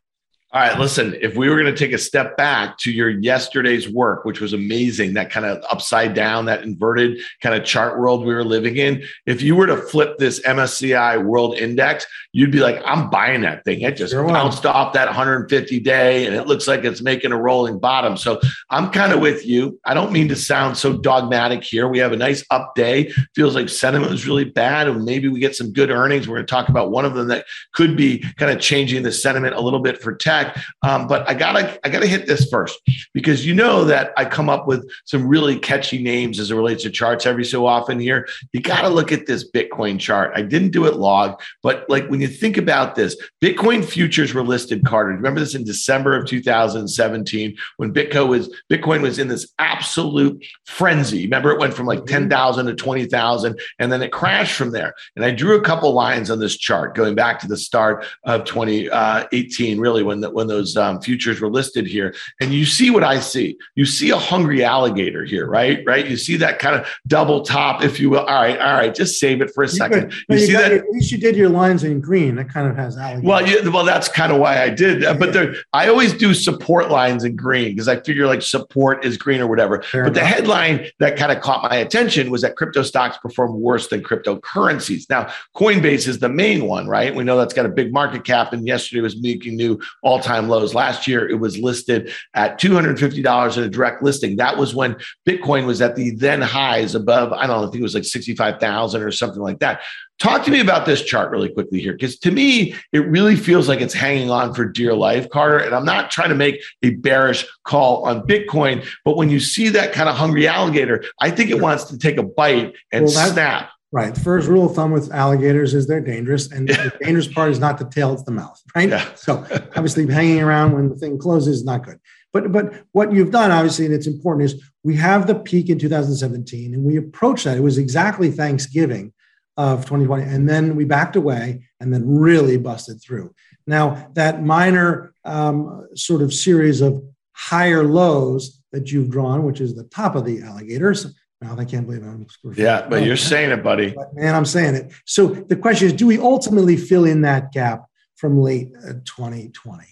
All 0.55 0.61
right, 0.61 0.79
listen, 0.79 1.17
if 1.23 1.35
we 1.35 1.49
were 1.49 1.59
going 1.59 1.75
to 1.75 1.79
take 1.79 1.95
a 1.95 1.99
step 1.99 2.37
back 2.37 2.77
to 2.81 2.93
your 2.93 3.09
yesterday's 3.09 3.89
work, 3.89 4.27
which 4.27 4.39
was 4.39 4.53
amazing, 4.53 5.15
that 5.15 5.31
kind 5.31 5.47
of 5.47 5.65
upside 5.71 6.13
down, 6.13 6.45
that 6.45 6.63
inverted 6.63 7.21
kind 7.41 7.55
of 7.55 7.65
chart 7.65 7.99
world 7.99 8.27
we 8.27 8.35
were 8.35 8.45
living 8.45 8.77
in, 8.77 9.03
if 9.25 9.41
you 9.41 9.57
were 9.57 9.67
to 9.67 9.79
flip 9.79 10.19
this 10.19 10.43
MSCI 10.43 11.25
World 11.25 11.57
Index, 11.57 12.07
you'd 12.33 12.51
be 12.51 12.61
like, 12.61 12.83
I'm 12.85 13.09
buying 13.09 13.41
that 13.41 13.65
thing. 13.65 13.81
It 13.81 13.97
just 13.97 14.13
Sure 14.13 14.29
bounced 14.29 14.67
off 14.67 14.93
that 14.93 15.07
150 15.07 15.81
day 15.81 16.27
and 16.27 16.35
it 16.35 16.47
looks 16.47 16.69
like 16.69 16.85
it's 16.85 17.01
making 17.01 17.33
a 17.33 17.41
rolling 17.41 17.79
bottom. 17.79 18.19
So 18.19 18.39
I'm 18.69 18.91
kind 18.91 19.15
of 19.15 19.21
with 19.21 19.47
you. 19.47 19.81
I 19.87 19.95
don't 19.95 20.13
mean 20.13 20.29
to 20.29 20.37
sound 20.37 20.77
so 20.77 20.99
dogmatic 20.99 21.65
here. 21.65 21.89
We 21.89 21.99
have 22.01 22.13
a 22.13 22.17
nice 22.17 22.45
up 22.51 22.75
day. 22.75 23.11
Feels 23.35 23.55
like 23.55 23.71
sentiment 23.71 24.11
was 24.11 24.27
really 24.27 24.45
bad, 24.45 24.87
and 24.87 25.07
maybe 25.07 25.29
we 25.29 25.41
get 25.41 25.57
some 25.57 25.73
good 25.73 25.91
earnings. 25.91 26.29
We're 26.29 26.37
going 26.37 26.47
to 26.47 26.51
talk 26.51 26.69
about 26.69 26.91
one 26.91 27.07
of 27.07 27.15
them 27.15 27.29
that 27.29 27.47
could 27.73 27.97
be 27.97 28.19
kind 28.37 28.53
of 28.53 28.61
changing 28.61 29.03
the 29.03 29.13
sentiment 29.13 29.55
a 29.55 29.61
little 29.63 29.81
bit 29.81 30.03
for 30.03 30.15
tech. 30.15 30.42
Um, 30.83 31.07
but 31.07 31.29
I 31.29 31.35
gotta 31.35 31.79
I 31.85 31.89
gotta 31.89 32.07
hit 32.07 32.27
this 32.27 32.49
first 32.49 32.81
because 33.13 33.47
you 33.47 33.55
know 33.55 33.85
that 33.85 34.13
I 34.17 34.25
come 34.25 34.49
up 34.49 34.67
with 34.67 34.89
some 35.05 35.27
really 35.27 35.59
catchy 35.59 36.03
names 36.03 36.39
as 36.39 36.51
it 36.51 36.55
relates 36.55 36.83
to 36.85 36.91
charts 36.91 37.27
every 37.27 37.45
so 37.45 37.67
often 37.67 38.01
here. 38.01 38.29
You 38.53 38.61
gotta 38.61 38.89
look 38.89 39.13
at 39.13 39.27
this 39.27 39.51
Bitcoin 39.51 39.99
chart. 39.99 40.33
I 40.35 40.43
didn't 40.43 40.71
do 40.71 40.87
it 40.87 40.97
log, 40.97 41.41
but 41.63 41.89
like 41.89 42.09
when 42.09 42.21
you 42.21 42.29
think 42.29 42.57
about 42.57 42.95
this, 42.95 43.17
Bitcoin 43.43 43.85
futures 43.85 44.35
were 44.35 44.43
listed, 44.43 44.85
Carter. 44.85 45.11
Remember 45.11 45.41
this 45.41 45.55
in 45.55 45.65
December 45.65 46.17
of 46.17 46.27
2017 46.27 47.57
when 47.77 47.93
Bitcoin 47.93 48.29
was 48.29 48.55
Bitcoin 48.71 49.03
was 49.03 49.19
in 49.19 49.29
this 49.29 49.53
absolute 49.59 50.45
frenzy. 50.65 51.25
Remember 51.25 51.51
it 51.51 51.59
went 51.59 51.75
from 51.75 51.87
like 51.87 52.05
10,000 52.07 52.67
to 52.67 52.75
20,000 52.75 53.61
and 53.79 53.93
then 53.93 54.03
it 54.03 54.13
crashed 54.13 54.55
from 54.55 54.71
there. 54.71 54.95
And 55.17 55.25
I 55.25 55.31
drew 55.31 55.57
a 55.57 55.63
couple 55.63 55.93
lines 55.93 56.31
on 56.31 56.39
this 56.39 56.57
chart 56.57 56.95
going 56.95 57.15
back 57.15 57.39
to 57.41 57.49
the 57.49 57.57
start 57.57 58.05
of 58.25 58.45
2018, 58.45 59.79
really 59.79 60.03
when 60.03 60.21
the, 60.21 60.31
when 60.33 60.47
those 60.47 60.77
um, 60.77 61.01
futures 61.01 61.41
were 61.41 61.51
listed 61.51 61.87
here. 61.87 62.15
And 62.41 62.53
you 62.53 62.65
see 62.65 62.91
what 62.91 63.05
I 63.05 63.21
see. 63.21 63.57
You 63.75 63.85
see 63.85 64.11
a 64.11 64.17
hungry 64.17 64.65
alligator 64.65 65.25
here, 65.25 65.47
right? 65.47 65.83
Right. 65.87 66.07
You 66.07 66.17
see 66.17 66.37
that 66.39 66.59
kind 66.59 66.77
of 66.77 66.87
double 67.07 67.43
top, 67.43 67.83
if 67.83 68.01
you 68.01 68.11
will. 68.11 68.21
All 68.21 68.43
right, 68.43 68.59
all 68.59 68.75
right. 68.75 68.95
Just 68.95 69.19
save 69.19 69.41
it 69.41 69.51
for 69.55 69.65
a 69.65 69.69
second. 69.69 70.13
You 70.13 70.25
but 70.29 70.39
see 70.39 70.53
that? 70.53 70.73
At 70.73 70.89
least 70.91 71.13
you 71.13 71.19
did 71.19 71.37
your 71.37 71.49
lines 71.49 71.85
in 71.85 72.01
green. 72.01 72.37
That 72.37 72.49
kind 72.49 72.69
of 72.69 72.77
has 72.77 72.97
alligator. 72.97 73.29
Well, 73.29 73.47
you, 73.47 73.71
well, 73.71 73.85
that's 73.85 74.09
kind 74.09 74.33
of 74.33 74.39
why 74.39 74.63
I 74.63 74.69
did. 74.69 75.05
uh, 75.05 75.15
But 75.15 75.33
there, 75.33 75.55
I 75.73 75.89
always 75.89 76.13
do 76.13 76.35
support 76.35 76.91
lines 76.91 77.25
in 77.25 77.37
green 77.37 77.71
because 77.71 77.89
I 77.89 78.01
figure 78.01 78.27
like 78.27 78.43
support 78.43 79.05
is 79.05 79.17
green 79.17 79.41
or 79.41 79.47
whatever. 79.47 79.83
Fair 79.83 80.05
but 80.05 80.15
the 80.15 80.25
headline 80.25 80.89
that 80.99 81.17
kind 81.17 81.33
of 81.33 81.41
caught 81.41 81.63
my 81.71 81.77
attention 81.77 82.31
was 82.31 82.43
that 82.43 82.57
crypto 82.57 82.83
stocks 82.83 83.19
perform 83.19 83.61
worse 83.61 83.89
than 83.89 84.03
cryptocurrencies. 84.03 85.09
Now, 85.09 85.33
Coinbase 85.57 86.09
is 86.09 86.19
the 86.19 86.29
main 86.29 86.67
one, 86.67 86.87
right? 86.87 87.15
We 87.15 87.25
know 87.25 87.37
that's 87.37 87.55
got 87.55 87.67
a 87.67 87.71
big 87.71 87.93
market 87.93 88.25
cap, 88.25 88.53
and 88.53 88.67
yesterday 88.67 89.01
was 89.01 89.21
making 89.21 89.57
new 89.57 89.81
all-time 90.23 90.49
lows. 90.49 90.75
Last 90.75 91.07
year, 91.07 91.29
it 91.29 91.35
was 91.35 91.59
listed 91.59 92.13
at 92.35 92.59
two 92.59 92.75
hundred 92.75 92.99
fifty 92.99 93.23
dollars 93.23 93.57
in 93.57 93.65
a 93.65 93.69
direct 93.69 94.03
listing. 94.03 94.37
That 94.37 94.57
was 94.57 94.75
when 94.75 94.97
Bitcoin 95.29 95.67
was 95.67 95.81
at 95.81 95.97
the 95.97 96.13
then 96.13 96.41
highs 96.41 96.95
above. 96.95 97.33
I 97.33 97.47
don't 97.47 97.61
know. 97.61 97.69
I 97.69 97.71
think 97.71 97.81
it 97.81 97.83
was 97.83 97.95
like 97.95 98.05
sixty-five 98.05 98.61
thousand 98.61 99.03
or 99.03 99.11
something 99.11 99.43
like 99.43 99.59
that. 99.61 99.81
Talk 100.19 100.45
to 100.45 100.53
me 100.53 100.61
about 100.61 100.87
this 100.87 101.03
chart 101.03 101.33
really 101.33 101.49
quickly 101.49 101.81
here, 101.81 101.95
because 101.95 102.17
to 102.21 102.31
me, 102.31 102.77
it 102.93 103.01
really 103.01 103.35
feels 103.35 103.69
like 103.69 103.81
it's 103.81 103.95
hanging 103.95 104.31
on 104.31 104.55
for 104.55 104.65
dear 104.65 104.95
life, 104.95 105.29
Carter. 105.31 105.59
And 105.59 105.75
I'm 105.75 105.85
not 105.85 106.11
trying 106.13 106.29
to 106.29 106.37
make 106.37 106.63
a 106.85 106.91
bearish 106.91 107.45
call 107.65 108.05
on 108.05 108.23
Bitcoin, 108.23 108.87
but 109.05 109.17
when 109.17 109.31
you 109.31 109.41
see 109.41 109.69
that 109.71 109.93
kind 109.93 110.09
of 110.09 110.15
hungry 110.15 110.47
alligator, 110.47 111.05
I 111.21 111.31
think 111.31 111.51
it 111.51 111.61
wants 111.61 111.85
to 111.87 111.99
take 111.99 112.19
a 112.19 112.23
bite 112.23 112.75
and 112.93 113.07
Well, 113.07 113.33
snap. 113.33 113.71
Right. 113.93 114.15
The 114.15 114.21
first 114.21 114.49
rule 114.49 114.65
of 114.67 114.75
thumb 114.75 114.91
with 114.91 115.13
alligators 115.13 115.75
is 115.75 115.87
they're 115.87 116.01
dangerous, 116.01 116.51
and 116.51 116.67
the 116.67 116.93
dangerous 117.03 117.29
part 117.29 117.51
is 117.51 117.59
not 117.59 117.77
the 117.79 117.85
tail; 117.85 118.15
it's 118.15 118.23
the 118.23 118.31
mouth. 118.31 118.61
Right. 118.75 118.89
Yeah. 118.89 119.07
So 119.15 119.47
obviously, 119.77 120.11
hanging 120.11 120.41
around 120.41 120.73
when 120.73 120.89
the 120.89 120.97
thing 120.97 121.19
closes 121.19 121.59
is 121.59 121.65
not 121.65 121.85
good. 121.85 122.01
But 122.33 122.51
but 122.51 122.73
what 122.93 123.13
you've 123.13 123.31
done, 123.31 123.51
obviously, 123.51 123.85
and 123.85 123.95
it's 123.95 124.07
important, 124.07 124.47
is 124.47 124.63
we 124.83 124.97
have 124.97 125.27
the 125.27 125.35
peak 125.35 125.69
in 125.69 125.79
2017, 125.79 126.73
and 126.73 126.85
we 126.85 126.97
approached 126.97 127.45
that. 127.45 127.59
It 127.59 127.63
was 127.63 127.77
exactly 127.77 128.31
Thanksgiving 128.31 129.13
of 129.59 129.81
2020, 129.83 130.23
and 130.23 130.49
then 130.49 130.75
we 130.75 130.87
backed 130.87 131.17
away, 131.17 131.69
and 131.79 131.93
then 131.93 132.09
really 132.09 132.57
busted 132.57 133.03
through. 133.03 133.35
Now 133.67 134.09
that 134.15 134.43
minor 134.43 135.13
um, 135.27 135.87
sort 135.95 136.23
of 136.23 136.33
series 136.33 136.81
of 136.81 137.05
higher 137.35 137.85
lows 137.85 138.63
that 138.73 138.91
you've 138.91 139.11
drawn, 139.11 139.45
which 139.45 139.61
is 139.61 139.75
the 139.75 139.85
top 139.85 140.15
of 140.15 140.25
the 140.25 140.43
alligators. 140.43 141.15
Now 141.43 141.57
I 141.59 141.65
can't 141.65 141.87
believe 141.87 142.03
I'm. 142.05 142.27
Yeah, 142.55 142.87
but 142.89 143.05
you're 143.05 143.17
saying 143.17 143.51
it, 143.51 143.65
buddy. 143.65 143.91
But 143.91 144.15
man, 144.15 144.35
I'm 144.35 144.45
saying 144.45 144.77
it. 144.77 144.93
So 145.07 145.27
the 145.27 145.57
question 145.57 145.89
is, 145.89 145.93
do 145.93 146.07
we 146.07 146.19
ultimately 146.19 146.77
fill 146.77 147.05
in 147.05 147.23
that 147.23 147.53
gap 147.53 147.85
from 148.17 148.41
late 148.41 148.69
uh, 148.79 148.95
2020? 149.05 149.85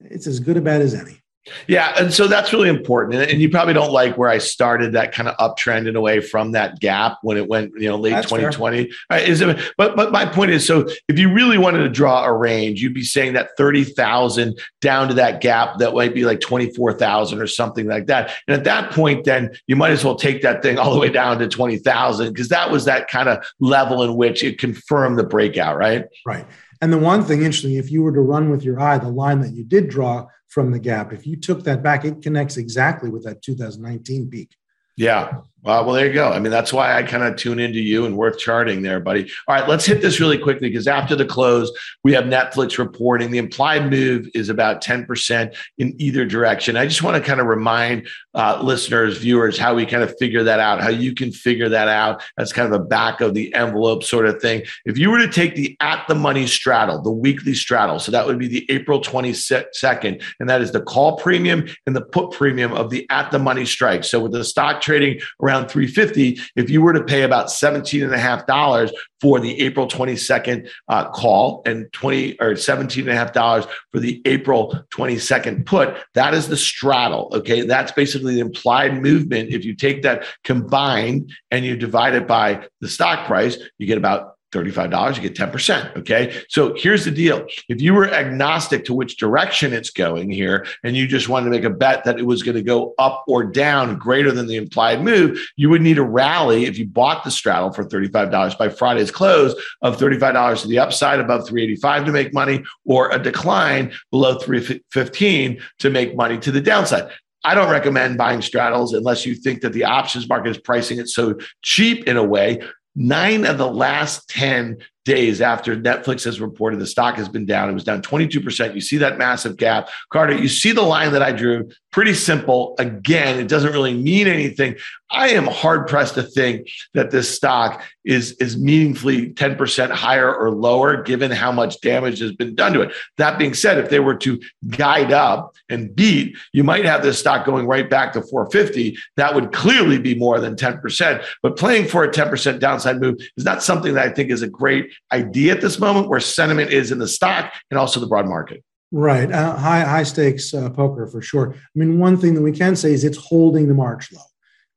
It's 0.00 0.26
as 0.26 0.40
good 0.40 0.58
a 0.58 0.60
bet 0.60 0.82
as 0.82 0.94
any. 0.94 1.19
Yeah, 1.66 1.94
and 1.98 2.12
so 2.12 2.26
that's 2.26 2.52
really 2.52 2.68
important. 2.68 3.20
And, 3.20 3.30
and 3.30 3.40
you 3.40 3.48
probably 3.48 3.72
don't 3.72 3.92
like 3.92 4.18
where 4.18 4.28
I 4.28 4.38
started 4.38 4.92
that 4.92 5.12
kind 5.12 5.28
of 5.28 5.36
uptrend 5.38 5.88
and 5.88 5.96
away 5.96 6.20
from 6.20 6.52
that 6.52 6.80
gap 6.80 7.18
when 7.22 7.38
it 7.38 7.48
went, 7.48 7.72
you 7.76 7.88
know, 7.88 7.96
late 7.96 8.10
That's 8.10 8.28
2020. 8.28 8.90
Uh, 9.08 9.14
Is 9.16 9.40
it, 9.40 9.72
but 9.78 9.96
but 9.96 10.12
my 10.12 10.26
point 10.26 10.50
is, 10.50 10.66
so 10.66 10.86
if 11.08 11.18
you 11.18 11.32
really 11.32 11.56
wanted 11.56 11.78
to 11.78 11.88
draw 11.88 12.24
a 12.24 12.32
range, 12.32 12.82
you'd 12.82 12.94
be 12.94 13.02
saying 13.02 13.32
that 13.34 13.56
30,000 13.56 14.60
down 14.82 15.08
to 15.08 15.14
that 15.14 15.40
gap 15.40 15.78
that 15.78 15.94
might 15.94 16.14
be 16.14 16.24
like 16.24 16.40
24,000 16.40 17.40
or 17.40 17.46
something 17.46 17.86
like 17.86 18.06
that. 18.06 18.32
And 18.46 18.56
at 18.56 18.64
that 18.64 18.92
point, 18.92 19.24
then 19.24 19.50
you 19.66 19.76
might 19.76 19.92
as 19.92 20.04
well 20.04 20.16
take 20.16 20.42
that 20.42 20.62
thing 20.62 20.78
all 20.78 20.92
the 20.92 21.00
way 21.00 21.08
down 21.08 21.38
to 21.38 21.48
20,000 21.48 22.32
because 22.32 22.48
that 22.48 22.70
was 22.70 22.84
that 22.84 23.08
kind 23.08 23.28
of 23.30 23.44
level 23.60 24.02
in 24.02 24.14
which 24.14 24.44
it 24.44 24.58
confirmed 24.58 25.18
the 25.18 25.24
breakout, 25.24 25.78
right? 25.78 26.04
Right. 26.26 26.46
And 26.82 26.92
the 26.92 26.98
one 26.98 27.24
thing 27.24 27.40
interesting, 27.40 27.74
if 27.74 27.90
you 27.90 28.02
were 28.02 28.12
to 28.12 28.20
run 28.20 28.50
with 28.50 28.62
your 28.62 28.80
eye 28.80 28.98
the 28.98 29.08
line 29.08 29.40
that 29.40 29.52
you 29.52 29.64
did 29.64 29.88
draw 29.88 30.26
from 30.50 30.72
the 30.72 30.78
gap, 30.80 31.12
if 31.12 31.26
you 31.26 31.36
took 31.36 31.62
that 31.64 31.82
back, 31.82 32.04
it 32.04 32.22
connects 32.22 32.56
exactly 32.56 33.08
with 33.08 33.24
that 33.24 33.40
2019 33.40 34.28
peak. 34.28 34.50
Yeah. 34.96 35.38
Well, 35.62 35.92
there 35.92 36.06
you 36.06 36.14
go. 36.14 36.30
I 36.30 36.38
mean, 36.38 36.50
that's 36.50 36.72
why 36.72 36.96
I 36.96 37.02
kind 37.02 37.22
of 37.22 37.36
tune 37.36 37.58
into 37.58 37.80
you 37.80 38.06
and 38.06 38.16
worth 38.16 38.38
charting 38.38 38.80
there, 38.80 38.98
buddy. 38.98 39.30
All 39.46 39.54
right, 39.54 39.68
let's 39.68 39.84
hit 39.84 40.00
this 40.00 40.18
really 40.18 40.38
quickly 40.38 40.70
because 40.70 40.86
after 40.86 41.14
the 41.14 41.26
close, 41.26 41.70
we 42.02 42.14
have 42.14 42.24
Netflix 42.24 42.78
reporting 42.78 43.30
the 43.30 43.36
implied 43.36 43.90
move 43.90 44.26
is 44.34 44.48
about 44.48 44.82
10% 44.82 45.54
in 45.76 45.94
either 45.98 46.24
direction. 46.24 46.78
I 46.78 46.86
just 46.86 47.02
want 47.02 47.16
to 47.16 47.22
kind 47.22 47.40
of 47.40 47.46
remind 47.46 48.08
uh, 48.34 48.60
listeners, 48.62 49.18
viewers, 49.18 49.58
how 49.58 49.74
we 49.74 49.84
kind 49.84 50.02
of 50.02 50.16
figure 50.18 50.42
that 50.44 50.60
out, 50.60 50.80
how 50.80 50.88
you 50.88 51.14
can 51.14 51.30
figure 51.30 51.68
that 51.68 51.88
out. 51.88 52.22
That's 52.38 52.54
kind 52.54 52.72
of 52.72 52.80
a 52.80 52.84
back 52.84 53.20
of 53.20 53.34
the 53.34 53.52
envelope 53.54 54.02
sort 54.02 54.26
of 54.26 54.40
thing. 54.40 54.62
If 54.86 54.96
you 54.96 55.10
were 55.10 55.18
to 55.18 55.28
take 55.28 55.56
the 55.56 55.76
at 55.80 56.06
the 56.08 56.14
money 56.14 56.46
straddle, 56.46 57.02
the 57.02 57.10
weekly 57.10 57.54
straddle, 57.54 57.98
so 57.98 58.12
that 58.12 58.26
would 58.26 58.38
be 58.38 58.48
the 58.48 58.64
April 58.70 59.00
22nd, 59.00 60.22
and 60.40 60.48
that 60.48 60.62
is 60.62 60.72
the 60.72 60.80
call 60.80 61.16
premium 61.16 61.68
and 61.86 61.94
the 61.94 62.00
put 62.00 62.30
premium 62.30 62.72
of 62.72 62.88
the 62.88 63.06
at 63.10 63.30
the 63.30 63.38
money 63.38 63.66
strike. 63.66 64.04
So 64.04 64.20
with 64.20 64.32
the 64.32 64.44
stock 64.44 64.80
trading 64.80 65.20
around 65.50 65.60
around 65.60 65.70
350 65.70 66.38
if 66.56 66.70
you 66.70 66.82
were 66.82 66.92
to 66.92 67.04
pay 67.04 67.22
about 67.22 67.50
17 67.50 68.02
and 68.02 68.14
a 68.14 68.18
half 68.18 68.46
dollars 68.46 68.90
for 69.20 69.38
the 69.38 69.60
April 69.60 69.86
22nd 69.86 70.68
uh, 70.88 71.08
call 71.10 71.62
and 71.66 71.92
20 71.92 72.40
or 72.40 72.56
17 72.56 73.04
and 73.04 73.12
a 73.12 73.16
half 73.16 73.32
dollars 73.32 73.66
for 73.92 74.00
the 74.00 74.22
April 74.24 74.74
22nd 74.90 75.66
put 75.66 75.96
that 76.14 76.34
is 76.34 76.48
the 76.48 76.56
straddle 76.56 77.30
okay? 77.34 77.62
That's 77.62 77.92
basically 77.92 78.34
the 78.34 78.40
implied 78.40 79.02
movement. 79.02 79.50
If 79.50 79.64
you 79.64 79.74
take 79.74 80.02
that 80.02 80.24
combined 80.44 81.32
and 81.50 81.64
you 81.64 81.76
divide 81.76 82.14
it 82.14 82.26
by 82.26 82.66
the 82.80 82.88
stock 82.88 83.26
price 83.26 83.58
you 83.78 83.86
get 83.86 83.98
about 83.98 84.29
$35, 84.52 85.16
you 85.16 85.22
get 85.22 85.34
10%. 85.34 85.96
Okay. 85.98 86.42
So 86.48 86.74
here's 86.76 87.04
the 87.04 87.10
deal. 87.10 87.46
If 87.68 87.80
you 87.80 87.94
were 87.94 88.08
agnostic 88.08 88.84
to 88.86 88.94
which 88.94 89.16
direction 89.16 89.72
it's 89.72 89.90
going 89.90 90.30
here, 90.30 90.66
and 90.82 90.96
you 90.96 91.06
just 91.06 91.28
wanted 91.28 91.44
to 91.44 91.50
make 91.50 91.64
a 91.64 91.70
bet 91.70 92.04
that 92.04 92.18
it 92.18 92.26
was 92.26 92.42
going 92.42 92.56
to 92.56 92.62
go 92.62 92.94
up 92.98 93.24
or 93.26 93.44
down 93.44 93.96
greater 93.96 94.32
than 94.32 94.46
the 94.46 94.56
implied 94.56 95.02
move, 95.02 95.40
you 95.56 95.70
would 95.70 95.82
need 95.82 95.98
a 95.98 96.02
rally 96.02 96.64
if 96.64 96.78
you 96.78 96.86
bought 96.86 97.24
the 97.24 97.30
straddle 97.30 97.72
for 97.72 97.84
$35 97.84 98.58
by 98.58 98.68
Friday's 98.68 99.10
close 99.10 99.54
of 99.82 99.96
$35 99.96 100.62
to 100.62 100.68
the 100.68 100.78
upside 100.78 101.20
above 101.20 101.46
385 101.46 102.04
to 102.06 102.12
make 102.12 102.34
money, 102.34 102.62
or 102.84 103.10
a 103.10 103.18
decline 103.18 103.92
below 104.10 104.38
315 104.38 105.60
to 105.78 105.90
make 105.90 106.16
money 106.16 106.38
to 106.38 106.50
the 106.50 106.60
downside. 106.60 107.10
I 107.42 107.54
don't 107.54 107.70
recommend 107.70 108.18
buying 108.18 108.42
straddles 108.42 108.92
unless 108.92 109.24
you 109.24 109.34
think 109.34 109.62
that 109.62 109.72
the 109.72 109.84
options 109.84 110.28
market 110.28 110.50
is 110.50 110.58
pricing 110.58 110.98
it 110.98 111.08
so 111.08 111.38
cheap 111.62 112.06
in 112.06 112.16
a 112.16 112.24
way 112.24 112.60
nine 112.94 113.46
of 113.46 113.58
the 113.58 113.70
last 113.70 114.28
10 114.30 114.78
days 115.04 115.40
after 115.40 115.76
Netflix 115.76 116.24
has 116.24 116.40
reported 116.40 116.78
the 116.78 116.86
stock 116.86 117.16
has 117.16 117.28
been 117.28 117.46
down. 117.46 117.70
It 117.70 117.72
was 117.72 117.84
down 117.84 118.02
22%. 118.02 118.74
You 118.74 118.80
see 118.80 118.98
that 118.98 119.18
massive 119.18 119.56
gap. 119.56 119.88
Carter, 120.12 120.36
you 120.36 120.48
see 120.48 120.72
the 120.72 120.82
line 120.82 121.12
that 121.12 121.22
I 121.22 121.32
drew. 121.32 121.70
Pretty 121.90 122.14
simple. 122.14 122.74
Again, 122.78 123.40
it 123.40 123.48
doesn't 123.48 123.72
really 123.72 123.94
mean 123.94 124.28
anything. 124.28 124.76
I 125.10 125.30
am 125.30 125.46
hard 125.46 125.88
pressed 125.88 126.14
to 126.14 126.22
think 126.22 126.68
that 126.94 127.10
this 127.10 127.34
stock 127.34 127.82
is, 128.04 128.32
is 128.32 128.56
meaningfully 128.56 129.30
10% 129.30 129.90
higher 129.90 130.32
or 130.32 130.52
lower, 130.52 131.02
given 131.02 131.32
how 131.32 131.50
much 131.50 131.80
damage 131.80 132.20
has 132.20 132.32
been 132.32 132.54
done 132.54 132.72
to 132.74 132.82
it. 132.82 132.94
That 133.16 133.38
being 133.38 133.54
said, 133.54 133.78
if 133.78 133.90
they 133.90 133.98
were 133.98 134.14
to 134.16 134.40
guide 134.68 135.10
up 135.10 135.56
and 135.68 135.94
beat, 135.94 136.36
you 136.52 136.62
might 136.62 136.84
have 136.84 137.02
this 137.02 137.18
stock 137.18 137.44
going 137.44 137.66
right 137.66 137.90
back 137.90 138.12
to 138.12 138.22
450. 138.22 138.96
That 139.16 139.34
would 139.34 139.52
clearly 139.52 139.98
be 139.98 140.14
more 140.14 140.38
than 140.38 140.54
10%. 140.54 141.24
But 141.42 141.56
playing 141.56 141.88
for 141.88 142.04
a 142.04 142.10
10% 142.10 142.60
downside 142.60 143.00
move 143.00 143.16
is 143.36 143.44
not 143.44 143.64
something 143.64 143.94
that 143.94 144.06
I 144.06 144.12
think 144.12 144.30
is 144.30 144.42
a 144.42 144.48
great 144.48 144.89
idea 145.12 145.52
at 145.52 145.60
this 145.60 145.78
moment 145.78 146.08
where 146.08 146.20
sentiment 146.20 146.72
is 146.72 146.92
in 146.92 146.98
the 146.98 147.08
stock 147.08 147.52
and 147.70 147.78
also 147.78 148.00
the 148.00 148.06
broad 148.06 148.28
market. 148.28 148.62
Right. 148.92 149.30
Uh, 149.30 149.56
high, 149.56 149.82
high 149.82 150.02
stakes 150.02 150.52
uh, 150.52 150.68
poker 150.70 151.06
for 151.06 151.22
sure. 151.22 151.54
I 151.54 151.78
mean, 151.78 151.98
one 151.98 152.16
thing 152.16 152.34
that 152.34 152.42
we 152.42 152.52
can 152.52 152.74
say 152.74 152.92
is 152.92 153.04
it's 153.04 153.16
holding 153.16 153.68
the 153.68 153.74
March 153.74 154.12
low. 154.12 154.22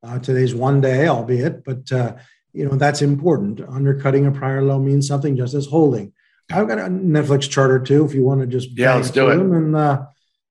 Uh, 0.04 0.19
today's 0.19 0.54
one 0.54 0.82
day, 0.82 1.08
albeit, 1.08 1.63
but 1.63 1.89
uh, 1.91 2.15
you 2.52 2.65
know 2.65 2.76
that's 2.76 3.02
important. 3.02 3.62
Undercutting 3.62 4.26
a 4.26 4.32
prior 4.32 4.62
low 4.62 4.78
means 4.78 5.08
something 5.08 5.38
just 5.38 5.54
as 5.54 5.65
holding. 5.65 6.12
I've 6.52 6.67
got 6.67 6.78
a 6.78 6.84
Netflix 6.84 7.43
chart 7.43 7.52
charter 7.52 7.80
too. 7.80 8.06
If 8.06 8.13
you 8.13 8.23
want 8.23 8.41
to 8.41 8.47
just 8.47 8.78
yeah, 8.78 8.95
let's 8.95 9.12
do 9.12 9.30
it. 9.30 9.39
And 9.39 9.76
uh, 9.76 10.04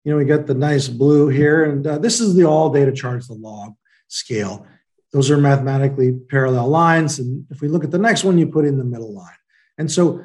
you 0.04 0.12
know 0.12 0.18
we 0.18 0.24
got 0.24 0.46
the 0.46 0.54
nice 0.54 0.88
blue 0.88 1.28
here, 1.28 1.64
and 1.64 1.86
uh, 1.86 1.98
this 1.98 2.18
is 2.18 2.34
the 2.34 2.44
all 2.44 2.70
data 2.70 2.92
charts, 2.92 3.28
the 3.28 3.34
log 3.34 3.74
scale. 4.08 4.66
Those 5.12 5.30
are 5.30 5.36
mathematically 5.36 6.12
parallel 6.12 6.68
lines, 6.68 7.18
and 7.18 7.46
if 7.50 7.60
we 7.60 7.68
look 7.68 7.84
at 7.84 7.90
the 7.90 7.98
next 7.98 8.24
one, 8.24 8.38
you 8.38 8.46
put 8.46 8.64
in 8.64 8.78
the 8.78 8.84
middle 8.84 9.14
line. 9.14 9.36
And 9.78 9.90
so, 9.90 10.22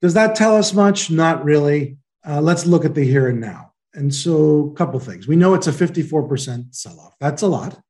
does 0.00 0.14
that 0.14 0.34
tell 0.34 0.56
us 0.56 0.72
much? 0.72 1.10
Not 1.10 1.44
really. 1.44 1.98
Uh, 2.26 2.40
let's 2.40 2.66
look 2.66 2.84
at 2.84 2.94
the 2.94 3.04
here 3.04 3.28
and 3.28 3.40
now. 3.40 3.72
And 3.94 4.14
so, 4.14 4.70
a 4.72 4.76
couple 4.76 4.98
things. 5.00 5.28
We 5.28 5.36
know 5.36 5.54
it's 5.54 5.66
a 5.66 5.72
54% 5.72 6.74
sell 6.74 6.98
off. 7.00 7.14
That's 7.20 7.42
a 7.42 7.46
lot. 7.46 7.80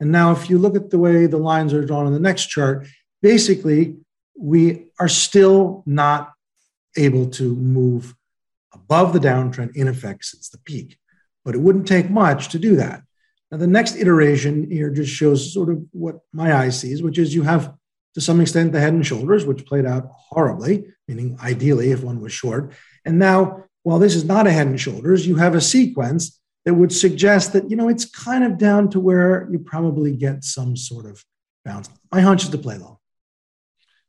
And 0.00 0.12
now, 0.12 0.32
if 0.32 0.48
you 0.48 0.58
look 0.58 0.76
at 0.76 0.90
the 0.90 0.98
way 0.98 1.26
the 1.26 1.38
lines 1.38 1.74
are 1.74 1.84
drawn 1.84 2.06
in 2.06 2.12
the 2.12 2.20
next 2.20 2.46
chart, 2.46 2.86
basically, 3.22 3.96
we 4.38 4.86
are 5.00 5.08
still 5.08 5.82
not 5.86 6.32
able 6.96 7.28
to 7.30 7.54
move 7.54 8.14
above 8.72 9.12
the 9.12 9.18
downtrend 9.18 9.74
in 9.74 9.88
effect 9.88 10.24
since 10.24 10.48
the 10.48 10.58
peak. 10.58 10.98
But 11.44 11.54
it 11.54 11.60
wouldn't 11.60 11.88
take 11.88 12.10
much 12.10 12.48
to 12.50 12.58
do 12.58 12.76
that. 12.76 13.02
Now, 13.50 13.58
the 13.58 13.66
next 13.66 13.96
iteration 13.96 14.70
here 14.70 14.90
just 14.90 15.10
shows 15.10 15.52
sort 15.52 15.70
of 15.70 15.82
what 15.92 16.20
my 16.32 16.54
eye 16.54 16.68
sees, 16.68 17.02
which 17.02 17.18
is 17.18 17.34
you 17.34 17.42
have 17.42 17.74
to 18.18 18.24
some 18.24 18.40
extent 18.40 18.72
the 18.72 18.80
head 18.80 18.94
and 18.94 19.06
shoulders, 19.06 19.46
which 19.46 19.64
played 19.64 19.86
out 19.86 20.10
horribly, 20.12 20.88
meaning 21.06 21.38
ideally 21.40 21.92
if 21.92 22.02
one 22.02 22.20
was 22.20 22.32
short. 22.32 22.72
And 23.04 23.16
now, 23.16 23.62
while 23.84 24.00
this 24.00 24.16
is 24.16 24.24
not 24.24 24.48
a 24.48 24.50
head 24.50 24.66
and 24.66 24.80
shoulders, 24.80 25.24
you 25.24 25.36
have 25.36 25.54
a 25.54 25.60
sequence 25.60 26.40
that 26.64 26.74
would 26.74 26.92
suggest 26.92 27.52
that, 27.52 27.70
you 27.70 27.76
know, 27.76 27.88
it's 27.88 28.04
kind 28.04 28.42
of 28.42 28.58
down 28.58 28.90
to 28.90 28.98
where 28.98 29.48
you 29.52 29.60
probably 29.60 30.16
get 30.16 30.42
some 30.42 30.76
sort 30.76 31.06
of 31.06 31.24
bounce. 31.64 31.88
My 32.10 32.20
hunch 32.20 32.42
is 32.42 32.50
to 32.50 32.58
play 32.58 32.76
low. 32.76 32.97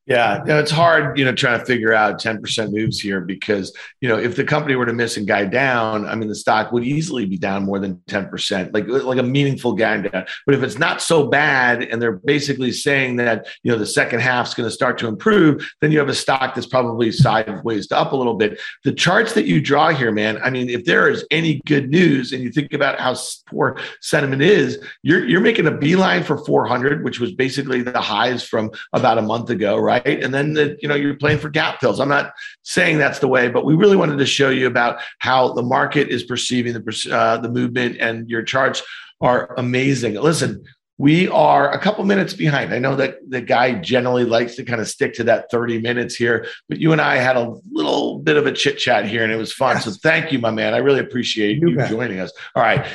Yeah, 0.09 0.41
it's 0.47 0.71
hard, 0.71 1.19
you 1.19 1.23
know, 1.23 1.33
trying 1.33 1.59
to 1.59 1.65
figure 1.65 1.93
out 1.93 2.19
10% 2.19 2.71
moves 2.71 2.99
here 2.99 3.21
because, 3.21 3.71
you 4.01 4.09
know, 4.09 4.17
if 4.17 4.35
the 4.35 4.43
company 4.43 4.73
were 4.73 4.87
to 4.87 4.93
miss 4.93 5.17
and 5.17 5.27
guide 5.27 5.51
down, 5.51 6.07
I 6.07 6.15
mean, 6.15 6.27
the 6.27 6.35
stock 6.35 6.71
would 6.71 6.83
easily 6.83 7.27
be 7.27 7.37
down 7.37 7.65
more 7.65 7.77
than 7.77 7.97
10%, 8.07 8.73
like, 8.73 8.87
like 8.87 9.19
a 9.19 9.23
meaningful 9.23 9.73
guide 9.73 10.11
down. 10.11 10.25
But 10.47 10.55
if 10.55 10.63
it's 10.63 10.79
not 10.79 11.03
so 11.03 11.27
bad 11.27 11.83
and 11.83 12.01
they're 12.01 12.13
basically 12.25 12.71
saying 12.71 13.17
that, 13.17 13.49
you 13.61 13.71
know, 13.71 13.77
the 13.77 13.85
second 13.85 14.21
half's 14.21 14.55
going 14.55 14.67
to 14.67 14.73
start 14.73 14.97
to 14.97 15.07
improve, 15.07 15.71
then 15.79 15.91
you 15.91 15.99
have 15.99 16.09
a 16.09 16.15
stock 16.15 16.55
that's 16.55 16.65
probably 16.65 17.11
sideways 17.11 17.85
to 17.89 17.97
up 17.99 18.11
a 18.11 18.15
little 18.15 18.33
bit. 18.33 18.59
The 18.83 18.93
charts 18.93 19.33
that 19.33 19.45
you 19.45 19.61
draw 19.61 19.89
here, 19.89 20.11
man, 20.11 20.39
I 20.43 20.49
mean, 20.49 20.69
if 20.69 20.85
there 20.85 21.07
is 21.07 21.23
any 21.29 21.61
good 21.67 21.91
news 21.91 22.33
and 22.33 22.41
you 22.41 22.51
think 22.51 22.73
about 22.73 22.99
how 22.99 23.15
poor 23.45 23.77
sentiment 24.01 24.41
is, 24.41 24.83
you're, 25.03 25.23
you're 25.27 25.39
making 25.39 25.67
a 25.67 25.77
beeline 25.77 26.23
for 26.23 26.43
400, 26.45 27.03
which 27.03 27.19
was 27.19 27.31
basically 27.31 27.83
the 27.83 28.01
highs 28.01 28.43
from 28.43 28.71
about 28.91 29.19
a 29.19 29.21
month 29.21 29.51
ago, 29.51 29.77
right? 29.77 29.98
Right? 30.05 30.23
And 30.23 30.33
then 30.33 30.53
the, 30.53 30.77
you 30.81 30.87
know 30.87 30.95
you're 30.95 31.15
playing 31.15 31.39
for 31.39 31.49
gap 31.49 31.79
fills. 31.79 31.99
I'm 31.99 32.09
not 32.09 32.33
saying 32.63 32.97
that's 32.97 33.19
the 33.19 33.27
way, 33.27 33.49
but 33.49 33.65
we 33.65 33.75
really 33.75 33.97
wanted 33.97 34.17
to 34.17 34.25
show 34.25 34.49
you 34.49 34.67
about 34.67 34.99
how 35.19 35.53
the 35.53 35.63
market 35.63 36.09
is 36.09 36.23
perceiving 36.23 36.73
the 36.73 37.09
uh, 37.11 37.37
the 37.37 37.49
movement, 37.49 37.97
and 37.99 38.29
your 38.29 38.43
charts 38.43 38.83
are 39.21 39.53
amazing. 39.57 40.15
Listen, 40.15 40.63
we 40.99 41.29
are 41.29 41.71
a 41.71 41.79
couple 41.79 42.03
minutes 42.03 42.33
behind. 42.33 42.73
I 42.73 42.79
know 42.79 42.95
that 42.97 43.17
the 43.27 43.39
guy 43.39 43.73
generally 43.73 44.25
likes 44.25 44.55
to 44.55 44.65
kind 44.65 44.81
of 44.81 44.87
stick 44.87 45.13
to 45.15 45.23
that 45.23 45.49
30 45.49 45.79
minutes 45.79 46.13
here, 46.13 46.45
but 46.67 46.77
you 46.77 46.91
and 46.91 46.99
I 46.99 47.15
had 47.15 47.37
a 47.37 47.55
little 47.71 48.19
bit 48.19 48.35
of 48.35 48.45
a 48.45 48.51
chit 48.51 48.77
chat 48.77 49.05
here 49.05 49.23
and 49.23 49.31
it 49.31 49.37
was 49.37 49.53
fun. 49.53 49.77
Yes. 49.77 49.85
So 49.85 49.91
thank 49.91 50.33
you, 50.33 50.39
my 50.39 50.51
man. 50.51 50.73
I 50.73 50.79
really 50.79 50.99
appreciate 50.99 51.61
you, 51.61 51.69
you 51.69 51.87
joining 51.87 52.19
us. 52.19 52.33
All 52.53 52.61
right. 52.61 52.85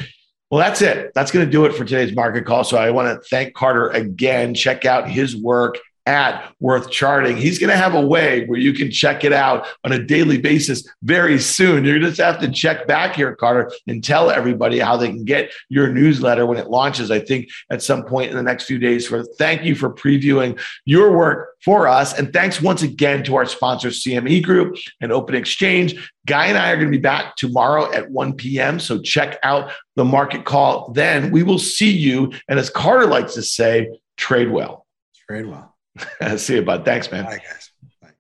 Well, 0.51 0.61
that's 0.61 0.83
it. 0.83 1.12
That's 1.14 1.31
going 1.31 1.47
to 1.47 1.51
do 1.51 1.64
it 1.64 1.75
for 1.75 1.85
today's 1.85 2.14
market 2.14 2.45
call. 2.45 2.62
So 2.62 2.77
I 2.77 2.90
want 2.90 3.09
to 3.09 3.27
thank 3.29 3.55
Carter 3.55 3.88
again. 3.88 4.55
Check 4.55 4.85
out 4.85 5.09
his 5.09 5.35
work 5.35 5.79
at 6.07 6.53
Worth 6.61 6.90
Charting. 6.90 7.37
He's 7.37 7.59
going 7.59 7.71
to 7.71 7.77
have 7.77 7.95
a 7.95 8.01
way 8.01 8.45
where 8.47 8.59
you 8.59 8.72
can 8.72 8.91
check 8.91 9.24
it 9.24 9.33
out 9.33 9.66
on 9.85 9.93
a 9.93 10.03
daily 10.03 10.39
basis 10.39 10.87
very 11.03 11.39
soon. 11.39 11.85
You're 11.85 11.99
just 11.99 12.20
have 12.20 12.41
to 12.41 12.51
check 12.51 12.87
back 12.87 13.16
here, 13.16 13.35
Carter, 13.35 13.72
and 13.87 14.05
tell 14.05 14.31
everybody 14.31 14.78
how 14.78 14.97
they 14.97 15.09
can 15.09 15.24
get 15.24 15.51
your 15.68 15.93
newsletter 15.93 16.47
when 16.47 16.59
it 16.59 16.68
launches. 16.68 17.11
I 17.11 17.20
think 17.20 17.49
at 17.70 17.83
some 17.83 18.05
point 18.05 18.31
in 18.31 18.37
the 18.37 18.43
next 18.43 18.64
few 18.64 18.78
days. 18.78 19.07
For 19.07 19.24
thank 19.39 19.64
you 19.64 19.74
for 19.74 19.93
previewing 19.93 20.61
your 20.85 21.16
work 21.16 21.49
for 21.64 21.89
us, 21.89 22.18
and 22.18 22.33
thanks 22.33 22.61
once 22.61 22.83
again 22.83 23.24
to 23.24 23.37
our 23.37 23.47
sponsor 23.47 23.89
CME 23.89 24.43
Group 24.43 24.76
and 25.01 25.11
Open 25.11 25.35
Exchange. 25.35 26.11
Guy 26.26 26.47
and 26.47 26.59
I 26.59 26.70
are 26.70 26.76
going 26.76 26.91
to 26.91 26.97
be 26.97 27.03
back 27.03 27.37
tomorrow 27.37 27.93
at 27.93 28.11
1 28.11 28.35
p.m. 28.35 28.78
So 28.81 29.01
check 29.01 29.39
out 29.43 29.70
the 29.97 30.05
market 30.05 30.45
call. 30.45 30.93
Then 30.93 31.31
we 31.31 31.43
will 31.43 31.59
see 31.59 31.91
you. 31.91 32.33
And 32.49 32.59
as 32.59 32.70
Carter 32.70 33.07
likes 33.07 33.35
to 33.35 33.43
say, 33.43 33.89
trade 34.16 34.51
well. 34.51 34.87
Trade 35.28 35.47
well. 35.47 35.74
See 36.36 36.57
you, 36.57 36.62
bud. 36.62 36.84
Thanks, 36.84 37.11
man. 37.11 37.24
Bye, 37.24 37.38
guys. 37.38 37.70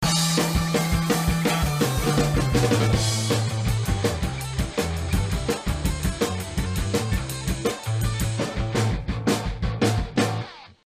Bye. 0.02 0.60